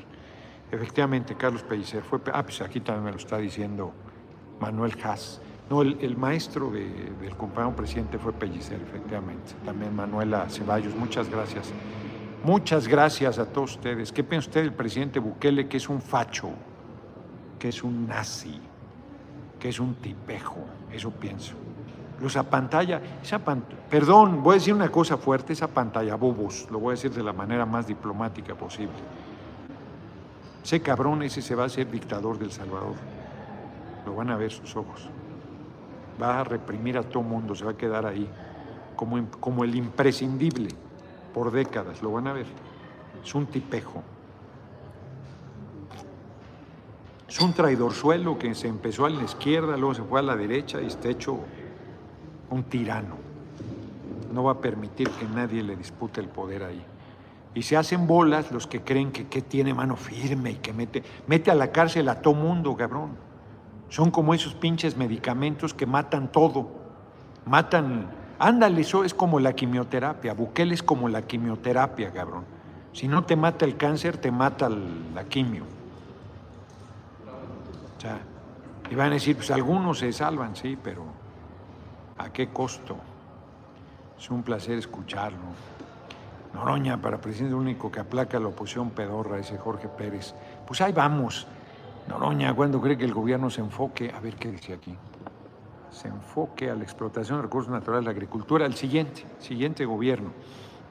Efectivamente, 0.72 1.36
Carlos 1.36 1.62
Pellicer 1.62 2.02
fue. 2.02 2.20
Ah, 2.32 2.42
pues 2.42 2.60
aquí 2.60 2.80
también 2.80 3.04
me 3.04 3.10
lo 3.12 3.18
está 3.18 3.38
diciendo 3.38 3.92
Manuel 4.60 4.96
Haas. 5.04 5.40
No, 5.70 5.82
el, 5.82 5.96
el 6.00 6.16
maestro 6.16 6.70
de, 6.70 6.84
del 7.20 7.36
compañero 7.36 7.76
presidente 7.76 8.18
fue 8.18 8.32
Pellicer, 8.32 8.80
efectivamente. 8.82 9.52
También 9.64 9.94
Manuela 9.94 10.48
Ceballos, 10.50 10.94
muchas 10.96 11.30
gracias. 11.30 11.72
Muchas 12.44 12.86
gracias 12.86 13.38
a 13.38 13.46
todos 13.46 13.76
ustedes. 13.76 14.12
¿Qué 14.12 14.22
piensa 14.22 14.48
usted 14.48 14.60
del 14.60 14.74
presidente 14.74 15.18
Bukele, 15.18 15.66
que 15.66 15.78
es 15.78 15.88
un 15.88 16.02
facho, 16.02 16.50
que 17.58 17.70
es 17.70 17.82
un 17.82 18.06
nazi, 18.06 18.60
que 19.58 19.70
es 19.70 19.80
un 19.80 19.94
tipejo? 19.94 20.58
Eso 20.92 21.10
pienso. 21.10 21.54
Los 22.20 22.36
esa 22.36 23.38
pant 23.38 23.64
perdón, 23.88 24.42
voy 24.42 24.52
a 24.52 24.54
decir 24.58 24.74
una 24.74 24.90
cosa 24.90 25.16
fuerte, 25.16 25.54
esa 25.54 25.68
pantalla 25.68 26.16
bobos, 26.16 26.68
lo 26.70 26.80
voy 26.80 26.90
a 26.90 26.96
decir 26.96 27.12
de 27.12 27.22
la 27.22 27.32
manera 27.32 27.64
más 27.64 27.86
diplomática 27.86 28.54
posible. 28.54 28.92
Ese 30.62 30.82
cabrón 30.82 31.22
ese 31.22 31.40
se 31.40 31.54
va 31.54 31.64
a 31.64 31.68
ser 31.70 31.90
dictador 31.90 32.38
del 32.38 32.52
Salvador. 32.52 32.94
Lo 34.04 34.16
van 34.16 34.28
a 34.28 34.36
ver 34.36 34.52
sus 34.52 34.76
ojos. 34.76 35.08
Va 36.20 36.40
a 36.40 36.44
reprimir 36.44 36.98
a 36.98 37.04
todo 37.04 37.22
mundo, 37.22 37.54
se 37.54 37.64
va 37.64 37.70
a 37.70 37.76
quedar 37.76 38.04
ahí 38.04 38.28
como, 38.96 39.30
como 39.40 39.64
el 39.64 39.74
imprescindible 39.74 40.83
por 41.34 41.50
décadas, 41.50 42.02
lo 42.02 42.12
van 42.12 42.28
a 42.28 42.32
ver. 42.32 42.46
Es 43.22 43.34
un 43.34 43.46
tipejo. 43.46 44.02
Es 47.28 47.40
un 47.40 47.52
traidorzuelo 47.52 48.38
que 48.38 48.54
se 48.54 48.68
empezó 48.68 49.06
a 49.06 49.10
la 49.10 49.24
izquierda, 49.24 49.76
luego 49.76 49.94
se 49.94 50.02
fue 50.02 50.20
a 50.20 50.22
la 50.22 50.36
derecha 50.36 50.80
y 50.80 50.86
está 50.86 51.08
hecho 51.08 51.38
un 52.50 52.62
tirano. 52.62 53.16
No 54.32 54.44
va 54.44 54.52
a 54.52 54.60
permitir 54.60 55.10
que 55.10 55.26
nadie 55.26 55.62
le 55.62 55.74
dispute 55.74 56.20
el 56.20 56.28
poder 56.28 56.62
ahí. 56.62 56.84
Y 57.54 57.62
se 57.62 57.76
hacen 57.76 58.06
bolas 58.06 58.50
los 58.52 58.66
que 58.66 58.82
creen 58.82 59.10
que, 59.12 59.26
que 59.26 59.42
tiene 59.42 59.74
mano 59.74 59.96
firme 59.96 60.52
y 60.52 60.56
que 60.56 60.72
mete, 60.72 61.02
mete 61.26 61.50
a 61.50 61.54
la 61.54 61.72
cárcel 61.72 62.08
a 62.08 62.20
todo 62.22 62.34
mundo, 62.34 62.76
cabrón. 62.76 63.16
Son 63.88 64.10
como 64.10 64.34
esos 64.34 64.54
pinches 64.54 64.96
medicamentos 64.96 65.74
que 65.74 65.86
matan 65.86 66.30
todo. 66.30 66.68
Matan. 67.46 68.23
Ándale, 68.38 68.80
eso 68.80 69.04
es 69.04 69.14
como 69.14 69.40
la 69.40 69.52
quimioterapia. 69.52 70.34
Bukele 70.34 70.74
es 70.74 70.82
como 70.82 71.08
la 71.08 71.22
quimioterapia, 71.22 72.12
cabrón. 72.12 72.44
Si 72.92 73.08
no 73.08 73.24
te 73.24 73.36
mata 73.36 73.64
el 73.64 73.76
cáncer, 73.76 74.16
te 74.18 74.30
mata 74.30 74.68
la 74.68 75.24
quimio. 75.24 75.64
O 77.98 78.34
y 78.90 78.94
van 78.94 79.10
a 79.10 79.14
decir, 79.14 79.36
pues 79.36 79.50
algunos 79.50 79.98
se 79.98 80.12
salvan, 80.12 80.54
sí, 80.54 80.78
pero 80.82 81.04
¿a 82.18 82.30
qué 82.30 82.48
costo? 82.48 82.96
Es 84.18 84.30
un 84.30 84.42
placer 84.42 84.78
escucharlo. 84.78 85.38
Noroña 86.52 87.00
para 87.00 87.20
presidente 87.20 87.54
único 87.54 87.90
que 87.90 88.00
aplaca 88.00 88.38
la 88.38 88.48
oposición 88.48 88.90
pedorra, 88.90 89.38
dice 89.38 89.58
Jorge 89.58 89.88
Pérez. 89.88 90.34
Pues 90.66 90.80
ahí 90.80 90.92
vamos. 90.92 91.46
Noroña, 92.08 92.54
¿cuándo 92.54 92.80
cree 92.80 92.96
que 92.96 93.04
el 93.04 93.14
gobierno 93.14 93.50
se 93.50 93.60
enfoque? 93.62 94.12
A 94.14 94.20
ver 94.20 94.36
qué 94.36 94.50
dice 94.50 94.74
aquí. 94.74 94.96
Se 95.94 96.08
enfoque 96.08 96.68
a 96.68 96.74
la 96.74 96.82
explotación 96.82 97.38
de 97.38 97.42
recursos 97.42 97.72
naturales, 97.72 98.04
la 98.04 98.10
agricultura, 98.10 98.66
el 98.66 98.74
siguiente, 98.74 99.24
siguiente 99.38 99.84
gobierno. 99.84 100.30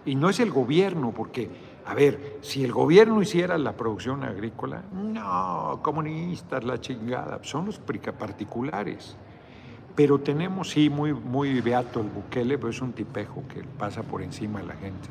Y 0.06 0.16
no 0.16 0.30
es 0.30 0.40
el 0.40 0.50
gobierno, 0.50 1.12
porque, 1.12 1.50
a 1.86 1.94
ver, 1.94 2.38
si 2.42 2.64
el 2.64 2.72
gobierno 2.72 3.22
hiciera 3.22 3.58
la 3.58 3.74
producción 3.74 4.24
agrícola, 4.24 4.84
no, 4.94 5.80
comunistas, 5.82 6.64
la 6.64 6.80
chingada, 6.80 7.40
son 7.44 7.66
los 7.66 7.80
particulares. 7.80 9.18
Pero 9.94 10.20
tenemos, 10.20 10.72
sí, 10.72 10.90
muy, 10.90 11.14
muy 11.14 11.62
beato 11.62 12.00
el 12.00 12.08
Bukele, 12.08 12.58
pero 12.58 12.70
es 12.70 12.82
un 12.82 12.94
tipejo 12.94 13.44
que 13.48 13.62
pasa 13.64 14.04
por 14.04 14.22
encima 14.22 14.62
de 14.62 14.68
la 14.68 14.76
gente 14.76 15.10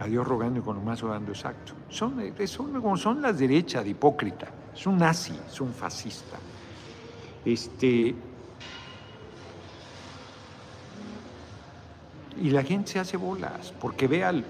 a 0.00 0.06
Dios 0.06 0.26
rogando 0.26 0.60
y 0.60 0.62
con 0.62 0.76
lo 0.76 0.82
mazo 0.82 1.08
dando 1.08 1.32
exacto. 1.32 1.72
Son, 1.88 2.16
son, 2.46 2.98
son 2.98 3.22
las 3.22 3.38
derechas 3.38 3.84
de 3.84 3.90
hipócrita. 3.90 4.48
Es 4.74 4.86
un 4.86 4.98
nazi, 4.98 5.34
es 5.46 5.60
un 5.60 5.72
fascista. 5.72 6.36
Este, 7.44 8.14
y 12.40 12.50
la 12.50 12.62
gente 12.62 12.92
se 12.92 12.98
hace 12.98 13.16
bolas, 13.16 13.72
porque 13.80 14.08
ve 14.08 14.24
al, 14.24 14.44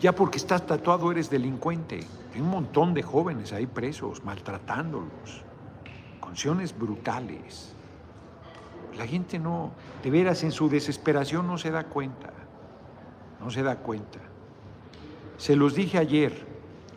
ya 0.00 0.14
porque 0.14 0.38
estás 0.38 0.66
tatuado 0.66 1.10
eres 1.10 1.30
delincuente. 1.30 2.00
Hay 2.34 2.40
un 2.40 2.50
montón 2.50 2.94
de 2.94 3.02
jóvenes 3.02 3.52
ahí 3.52 3.66
presos, 3.66 4.24
maltratándolos, 4.24 5.42
condiciones 6.20 6.76
brutales. 6.76 7.74
La 8.96 9.06
gente 9.06 9.38
no, 9.38 9.72
de 10.02 10.10
veras 10.10 10.42
en 10.42 10.52
su 10.52 10.68
desesperación 10.68 11.46
no 11.46 11.56
se 11.56 11.70
da 11.70 11.84
cuenta, 11.84 12.32
no 13.40 13.50
se 13.50 13.62
da 13.62 13.76
cuenta. 13.76 14.18
Se 15.38 15.56
los 15.56 15.74
dije 15.74 15.98
ayer, 15.98 16.46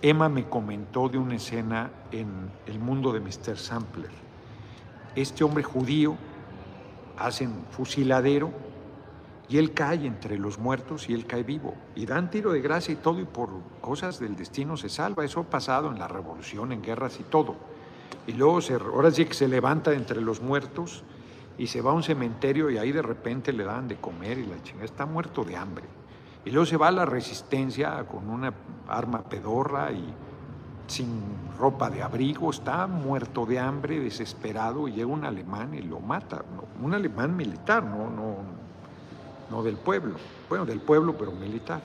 Emma 0.02 0.30
me 0.30 0.48
comentó 0.48 1.10
de 1.10 1.18
una 1.18 1.36
escena 1.36 1.90
en 2.12 2.52
El 2.68 2.80
mundo 2.80 3.12
de 3.12 3.22
Mr. 3.22 3.58
Sampler. 3.58 4.12
Este 5.16 5.44
hombre 5.44 5.64
judío 5.64 6.16
hacen 7.18 7.64
fusiladero 7.72 8.52
y 9.48 9.58
él 9.58 9.74
cae 9.74 10.06
entre 10.06 10.38
los 10.38 10.58
muertos 10.58 11.10
y 11.10 11.14
él 11.14 11.26
cae 11.26 11.44
vivo. 11.44 11.76
Y 11.96 12.06
dan 12.06 12.30
tiro 12.32 12.52
de 12.52 12.62
gracia 12.62 12.94
y 12.94 12.98
todo 12.98 13.20
y 13.20 13.26
por 13.26 13.50
cosas 13.82 14.20
del 14.20 14.36
destino 14.36 14.76
se 14.76 14.90
salva. 14.90 15.24
Eso 15.24 15.42
ha 15.42 15.44
pasado 15.44 15.92
en 15.92 16.00
la 16.00 16.08
revolución, 16.08 16.72
en 16.72 16.82
guerras 16.82 17.20
y 17.20 17.24
todo. 17.24 17.56
Y 18.28 18.34
luego 18.34 18.62
se, 18.62 18.74
ahora 18.74 19.12
sí 19.12 19.26
que 19.26 19.34
se 19.34 19.48
levanta 19.48 19.94
entre 19.94 20.22
los 20.22 20.42
muertos 20.42 21.04
y 21.58 21.68
se 21.68 21.82
va 21.82 21.92
a 21.92 21.94
un 21.94 22.04
cementerio 22.04 22.70
y 22.70 22.78
ahí 22.78 22.92
de 22.92 23.02
repente 23.02 23.54
le 23.54 23.64
dan 23.64 23.88
de 23.88 23.98
comer 23.98 24.40
y 24.40 24.46
la 24.46 24.62
chingada 24.64 24.86
está 24.86 25.06
muerto 25.06 25.44
de 25.44 25.56
hambre. 25.56 25.86
Y 26.44 26.52
luego 26.52 26.66
se 26.66 26.78
va 26.78 26.88
a 26.88 26.92
la 26.92 27.06
resistencia 27.06 28.04
con 28.06 28.30
una 28.30 28.54
arma 28.88 29.24
pedorra 29.24 29.92
y 29.92 30.14
sin 30.88 31.08
ropa 31.58 31.90
de 31.90 32.04
abrigo, 32.04 32.52
está 32.52 32.86
muerto 32.86 33.46
de 33.46 33.58
hambre, 33.60 34.00
desesperado, 34.00 34.88
y 34.88 34.94
llega 34.94 35.08
un 35.08 35.26
alemán 35.26 35.74
y 35.74 35.82
lo 35.82 36.00
mata. 36.00 36.44
Un 36.82 36.94
alemán 36.94 37.36
militar, 37.36 37.84
no, 37.84 38.10
no, 38.10 38.38
no 39.50 39.64
del 39.64 39.78
pueblo. 39.78 40.16
Bueno, 40.50 40.66
del 40.66 40.80
pueblo, 40.80 41.16
pero 41.18 41.32
militar. 41.32 41.82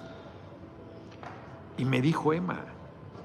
Y 1.76 1.84
me 1.84 2.00
dijo 2.00 2.32
Emma, 2.32 2.60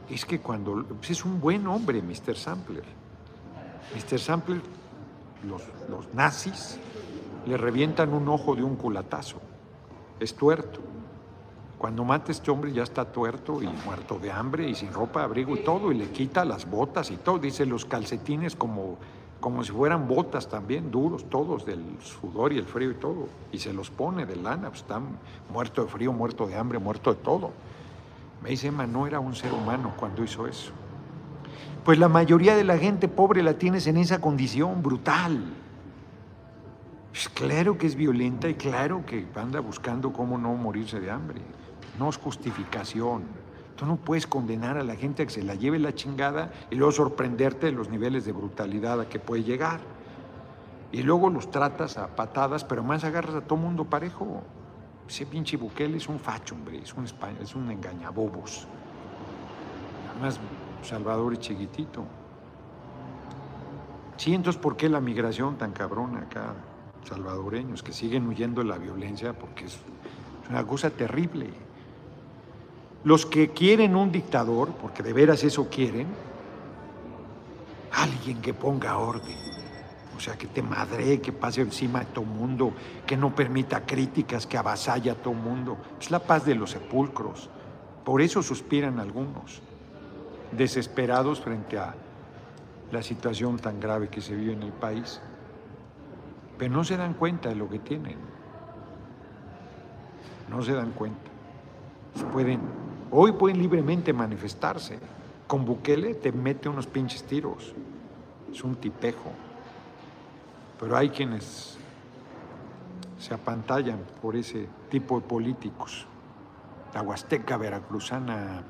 es 0.09 0.25
que 0.25 0.39
cuando... 0.39 0.83
Pues 0.83 1.11
es 1.11 1.25
un 1.25 1.39
buen 1.39 1.67
hombre, 1.67 2.01
Mr. 2.01 2.35
Sampler. 2.35 2.83
Mr. 3.95 4.19
Sampler, 4.19 4.61
los, 5.47 5.61
los 5.89 6.13
nazis 6.13 6.79
le 7.45 7.57
revientan 7.57 8.13
un 8.13 8.27
ojo 8.29 8.55
de 8.55 8.63
un 8.63 8.75
culatazo. 8.75 9.41
Es 10.19 10.35
tuerto. 10.35 10.79
Cuando 11.77 12.03
mata 12.03 12.29
a 12.29 12.31
este 12.31 12.49
hombre 12.49 12.71
ya 12.71 12.83
está 12.83 13.11
tuerto 13.11 13.61
y 13.61 13.67
muerto 13.85 14.17
de 14.17 14.31
hambre 14.31 14.69
y 14.69 14.75
sin 14.75 14.93
ropa, 14.93 15.23
abrigo 15.23 15.55
y 15.55 15.59
todo, 15.59 15.91
y 15.91 15.95
le 15.95 16.09
quita 16.09 16.45
las 16.45 16.69
botas 16.69 17.11
y 17.11 17.17
todo. 17.17 17.37
Dice 17.37 17.65
los 17.65 17.85
calcetines 17.85 18.55
como, 18.55 18.97
como 19.45 19.63
si 19.63 19.71
fueran 19.71 20.07
botas 20.07 20.49
también, 20.49 20.89
duros 20.89 21.29
todos, 21.29 21.67
del 21.67 21.83
sudor 22.01 22.51
y 22.51 22.57
el 22.57 22.65
frío 22.65 22.89
y 22.89 22.95
todo. 22.95 23.29
Y 23.51 23.59
se 23.59 23.73
los 23.73 23.91
pone 23.91 24.25
de 24.25 24.35
lana, 24.35 24.69
pues 24.69 24.81
está 24.81 24.99
muerto 25.53 25.83
de 25.83 25.87
frío, 25.87 26.11
muerto 26.11 26.47
de 26.47 26.55
hambre, 26.55 26.79
muerto 26.79 27.13
de 27.13 27.21
todo. 27.21 27.51
Me 28.41 28.49
dice, 28.49 28.69
Emma, 28.69 28.87
no 28.87 29.05
era 29.05 29.19
un 29.19 29.35
ser 29.35 29.53
humano 29.53 29.93
cuando 29.97 30.23
hizo 30.23 30.47
eso. 30.47 30.71
Pues 31.83 31.99
la 31.99 32.09
mayoría 32.09 32.55
de 32.55 32.63
la 32.63 32.79
gente 32.79 33.07
pobre 33.07 33.43
la 33.43 33.53
tienes 33.53 33.85
en 33.85 33.97
esa 33.97 34.19
condición 34.19 34.81
brutal. 34.81 35.43
Pues 37.11 37.29
claro 37.29 37.77
que 37.77 37.85
es 37.85 37.93
violenta 37.93 38.49
y 38.49 38.55
claro 38.55 39.05
que 39.05 39.27
anda 39.35 39.59
buscando 39.59 40.11
cómo 40.11 40.39
no 40.39 40.55
morirse 40.55 40.99
de 40.99 41.11
hambre 41.11 41.39
no 41.99 42.09
es 42.09 42.17
justificación. 42.17 43.23
Tú 43.75 43.85
no 43.85 43.97
puedes 43.97 44.25
condenar 44.25 44.77
a 44.77 44.83
la 44.83 44.95
gente 44.95 45.23
a 45.23 45.25
que 45.25 45.31
se 45.31 45.43
la 45.43 45.55
lleve 45.55 45.79
la 45.79 45.93
chingada 45.93 46.51
y 46.69 46.75
luego 46.75 46.93
sorprenderte 46.93 47.67
de 47.67 47.71
los 47.73 47.89
niveles 47.89 48.25
de 48.25 48.31
brutalidad 48.31 49.01
a 49.01 49.09
que 49.09 49.19
puede 49.19 49.43
llegar. 49.43 49.81
Y 50.91 51.03
luego 51.03 51.29
los 51.29 51.51
tratas 51.51 51.97
a 51.97 52.15
patadas, 52.15 52.63
pero 52.63 52.83
más 52.83 53.03
agarras 53.03 53.35
a 53.35 53.41
todo 53.41 53.57
mundo 53.57 53.83
parejo. 53.85 54.43
Ese 55.07 55.25
pinche 55.25 55.57
Bukele 55.57 55.97
es 55.97 56.07
un 56.07 56.19
facho, 56.19 56.55
hombre, 56.55 56.79
es 56.79 56.93
un, 56.93 57.05
es 57.41 57.55
un 57.55 57.69
engañabobos. 57.69 58.65
Además, 60.11 60.39
Salvador 60.81 61.33
es 61.33 61.39
chiquitito. 61.39 62.05
Sí, 64.17 64.33
entonces, 64.33 64.61
¿por 64.61 64.77
qué 64.77 64.87
la 64.87 65.01
migración 65.01 65.57
tan 65.57 65.73
cabrona 65.73 66.19
acá? 66.19 66.53
Salvadoreños 67.03 67.83
que 67.83 67.91
siguen 67.91 68.27
huyendo 68.27 68.61
de 68.61 68.67
la 68.67 68.77
violencia 68.77 69.33
porque 69.33 69.65
es 69.65 69.77
una 70.49 70.65
cosa 70.65 70.89
terrible. 70.89 71.64
Los 73.05 73.27
que 73.27 73.51
quieren 73.51 73.95
un 73.95 74.11
dictador, 74.11 74.71
porque 74.81 75.03
de 75.03 75.13
veras 75.13 75.43
eso 75.43 75.69
quieren, 75.69 76.07
alguien 77.93 78.41
que 78.41 78.51
ponga 78.51 78.97
orden. 78.97 79.37
O 80.17 80.19
sea, 80.19 80.35
que 80.35 80.47
te 80.47 80.63
madre, 80.63 81.21
que 81.21 81.31
pase 81.31 81.61
encima 81.61 81.99
de 81.99 82.05
todo 82.07 82.25
mundo, 82.25 82.73
que 83.05 83.15
no 83.15 83.35
permita 83.35 83.85
críticas, 83.85 84.47
que 84.47 84.57
avasalla 84.57 85.11
a 85.11 85.15
todo 85.15 85.35
mundo. 85.35 85.77
Es 86.01 86.09
la 86.09 86.17
paz 86.17 86.45
de 86.45 86.55
los 86.55 86.71
sepulcros. 86.71 87.51
Por 88.03 88.23
eso 88.23 88.41
suspiran 88.41 88.99
algunos, 88.99 89.61
desesperados 90.51 91.41
frente 91.41 91.77
a 91.77 91.93
la 92.91 93.03
situación 93.03 93.59
tan 93.59 93.79
grave 93.79 94.09
que 94.09 94.21
se 94.21 94.35
vive 94.35 94.53
en 94.53 94.63
el 94.63 94.73
país. 94.73 95.21
Pero 96.57 96.73
no 96.73 96.83
se 96.83 96.97
dan 96.97 97.13
cuenta 97.13 97.49
de 97.49 97.55
lo 97.55 97.69
que 97.69 97.77
tienen. 97.77 98.17
No 100.49 100.63
se 100.63 100.73
dan 100.73 100.91
cuenta. 100.93 101.29
Pueden 102.31 102.84
Hoy 103.11 103.33
pueden 103.33 103.59
libremente 103.59 104.13
manifestarse. 104.13 104.99
Con 105.47 105.65
Bukele 105.65 106.15
te 106.15 106.31
mete 106.31 106.69
unos 106.69 106.87
pinches 106.87 107.23
tiros. 107.23 107.73
Es 108.51 108.63
un 108.63 108.75
tipejo. 108.75 109.31
Pero 110.79 110.97
hay 110.97 111.09
quienes 111.09 111.77
se 113.17 113.33
apantallan 113.33 113.99
por 114.21 114.35
ese 114.35 114.67
tipo 114.89 115.19
de 115.19 115.27
políticos. 115.27 116.05
La 116.93 117.01
Huasteca 117.01 117.57
veracruzana, 117.57 118.63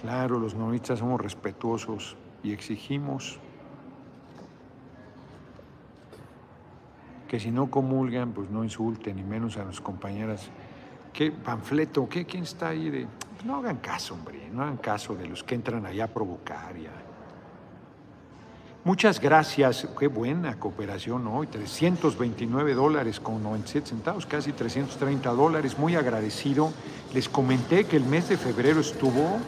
claro, 0.00 0.38
los 0.38 0.54
novistas 0.54 0.98
somos 0.98 1.20
respetuosos 1.20 2.16
y 2.42 2.52
exigimos 2.52 3.38
que 7.28 7.40
si 7.40 7.50
no 7.50 7.70
comulgan, 7.70 8.32
pues 8.32 8.50
no 8.50 8.64
insulten, 8.64 9.16
ni 9.16 9.24
menos 9.24 9.56
a 9.56 9.64
las 9.64 9.80
compañeras 9.80 10.50
¿Qué 11.14 11.30
panfleto? 11.30 12.08
¿Qué, 12.08 12.24
¿Quién 12.24 12.42
está 12.42 12.70
ahí? 12.70 12.90
De... 12.90 13.06
No 13.44 13.58
hagan 13.58 13.76
caso, 13.76 14.14
hombre, 14.14 14.48
no 14.52 14.62
hagan 14.62 14.78
caso 14.78 15.14
de 15.14 15.28
los 15.28 15.44
que 15.44 15.54
entran 15.54 15.86
allá 15.86 16.04
a 16.04 16.08
provocar. 16.08 16.74
Muchas 18.82 19.20
gracias, 19.20 19.88
qué 19.98 20.08
buena 20.08 20.58
cooperación 20.58 21.26
hoy, 21.28 21.46
329 21.46 22.74
dólares 22.74 23.20
con 23.20 23.42
97 23.42 23.88
centavos, 23.90 24.26
casi 24.26 24.52
330 24.52 25.30
dólares, 25.30 25.78
muy 25.78 25.94
agradecido. 25.94 26.72
Les 27.14 27.28
comenté 27.28 27.84
que 27.84 27.96
el 27.96 28.04
mes 28.04 28.28
de 28.28 28.36
febrero 28.36 28.80
estuvo 28.80 29.38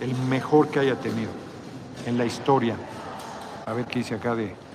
el 0.00 0.14
mejor 0.28 0.68
que 0.68 0.80
haya 0.80 0.96
tenido 0.96 1.30
en 2.06 2.18
la 2.18 2.26
historia. 2.26 2.76
A 3.66 3.72
ver 3.72 3.86
qué 3.86 4.00
dice 4.00 4.16
acá 4.16 4.34
de... 4.34 4.67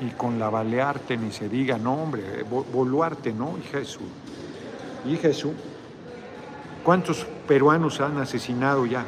Y 0.00 0.10
con 0.10 0.38
la 0.38 0.50
Balearte 0.50 1.16
ni 1.16 1.30
se 1.30 1.48
diga, 1.48 1.78
no 1.78 1.94
hombre, 1.94 2.44
Boluarte, 2.44 3.32
¿no? 3.32 3.56
Y 3.58 3.62
Jesús. 3.62 4.02
Y 5.06 5.16
Jesús. 5.16 5.52
¿Cuántos 6.82 7.24
peruanos 7.46 8.00
han 8.00 8.18
asesinado 8.18 8.84
ya? 8.86 9.04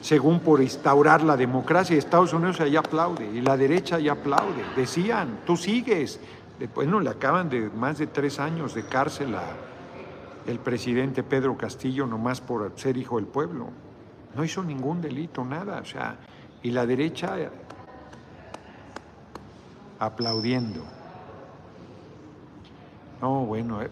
según 0.00 0.40
por 0.40 0.62
instaurar 0.62 1.22
la 1.22 1.36
democracia. 1.36 1.96
Estados 1.96 2.32
Unidos 2.32 2.60
ahí 2.60 2.76
aplaude 2.76 3.26
y 3.26 3.40
la 3.40 3.56
derecha 3.56 3.96
ahí 3.96 4.08
aplaude. 4.08 4.64
Decían, 4.76 5.40
tú 5.46 5.56
sigues. 5.56 6.20
Después 6.58 6.88
no 6.88 7.00
le 7.00 7.10
acaban 7.10 7.48
de 7.48 7.70
más 7.70 7.98
de 7.98 8.06
tres 8.06 8.38
años 8.38 8.74
de 8.74 8.84
cárcel 8.84 9.34
a 9.34 9.44
el 10.46 10.58
presidente 10.58 11.22
Pedro 11.22 11.56
Castillo 11.56 12.06
nomás 12.06 12.40
por 12.40 12.72
ser 12.76 12.96
hijo 12.96 13.16
del 13.16 13.26
pueblo. 13.26 13.68
No 14.34 14.44
hizo 14.44 14.62
ningún 14.62 15.00
delito, 15.00 15.44
nada. 15.44 15.80
O 15.80 15.84
sea, 15.84 16.16
y 16.62 16.70
la 16.70 16.86
derecha 16.86 17.36
aplaudiendo. 20.00 20.82
No, 23.20 23.44
bueno, 23.44 23.82
eh, 23.82 23.90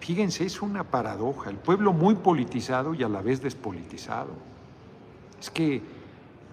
fíjense, 0.00 0.46
es 0.46 0.62
una 0.62 0.84
paradoja. 0.84 1.50
El 1.50 1.56
pueblo 1.56 1.92
muy 1.92 2.14
politizado 2.14 2.94
y 2.94 3.02
a 3.02 3.08
la 3.08 3.20
vez 3.20 3.42
despolitizado. 3.42 4.30
Es 5.38 5.50
que 5.50 5.82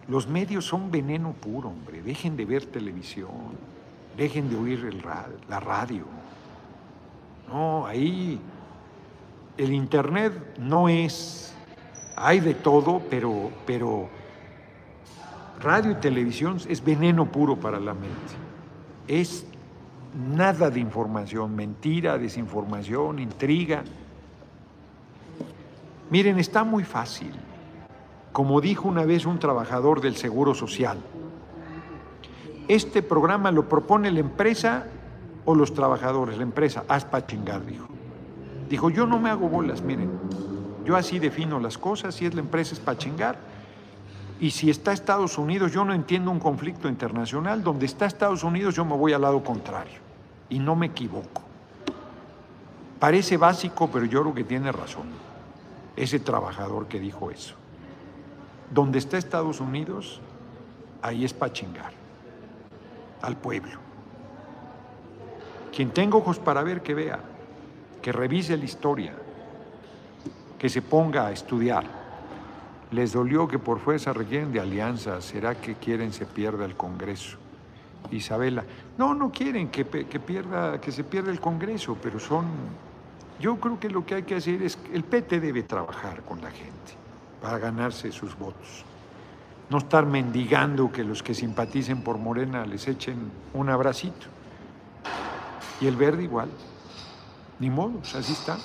los 0.08 0.28
medios 0.28 0.66
son 0.66 0.92
veneno 0.92 1.34
puro, 1.34 1.70
hombre. 1.70 2.02
Dejen 2.02 2.36
de 2.36 2.46
ver 2.46 2.66
televisión, 2.66 3.30
dejen 4.18 4.50
de 4.50 4.58
oír 4.58 5.02
la 5.48 5.60
radio. 5.60 6.04
No, 7.48 7.86
ahí 7.86 8.40
el 9.58 9.74
Internet 9.74 10.58
no 10.58 10.90
es, 10.90 11.54
hay 12.16 12.40
de 12.40 12.56
todo, 12.56 13.02
pero, 13.10 13.52
pero 13.66 14.10
radio 15.60 15.92
y 15.92 15.96
televisión 15.96 16.58
es 16.68 16.84
veneno 16.84 17.26
puro 17.26 17.56
para 17.56 17.80
la 17.80 17.94
mente. 17.94 18.49
Es 19.10 19.46
nada 20.34 20.70
de 20.70 20.80
información, 20.80 21.54
mentira, 21.54 22.18
desinformación, 22.18 23.20
intriga. 23.20 23.84
Miren, 26.10 26.40
está 26.40 26.64
muy 26.64 26.86
fácil 26.86 27.34
como 28.32 28.62
dijo 28.62 28.88
una 28.88 29.06
vez 29.06 29.26
un 29.26 29.40
trabajador 29.40 30.02
del 30.02 30.16
Seguro 30.16 30.54
Social. 30.54 30.98
Este 32.68 33.02
programa 33.02 33.52
lo 33.52 33.68
propone 33.68 34.12
la 34.12 34.20
empresa 34.20 34.86
o 35.46 35.56
los 35.56 35.74
trabajadores, 35.74 36.38
la 36.38 36.44
empresa, 36.44 36.84
haz 36.88 37.06
para 37.06 37.26
chingar, 37.26 37.66
dijo. 37.66 37.88
Dijo, 38.70 38.90
yo 38.92 39.08
no 39.08 39.20
me 39.20 39.30
hago 39.30 39.50
bolas, 39.50 39.82
miren, 39.82 40.12
yo 40.86 40.96
así 40.96 41.18
defino 41.18 41.60
las 41.60 41.78
cosas, 41.78 42.16
si 42.16 42.28
es 42.28 42.36
la 42.36 42.42
empresa 42.42 42.76
es 42.76 42.80
para 42.80 42.98
chingar, 42.98 43.38
y 44.40 44.52
si 44.52 44.70
está 44.70 44.94
Estados 44.94 45.38
Unidos, 45.38 45.74
yo 45.74 45.84
no 45.84 45.94
entiendo 45.94 46.32
un 46.32 46.40
conflicto 46.40 46.88
internacional, 46.88 47.62
donde 47.62 47.86
está 47.86 48.06
Estados 48.06 48.44
Unidos 48.44 48.76
yo 48.76 48.86
me 48.86 48.96
voy 48.96 49.14
al 49.14 49.22
lado 49.22 49.44
contrario, 49.44 50.00
y 50.50 50.60
no 50.60 50.76
me 50.76 50.88
equivoco. 50.88 51.42
Parece 53.00 53.38
básico, 53.38 53.90
pero 53.92 54.06
yo 54.06 54.22
creo 54.22 54.34
que 54.34 54.44
tiene 54.44 54.72
razón, 54.72 55.08
ese 55.96 56.20
trabajador 56.20 56.88
que 56.88 57.00
dijo 57.00 57.32
eso. 57.32 57.56
Donde 58.72 59.00
está 59.00 59.18
Estados 59.18 59.60
Unidos, 59.60 60.22
ahí 61.02 61.26
es 61.26 61.34
para 61.34 61.52
chingar 61.52 61.92
al 63.22 63.36
pueblo. 63.36 63.80
Quien 65.76 65.92
tenga 65.92 66.18
ojos 66.18 66.40
para 66.40 66.64
ver, 66.64 66.82
que 66.82 66.94
vea, 66.94 67.20
que 68.02 68.12
revise 68.12 68.56
la 68.58 68.66
historia, 68.66 69.14
que 70.58 70.70
se 70.70 70.82
ponga 70.82 71.28
a 71.28 71.32
estudiar. 71.32 71.99
Les 72.92 73.14
dolió 73.14 73.48
que 73.48 73.60
por 73.60 73.80
fuerza 73.80 74.14
requieren 74.14 74.52
de 74.52 74.60
alianzas. 74.60 75.24
¿Será 75.24 75.60
que 75.60 75.76
quieren 75.76 76.12
se 76.12 76.26
pierda 76.26 76.66
el 76.66 76.76
Congreso? 76.76 77.38
Isabela, 78.12 78.64
no, 78.98 79.14
no 79.14 79.32
quieren 79.32 79.70
que, 79.70 79.86
que, 79.86 80.20
pierda, 80.20 80.82
que 80.82 80.92
se 80.92 81.04
pierda 81.04 81.32
el 81.32 81.40
Congreso, 81.40 81.98
pero 82.02 82.20
son... 82.20 82.46
Yo 83.40 83.58
creo 83.58 83.80
que 83.80 83.90
lo 83.90 84.06
que 84.06 84.16
hay 84.16 84.24
que 84.24 84.36
hacer 84.36 84.62
es, 84.64 84.78
el 84.92 85.04
PT 85.04 85.40
debe 85.40 85.64
trabajar 85.64 86.24
con 86.24 86.42
la 86.42 86.52
gente 86.52 86.94
para 87.42 87.58
ganarse 87.58 88.12
sus 88.12 88.38
votos. 88.38 88.84
No 89.70 89.78
estar 89.78 90.06
mendigando 90.06 90.92
que 90.92 91.04
los 91.04 91.22
que 91.22 91.34
simpaticen 91.34 92.02
por 92.02 92.18
Morena 92.18 92.66
les 92.66 92.88
echen 92.88 93.32
un 93.54 93.70
abracito. 93.70 94.28
Y 95.80 95.88
el 95.88 95.96
verde 95.96 96.24
igual. 96.24 96.50
Ni 97.60 97.70
modo, 97.70 98.00
pues 98.00 98.16
así 98.16 98.34
está. 98.34 98.58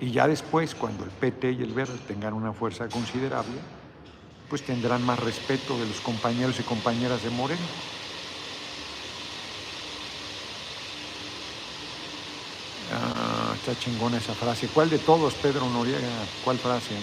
Y 0.00 0.12
ya 0.12 0.28
después, 0.28 0.74
cuando 0.74 1.04
el 1.04 1.10
PT 1.10 1.52
y 1.52 1.62
el 1.62 1.72
verde 1.72 1.98
tengan 2.06 2.34
una 2.34 2.52
fuerza 2.52 2.88
considerable, 2.88 3.56
pues 4.48 4.62
tendrán 4.62 5.04
más 5.04 5.18
respeto 5.18 5.78
de 5.78 5.86
los 5.86 6.00
compañeros 6.00 6.58
y 6.60 6.62
compañeras 6.62 7.22
de 7.22 7.30
Morena. 7.30 7.60
está 13.68 13.78
chingona 13.78 14.16
esa 14.16 14.34
frase. 14.34 14.68
¿Cuál 14.68 14.88
de 14.88 14.98
todos, 14.98 15.34
Pedro 15.34 15.68
Noriega? 15.68 16.08
¿Cuál 16.42 16.58
frase? 16.58 16.94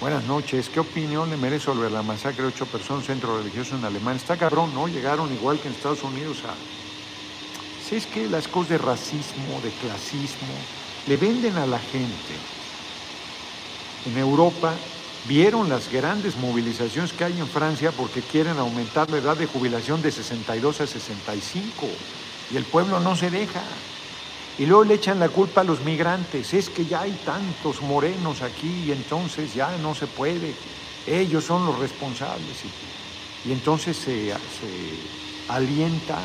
Buenas 0.00 0.24
noches. 0.24 0.68
¿Qué 0.68 0.80
opinión 0.80 1.30
le 1.30 1.36
merece 1.36 1.66
sobre 1.66 1.88
la 1.88 2.02
masacre 2.02 2.42
de 2.42 2.48
ocho 2.48 2.66
personas 2.66 3.04
en 3.04 3.14
centro 3.14 3.38
religioso 3.38 3.76
en 3.76 3.84
Alemania? 3.84 4.20
Está 4.20 4.36
cabrón, 4.36 4.74
¿no? 4.74 4.88
Llegaron 4.88 5.32
igual 5.32 5.60
que 5.60 5.68
en 5.68 5.74
Estados 5.74 6.02
Unidos 6.02 6.38
a... 6.44 6.54
Si 7.86 7.96
es 7.96 8.06
que 8.06 8.28
las 8.28 8.48
cosas 8.48 8.70
de 8.70 8.78
racismo, 8.78 9.60
de 9.62 9.70
clasismo, 9.70 10.54
le 11.06 11.16
venden 11.16 11.56
a 11.56 11.66
la 11.66 11.78
gente. 11.78 12.34
En 14.06 14.18
Europa 14.18 14.74
vieron 15.26 15.68
las 15.68 15.90
grandes 15.90 16.36
movilizaciones 16.36 17.12
que 17.12 17.24
hay 17.24 17.38
en 17.38 17.48
Francia 17.48 17.92
porque 17.92 18.20
quieren 18.20 18.58
aumentar 18.58 19.10
la 19.10 19.18
edad 19.18 19.36
de 19.36 19.46
jubilación 19.46 20.02
de 20.02 20.10
62 20.10 20.80
a 20.80 20.86
65 20.86 21.86
y 22.52 22.56
el 22.56 22.64
pueblo 22.64 23.00
no 23.00 23.16
se 23.16 23.30
deja. 23.30 23.62
Y 24.58 24.66
luego 24.66 24.84
le 24.84 24.94
echan 24.94 25.18
la 25.18 25.30
culpa 25.30 25.62
a 25.62 25.64
los 25.64 25.80
migrantes. 25.80 26.52
Es 26.52 26.68
que 26.68 26.84
ya 26.84 27.02
hay 27.02 27.12
tantos 27.24 27.80
morenos 27.80 28.42
aquí 28.42 28.84
y 28.86 28.92
entonces 28.92 29.54
ya 29.54 29.76
no 29.78 29.94
se 29.94 30.06
puede. 30.06 30.54
Ellos 31.06 31.44
son 31.44 31.64
los 31.64 31.78
responsables. 31.78 32.58
Y, 33.44 33.52
entonces 33.52 33.96
se, 33.96 34.32
alienta 35.48 36.18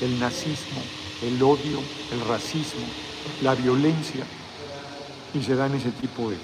el 0.00 0.18
nazismo, 0.18 0.82
el 1.22 1.40
odio, 1.42 1.80
el 2.12 2.20
racismo, 2.28 2.84
la 3.42 3.54
violencia. 3.54 4.24
Y 5.32 5.42
se 5.42 5.54
dan 5.56 5.74
ese 5.74 5.90
tipo 5.90 6.30
de, 6.30 6.36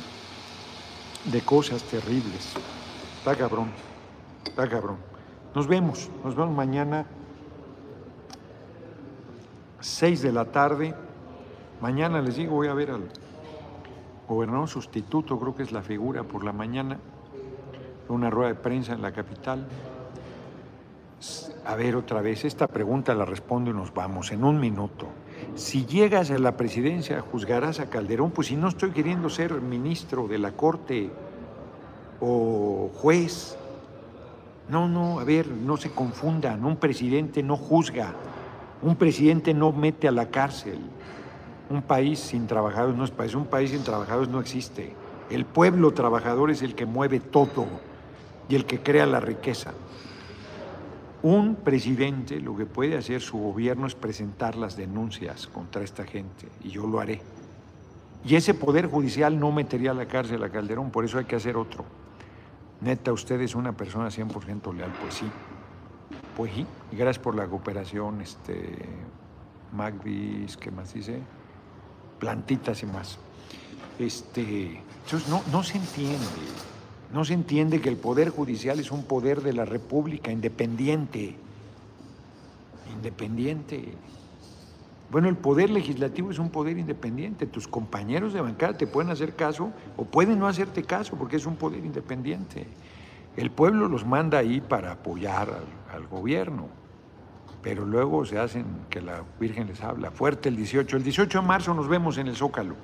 de 1.24 1.41
cosas 1.43 1.83
terribles. 1.85 2.53
Está 3.18 3.37
cabrón, 3.37 3.70
está 4.45 4.68
cabrón. 4.68 4.97
Nos 5.55 5.66
vemos, 5.66 6.09
nos 6.24 6.35
vemos 6.35 6.55
mañana. 6.55 7.07
6 9.81 10.22
de 10.22 10.33
la 10.33 10.45
tarde. 10.47 10.95
Mañana 11.81 12.20
les 12.20 12.37
digo, 12.37 12.57
voy 12.57 12.68
a 12.68 12.74
ver 12.74 12.91
al 12.91 13.09
gobernador 14.28 14.68
sustituto, 14.68 15.39
creo 15.41 15.57
que 15.57 15.64
es 15.64 15.72
la 15.72 15.83
figura 15.83 16.22
por 16.22 16.45
la 16.45 16.53
mañana, 16.53 16.99
una 18.09 18.31
rueda 18.31 18.51
de 18.51 18.55
prensa 18.55 18.93
en 18.93 19.03
la 19.03 19.12
capital. 19.12 19.66
A 21.66 21.74
ver 21.74 21.97
otra 21.97 22.20
vez, 22.20 22.45
esta 22.45 22.68
pregunta 22.68 23.12
la 23.14 23.24
respondo 23.24 23.70
y 23.70 23.74
nos 23.74 23.93
vamos 23.93 24.31
en 24.31 24.45
un 24.45 24.61
minuto. 24.61 25.07
Si 25.55 25.84
llegas 25.86 26.30
a 26.30 26.38
la 26.38 26.57
presidencia, 26.57 27.20
juzgarás 27.20 27.80
a 27.80 27.91
Calderón, 27.91 28.30
pues 28.30 28.49
si 28.49 28.57
no 28.57 28.68
estoy 28.68 28.91
queriendo 28.91 29.28
ser 29.28 29.61
ministro 29.61 30.28
de 30.28 30.38
la 30.38 30.53
Corte 30.53 31.11
o 32.20 32.91
juez. 32.95 33.57
No, 34.68 34.88
no, 34.88 35.18
a 35.18 35.24
ver, 35.24 35.49
no 35.49 35.76
se 35.76 35.91
confundan, 35.91 36.64
un 36.64 36.76
presidente 36.76 37.43
no 37.43 37.57
juzga, 37.57 38.14
un 38.82 38.95
presidente 38.95 39.53
no 39.53 39.72
mete 39.72 40.07
a 40.07 40.12
la 40.12 40.30
cárcel. 40.30 40.78
Un 41.68 41.82
país 41.82 42.18
sin 42.18 42.47
trabajadores 42.47 42.97
no 42.97 43.05
es 43.05 43.11
país, 43.11 43.34
un 43.34 43.47
país 43.47 43.70
sin 43.70 43.82
trabajadores 43.82 44.28
no 44.28 44.41
existe. 44.41 44.93
El 45.30 45.45
pueblo 45.45 45.93
trabajador 45.93 46.51
es 46.51 46.62
el 46.62 46.74
que 46.74 46.86
mueve 46.86 47.20
todo 47.20 47.66
y 48.49 48.57
el 48.57 48.64
que 48.64 48.80
crea 48.80 49.07
la 49.07 49.20
riqueza. 49.20 49.72
Un 51.23 51.57
presidente 51.57 52.41
lo 52.41 52.57
que 52.57 52.64
puede 52.64 52.97
hacer 52.97 53.21
su 53.21 53.37
gobierno 53.37 53.87
es 53.87 53.95
presentar 53.95 54.57
las 54.57 54.77
denuncias 54.77 55.47
contra 55.47 55.83
esta 55.83 56.05
gente 56.05 56.49
y 56.64 56.71
yo 56.71 56.87
lo 56.87 56.99
haré. 56.99 57.21
Y 58.25 58.37
ese 58.37 58.55
poder 58.55 58.87
judicial 58.87 59.39
no 59.39 59.53
metería 59.53 59.91
a 59.91 59.95
la 59.95 60.07
cárcel 60.07 60.43
a 60.43 60.51
Calderón, 60.51 60.91
por 60.91 61.05
eso 61.05 61.18
hay 61.18 61.27
que 61.27 61.37
hacer 61.37 61.57
otro. 61.57 61.85
Neta, 62.81 63.12
usted 63.12 63.39
es 63.43 63.55
una 63.55 63.73
persona 63.73 64.09
100% 64.09 64.75
leal, 64.75 64.93
pues 65.01 65.14
sí. 65.14 65.31
Pues 66.37 66.53
sí, 66.55 66.66
gracias 66.93 67.18
por 67.18 67.35
la 67.35 67.47
cooperación, 67.47 68.23
este, 68.23 68.79
Magdis, 69.73 70.57
¿qué 70.57 70.71
más 70.71 70.95
dice? 70.95 71.21
Plantitas 72.18 72.83
y 72.83 72.87
más. 72.87 73.18
Este, 73.99 74.83
entonces 75.05 75.29
no 75.29 75.62
se 75.62 75.77
entiende. 75.77 76.70
No 77.12 77.24
se 77.24 77.34
entiende 77.34 77.80
que 77.80 77.88
el 77.88 77.96
Poder 77.96 78.30
Judicial 78.30 78.78
es 78.78 78.92
un 78.92 79.02
poder 79.04 79.42
de 79.42 79.52
la 79.52 79.64
República 79.64 80.30
independiente. 80.30 81.34
Independiente. 82.94 83.94
Bueno, 85.11 85.28
el 85.28 85.36
Poder 85.36 85.70
Legislativo 85.70 86.30
es 86.30 86.38
un 86.38 86.50
poder 86.50 86.78
independiente. 86.78 87.46
Tus 87.46 87.66
compañeros 87.66 88.32
de 88.32 88.40
bancada 88.40 88.74
te 88.76 88.86
pueden 88.86 89.11
hacer 89.11 89.34
caso 89.34 89.72
o 89.96 90.04
pueden 90.04 90.38
no 90.38 90.46
hacerte 90.46 90.84
caso 90.84 91.16
porque 91.16 91.36
es 91.36 91.46
un 91.46 91.56
poder 91.56 91.84
independiente. 91.84 92.68
El 93.36 93.50
pueblo 93.50 93.88
los 93.88 94.06
manda 94.06 94.38
ahí 94.38 94.61
para 94.61 94.92
apoyar 94.92 95.48
al, 95.92 96.06
gobierno, 96.06 96.68
pero 97.62 97.84
luego 97.84 98.24
se 98.24 98.38
hacen 98.38 98.64
que 98.88 99.00
la 99.00 99.24
Virgen 99.40 99.66
les 99.66 99.82
habla. 99.82 100.12
Fuerte 100.12 100.48
el 100.48 100.56
18. 100.56 100.96
El 100.96 101.02
18 101.02 101.40
de 101.40 101.46
marzo 101.46 101.74
nos 101.74 101.88
vemos 101.88 102.16
en 102.18 102.28
el 102.28 102.36
Zócalo. 102.36 102.76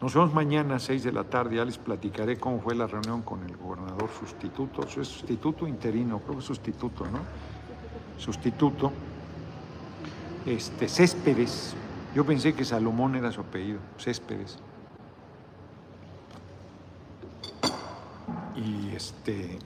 Nos 0.00 0.12
vemos 0.12 0.34
mañana 0.34 0.76
a 0.76 0.78
6 0.78 1.04
de 1.04 1.12
la 1.12 1.24
tarde, 1.24 1.56
ya 1.56 1.64
les 1.64 1.78
platicaré 1.78 2.36
cómo 2.36 2.60
fue 2.60 2.74
la 2.74 2.86
reunión 2.86 3.22
con 3.22 3.42
el 3.44 3.56
gobernador 3.56 4.10
sustituto, 4.18 4.82
es 4.82 5.08
sustituto 5.08 5.66
interino, 5.66 6.18
creo 6.18 6.36
que 6.36 6.42
sustituto, 6.42 7.04
¿no? 7.06 7.20
Sustituto. 8.18 8.92
Este, 10.44 10.88
Céspedes. 10.88 11.74
Yo 12.14 12.24
pensé 12.26 12.54
que 12.54 12.64
Salomón 12.64 13.14
era 13.16 13.32
su 13.32 13.40
apellido, 13.40 13.78
Céspedes. 13.98 14.58
Y 18.56 18.94
este, 18.94 19.58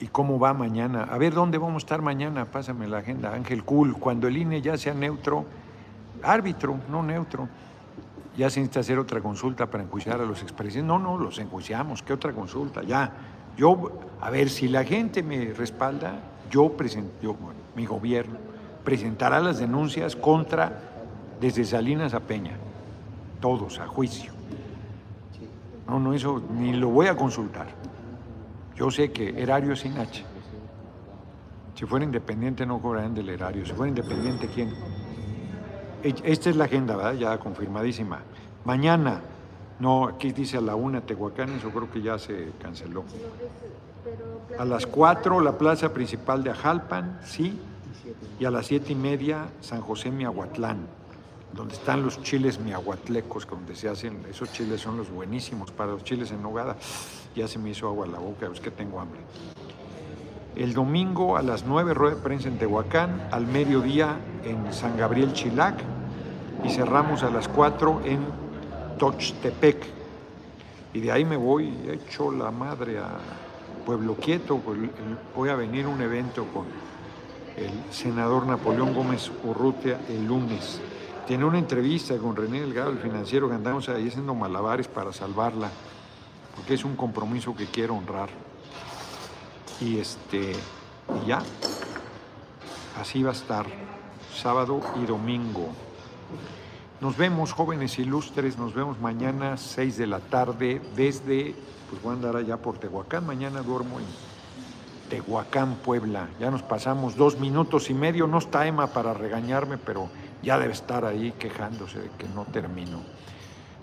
¿y 0.00 0.06
cómo 0.06 0.38
va 0.38 0.54
mañana? 0.54 1.04
A 1.04 1.18
ver, 1.18 1.34
¿dónde 1.34 1.58
vamos 1.58 1.82
a 1.82 1.84
estar 1.84 2.02
mañana? 2.02 2.46
Pásame 2.46 2.88
la 2.88 2.98
agenda. 2.98 3.34
Ángel 3.34 3.62
Cool, 3.64 3.98
cuando 3.98 4.26
el 4.26 4.36
INE 4.38 4.62
ya 4.62 4.78
sea 4.78 4.94
neutro, 4.94 5.44
árbitro, 6.22 6.78
no 6.90 7.02
neutro 7.02 7.48
ya 8.36 8.50
se 8.50 8.60
necesita 8.60 8.80
hacer 8.80 8.98
otra 8.98 9.20
consulta 9.20 9.66
para 9.66 9.82
enjuiciar 9.84 10.20
a 10.20 10.24
los 10.24 10.42
expresidentes. 10.42 10.88
No, 10.88 10.98
no, 10.98 11.18
los 11.18 11.38
enjuiciamos, 11.38 12.02
¿qué 12.02 12.12
otra 12.12 12.32
consulta? 12.32 12.82
Ya, 12.82 13.12
yo, 13.56 14.00
a 14.20 14.30
ver, 14.30 14.50
si 14.50 14.68
la 14.68 14.84
gente 14.84 15.22
me 15.22 15.52
respalda, 15.54 16.20
yo 16.50 16.70
presento, 16.70 17.36
mi 17.74 17.86
gobierno 17.86 18.38
presentará 18.86 19.40
las 19.40 19.58
denuncias 19.58 20.14
contra, 20.14 20.80
desde 21.40 21.64
Salinas 21.64 22.14
a 22.14 22.20
Peña, 22.20 22.56
todos 23.40 23.80
a 23.80 23.86
juicio. 23.88 24.32
No, 25.88 25.98
no, 25.98 26.12
eso 26.12 26.40
ni 26.56 26.72
lo 26.72 26.90
voy 26.90 27.08
a 27.08 27.16
consultar. 27.16 27.66
Yo 28.76 28.88
sé 28.90 29.10
que 29.10 29.42
erario 29.42 29.72
es 29.72 29.84
H. 29.84 30.24
Si 31.74 31.84
fuera 31.84 32.04
independiente 32.04 32.64
no 32.64 32.80
cobrarían 32.80 33.14
del 33.14 33.28
erario. 33.28 33.66
Si 33.66 33.72
fuera 33.72 33.88
independiente, 33.88 34.48
¿quién? 34.54 34.72
Esta 36.06 36.50
es 36.50 36.56
la 36.56 36.64
agenda, 36.64 36.94
¿verdad? 36.94 37.14
Ya 37.14 37.38
confirmadísima. 37.38 38.20
Mañana, 38.64 39.20
no, 39.80 40.06
aquí 40.06 40.30
dice 40.30 40.56
a 40.56 40.60
la 40.60 40.76
una 40.76 41.00
Tehuacán, 41.00 41.50
eso 41.50 41.70
creo 41.70 41.90
que 41.90 42.00
ya 42.00 42.18
se 42.18 42.52
canceló. 42.62 43.04
A 44.58 44.64
las 44.64 44.86
cuatro 44.86 45.40
la 45.40 45.58
plaza 45.58 45.92
principal 45.92 46.44
de 46.44 46.50
Ajalpan, 46.50 47.18
sí, 47.24 47.58
y 48.38 48.44
a 48.44 48.50
las 48.50 48.66
siete 48.66 48.92
y 48.92 48.94
media 48.94 49.48
San 49.60 49.80
José 49.80 50.12
Miahuatlán, 50.12 50.86
donde 51.52 51.74
están 51.74 52.04
los 52.04 52.22
chiles 52.22 52.60
miahuatlecos, 52.60 53.46
donde 53.48 53.74
se 53.74 53.88
hacen, 53.88 54.24
esos 54.30 54.52
chiles 54.52 54.80
son 54.80 54.96
los 54.96 55.10
buenísimos 55.10 55.72
para 55.72 55.92
los 55.92 56.04
chiles 56.04 56.30
en 56.30 56.40
nogada. 56.42 56.76
Ya 57.34 57.48
se 57.48 57.58
me 57.58 57.70
hizo 57.70 57.88
agua 57.88 58.06
la 58.06 58.18
boca, 58.18 58.48
es 58.52 58.60
que 58.60 58.70
tengo 58.70 59.00
hambre. 59.00 59.20
El 60.54 60.72
domingo 60.72 61.36
a 61.36 61.42
las 61.42 61.66
nueve 61.66 61.92
rueda 61.92 62.14
de 62.14 62.22
prensa 62.22 62.48
en 62.48 62.58
Tehuacán, 62.58 63.28
al 63.30 63.46
mediodía 63.46 64.16
en 64.44 64.72
San 64.72 64.96
Gabriel 64.96 65.32
Chilac, 65.34 65.95
y 66.66 66.70
cerramos 66.70 67.22
a 67.22 67.30
las 67.30 67.46
4 67.48 68.02
en 68.04 68.18
Tochtepec. 68.98 69.86
Y 70.92 71.00
de 71.00 71.12
ahí 71.12 71.24
me 71.24 71.36
voy, 71.36 71.72
hecho 71.88 72.32
la 72.32 72.50
madre 72.50 72.98
a 72.98 73.08
Pueblo 73.84 74.16
Quieto, 74.16 74.60
voy 75.34 75.48
a 75.48 75.54
venir 75.54 75.84
a 75.84 75.88
un 75.88 76.00
evento 76.00 76.44
con 76.52 76.64
el 77.56 77.92
senador 77.92 78.46
Napoleón 78.46 78.94
Gómez 78.94 79.30
Urrutia 79.44 80.00
el 80.08 80.26
lunes. 80.26 80.80
Tiene 81.26 81.44
una 81.44 81.58
entrevista 81.58 82.16
con 82.18 82.34
René 82.34 82.60
Delgado, 82.60 82.90
el 82.90 82.98
financiero, 82.98 83.48
que 83.48 83.54
andamos 83.54 83.88
ahí 83.88 84.08
haciendo 84.08 84.34
malabares 84.34 84.88
para 84.88 85.12
salvarla, 85.12 85.70
porque 86.54 86.74
es 86.74 86.84
un 86.84 86.96
compromiso 86.96 87.54
que 87.54 87.66
quiero 87.66 87.94
honrar. 87.94 88.28
Y 89.80 89.98
este, 89.98 90.52
y 91.22 91.26
ya, 91.26 91.42
así 93.00 93.22
va 93.22 93.30
a 93.30 93.34
estar, 93.34 93.66
sábado 94.34 94.80
y 95.00 95.06
domingo. 95.06 95.68
Nos 96.98 97.18
vemos, 97.18 97.52
jóvenes 97.52 97.98
ilustres, 97.98 98.56
nos 98.56 98.72
vemos 98.72 98.98
mañana 98.98 99.58
6 99.58 99.98
de 99.98 100.06
la 100.06 100.18
tarde 100.18 100.80
desde, 100.96 101.54
pues 101.90 102.02
voy 102.02 102.12
a 102.12 102.14
andar 102.14 102.36
allá 102.36 102.56
por 102.56 102.78
Tehuacán, 102.78 103.26
mañana 103.26 103.60
duermo 103.60 103.98
en 104.00 104.06
Tehuacán, 105.10 105.74
Puebla. 105.84 106.30
Ya 106.40 106.50
nos 106.50 106.62
pasamos 106.62 107.14
dos 107.14 107.38
minutos 107.38 107.90
y 107.90 107.94
medio, 107.94 108.26
no 108.26 108.38
está 108.38 108.66
Emma 108.66 108.86
para 108.86 109.12
regañarme, 109.12 109.76
pero 109.76 110.08
ya 110.42 110.58
debe 110.58 110.72
estar 110.72 111.04
ahí 111.04 111.32
quejándose 111.38 111.98
de 112.00 112.08
que 112.16 112.28
no 112.34 112.46
termino. 112.46 113.02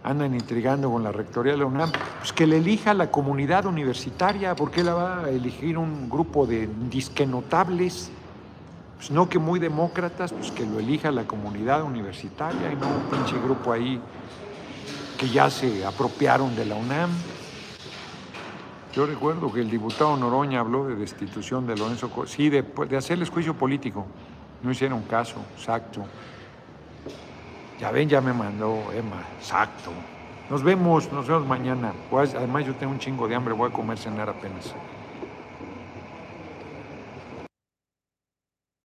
Andan 0.03 0.33
intrigando 0.33 0.89
con 0.89 1.03
la 1.03 1.11
rectoría 1.11 1.51
de 1.51 1.59
la 1.59 1.65
UNAM, 1.65 1.91
pues 2.17 2.33
que 2.33 2.47
le 2.47 2.57
elija 2.57 2.95
la 2.95 3.11
comunidad 3.11 3.67
universitaria, 3.67 4.55
¿por 4.55 4.71
qué 4.71 4.83
la 4.83 4.95
va 4.95 5.25
a 5.25 5.29
elegir 5.29 5.77
un 5.77 6.09
grupo 6.09 6.47
de 6.47 6.67
disque 6.89 7.27
notables? 7.27 8.09
Pues 8.97 9.11
no 9.11 9.27
que 9.27 9.39
muy 9.39 9.59
demócratas, 9.59 10.31
pues 10.31 10.51
que 10.51 10.65
lo 10.65 10.79
elija 10.79 11.11
la 11.11 11.25
comunidad 11.25 11.83
universitaria 11.83 12.71
y 12.71 12.75
no 12.75 12.87
un 12.87 13.03
pinche 13.09 13.37
grupo 13.43 13.73
ahí 13.73 13.99
que 15.17 15.29
ya 15.29 15.49
se 15.49 15.85
apropiaron 15.85 16.55
de 16.55 16.65
la 16.65 16.75
UNAM. 16.75 17.11
Yo 18.93 19.05
recuerdo 19.05 19.51
que 19.51 19.61
el 19.61 19.69
diputado 19.69 20.15
Noroña 20.15 20.59
habló 20.59 20.85
de 20.85 20.95
destitución 20.95 21.65
de 21.65 21.75
Lorenzo, 21.75 22.09
sí, 22.27 22.49
de, 22.49 22.61
de 22.61 22.97
hacerles 22.97 23.29
juicio 23.29 23.55
político. 23.55 24.05
No 24.61 24.71
hicieron 24.71 25.01
caso, 25.03 25.35
exacto. 25.57 26.05
Ya 27.79 27.91
ven, 27.91 28.07
ya 28.07 28.21
me 28.21 28.31
mandó 28.33 28.91
Emma, 28.93 29.23
exacto. 29.37 29.91
Nos 30.49 30.61
vemos, 30.61 31.11
nos 31.11 31.27
vemos 31.27 31.45
mañana. 31.47 31.91
Además 32.11 32.65
yo 32.65 32.75
tengo 32.75 32.93
un 32.93 32.99
chingo 32.99 33.27
de 33.27 33.35
hambre, 33.35 33.53
voy 33.53 33.69
a 33.69 33.73
comer 33.73 33.97
cenar 33.97 34.29
apenas. 34.29 34.73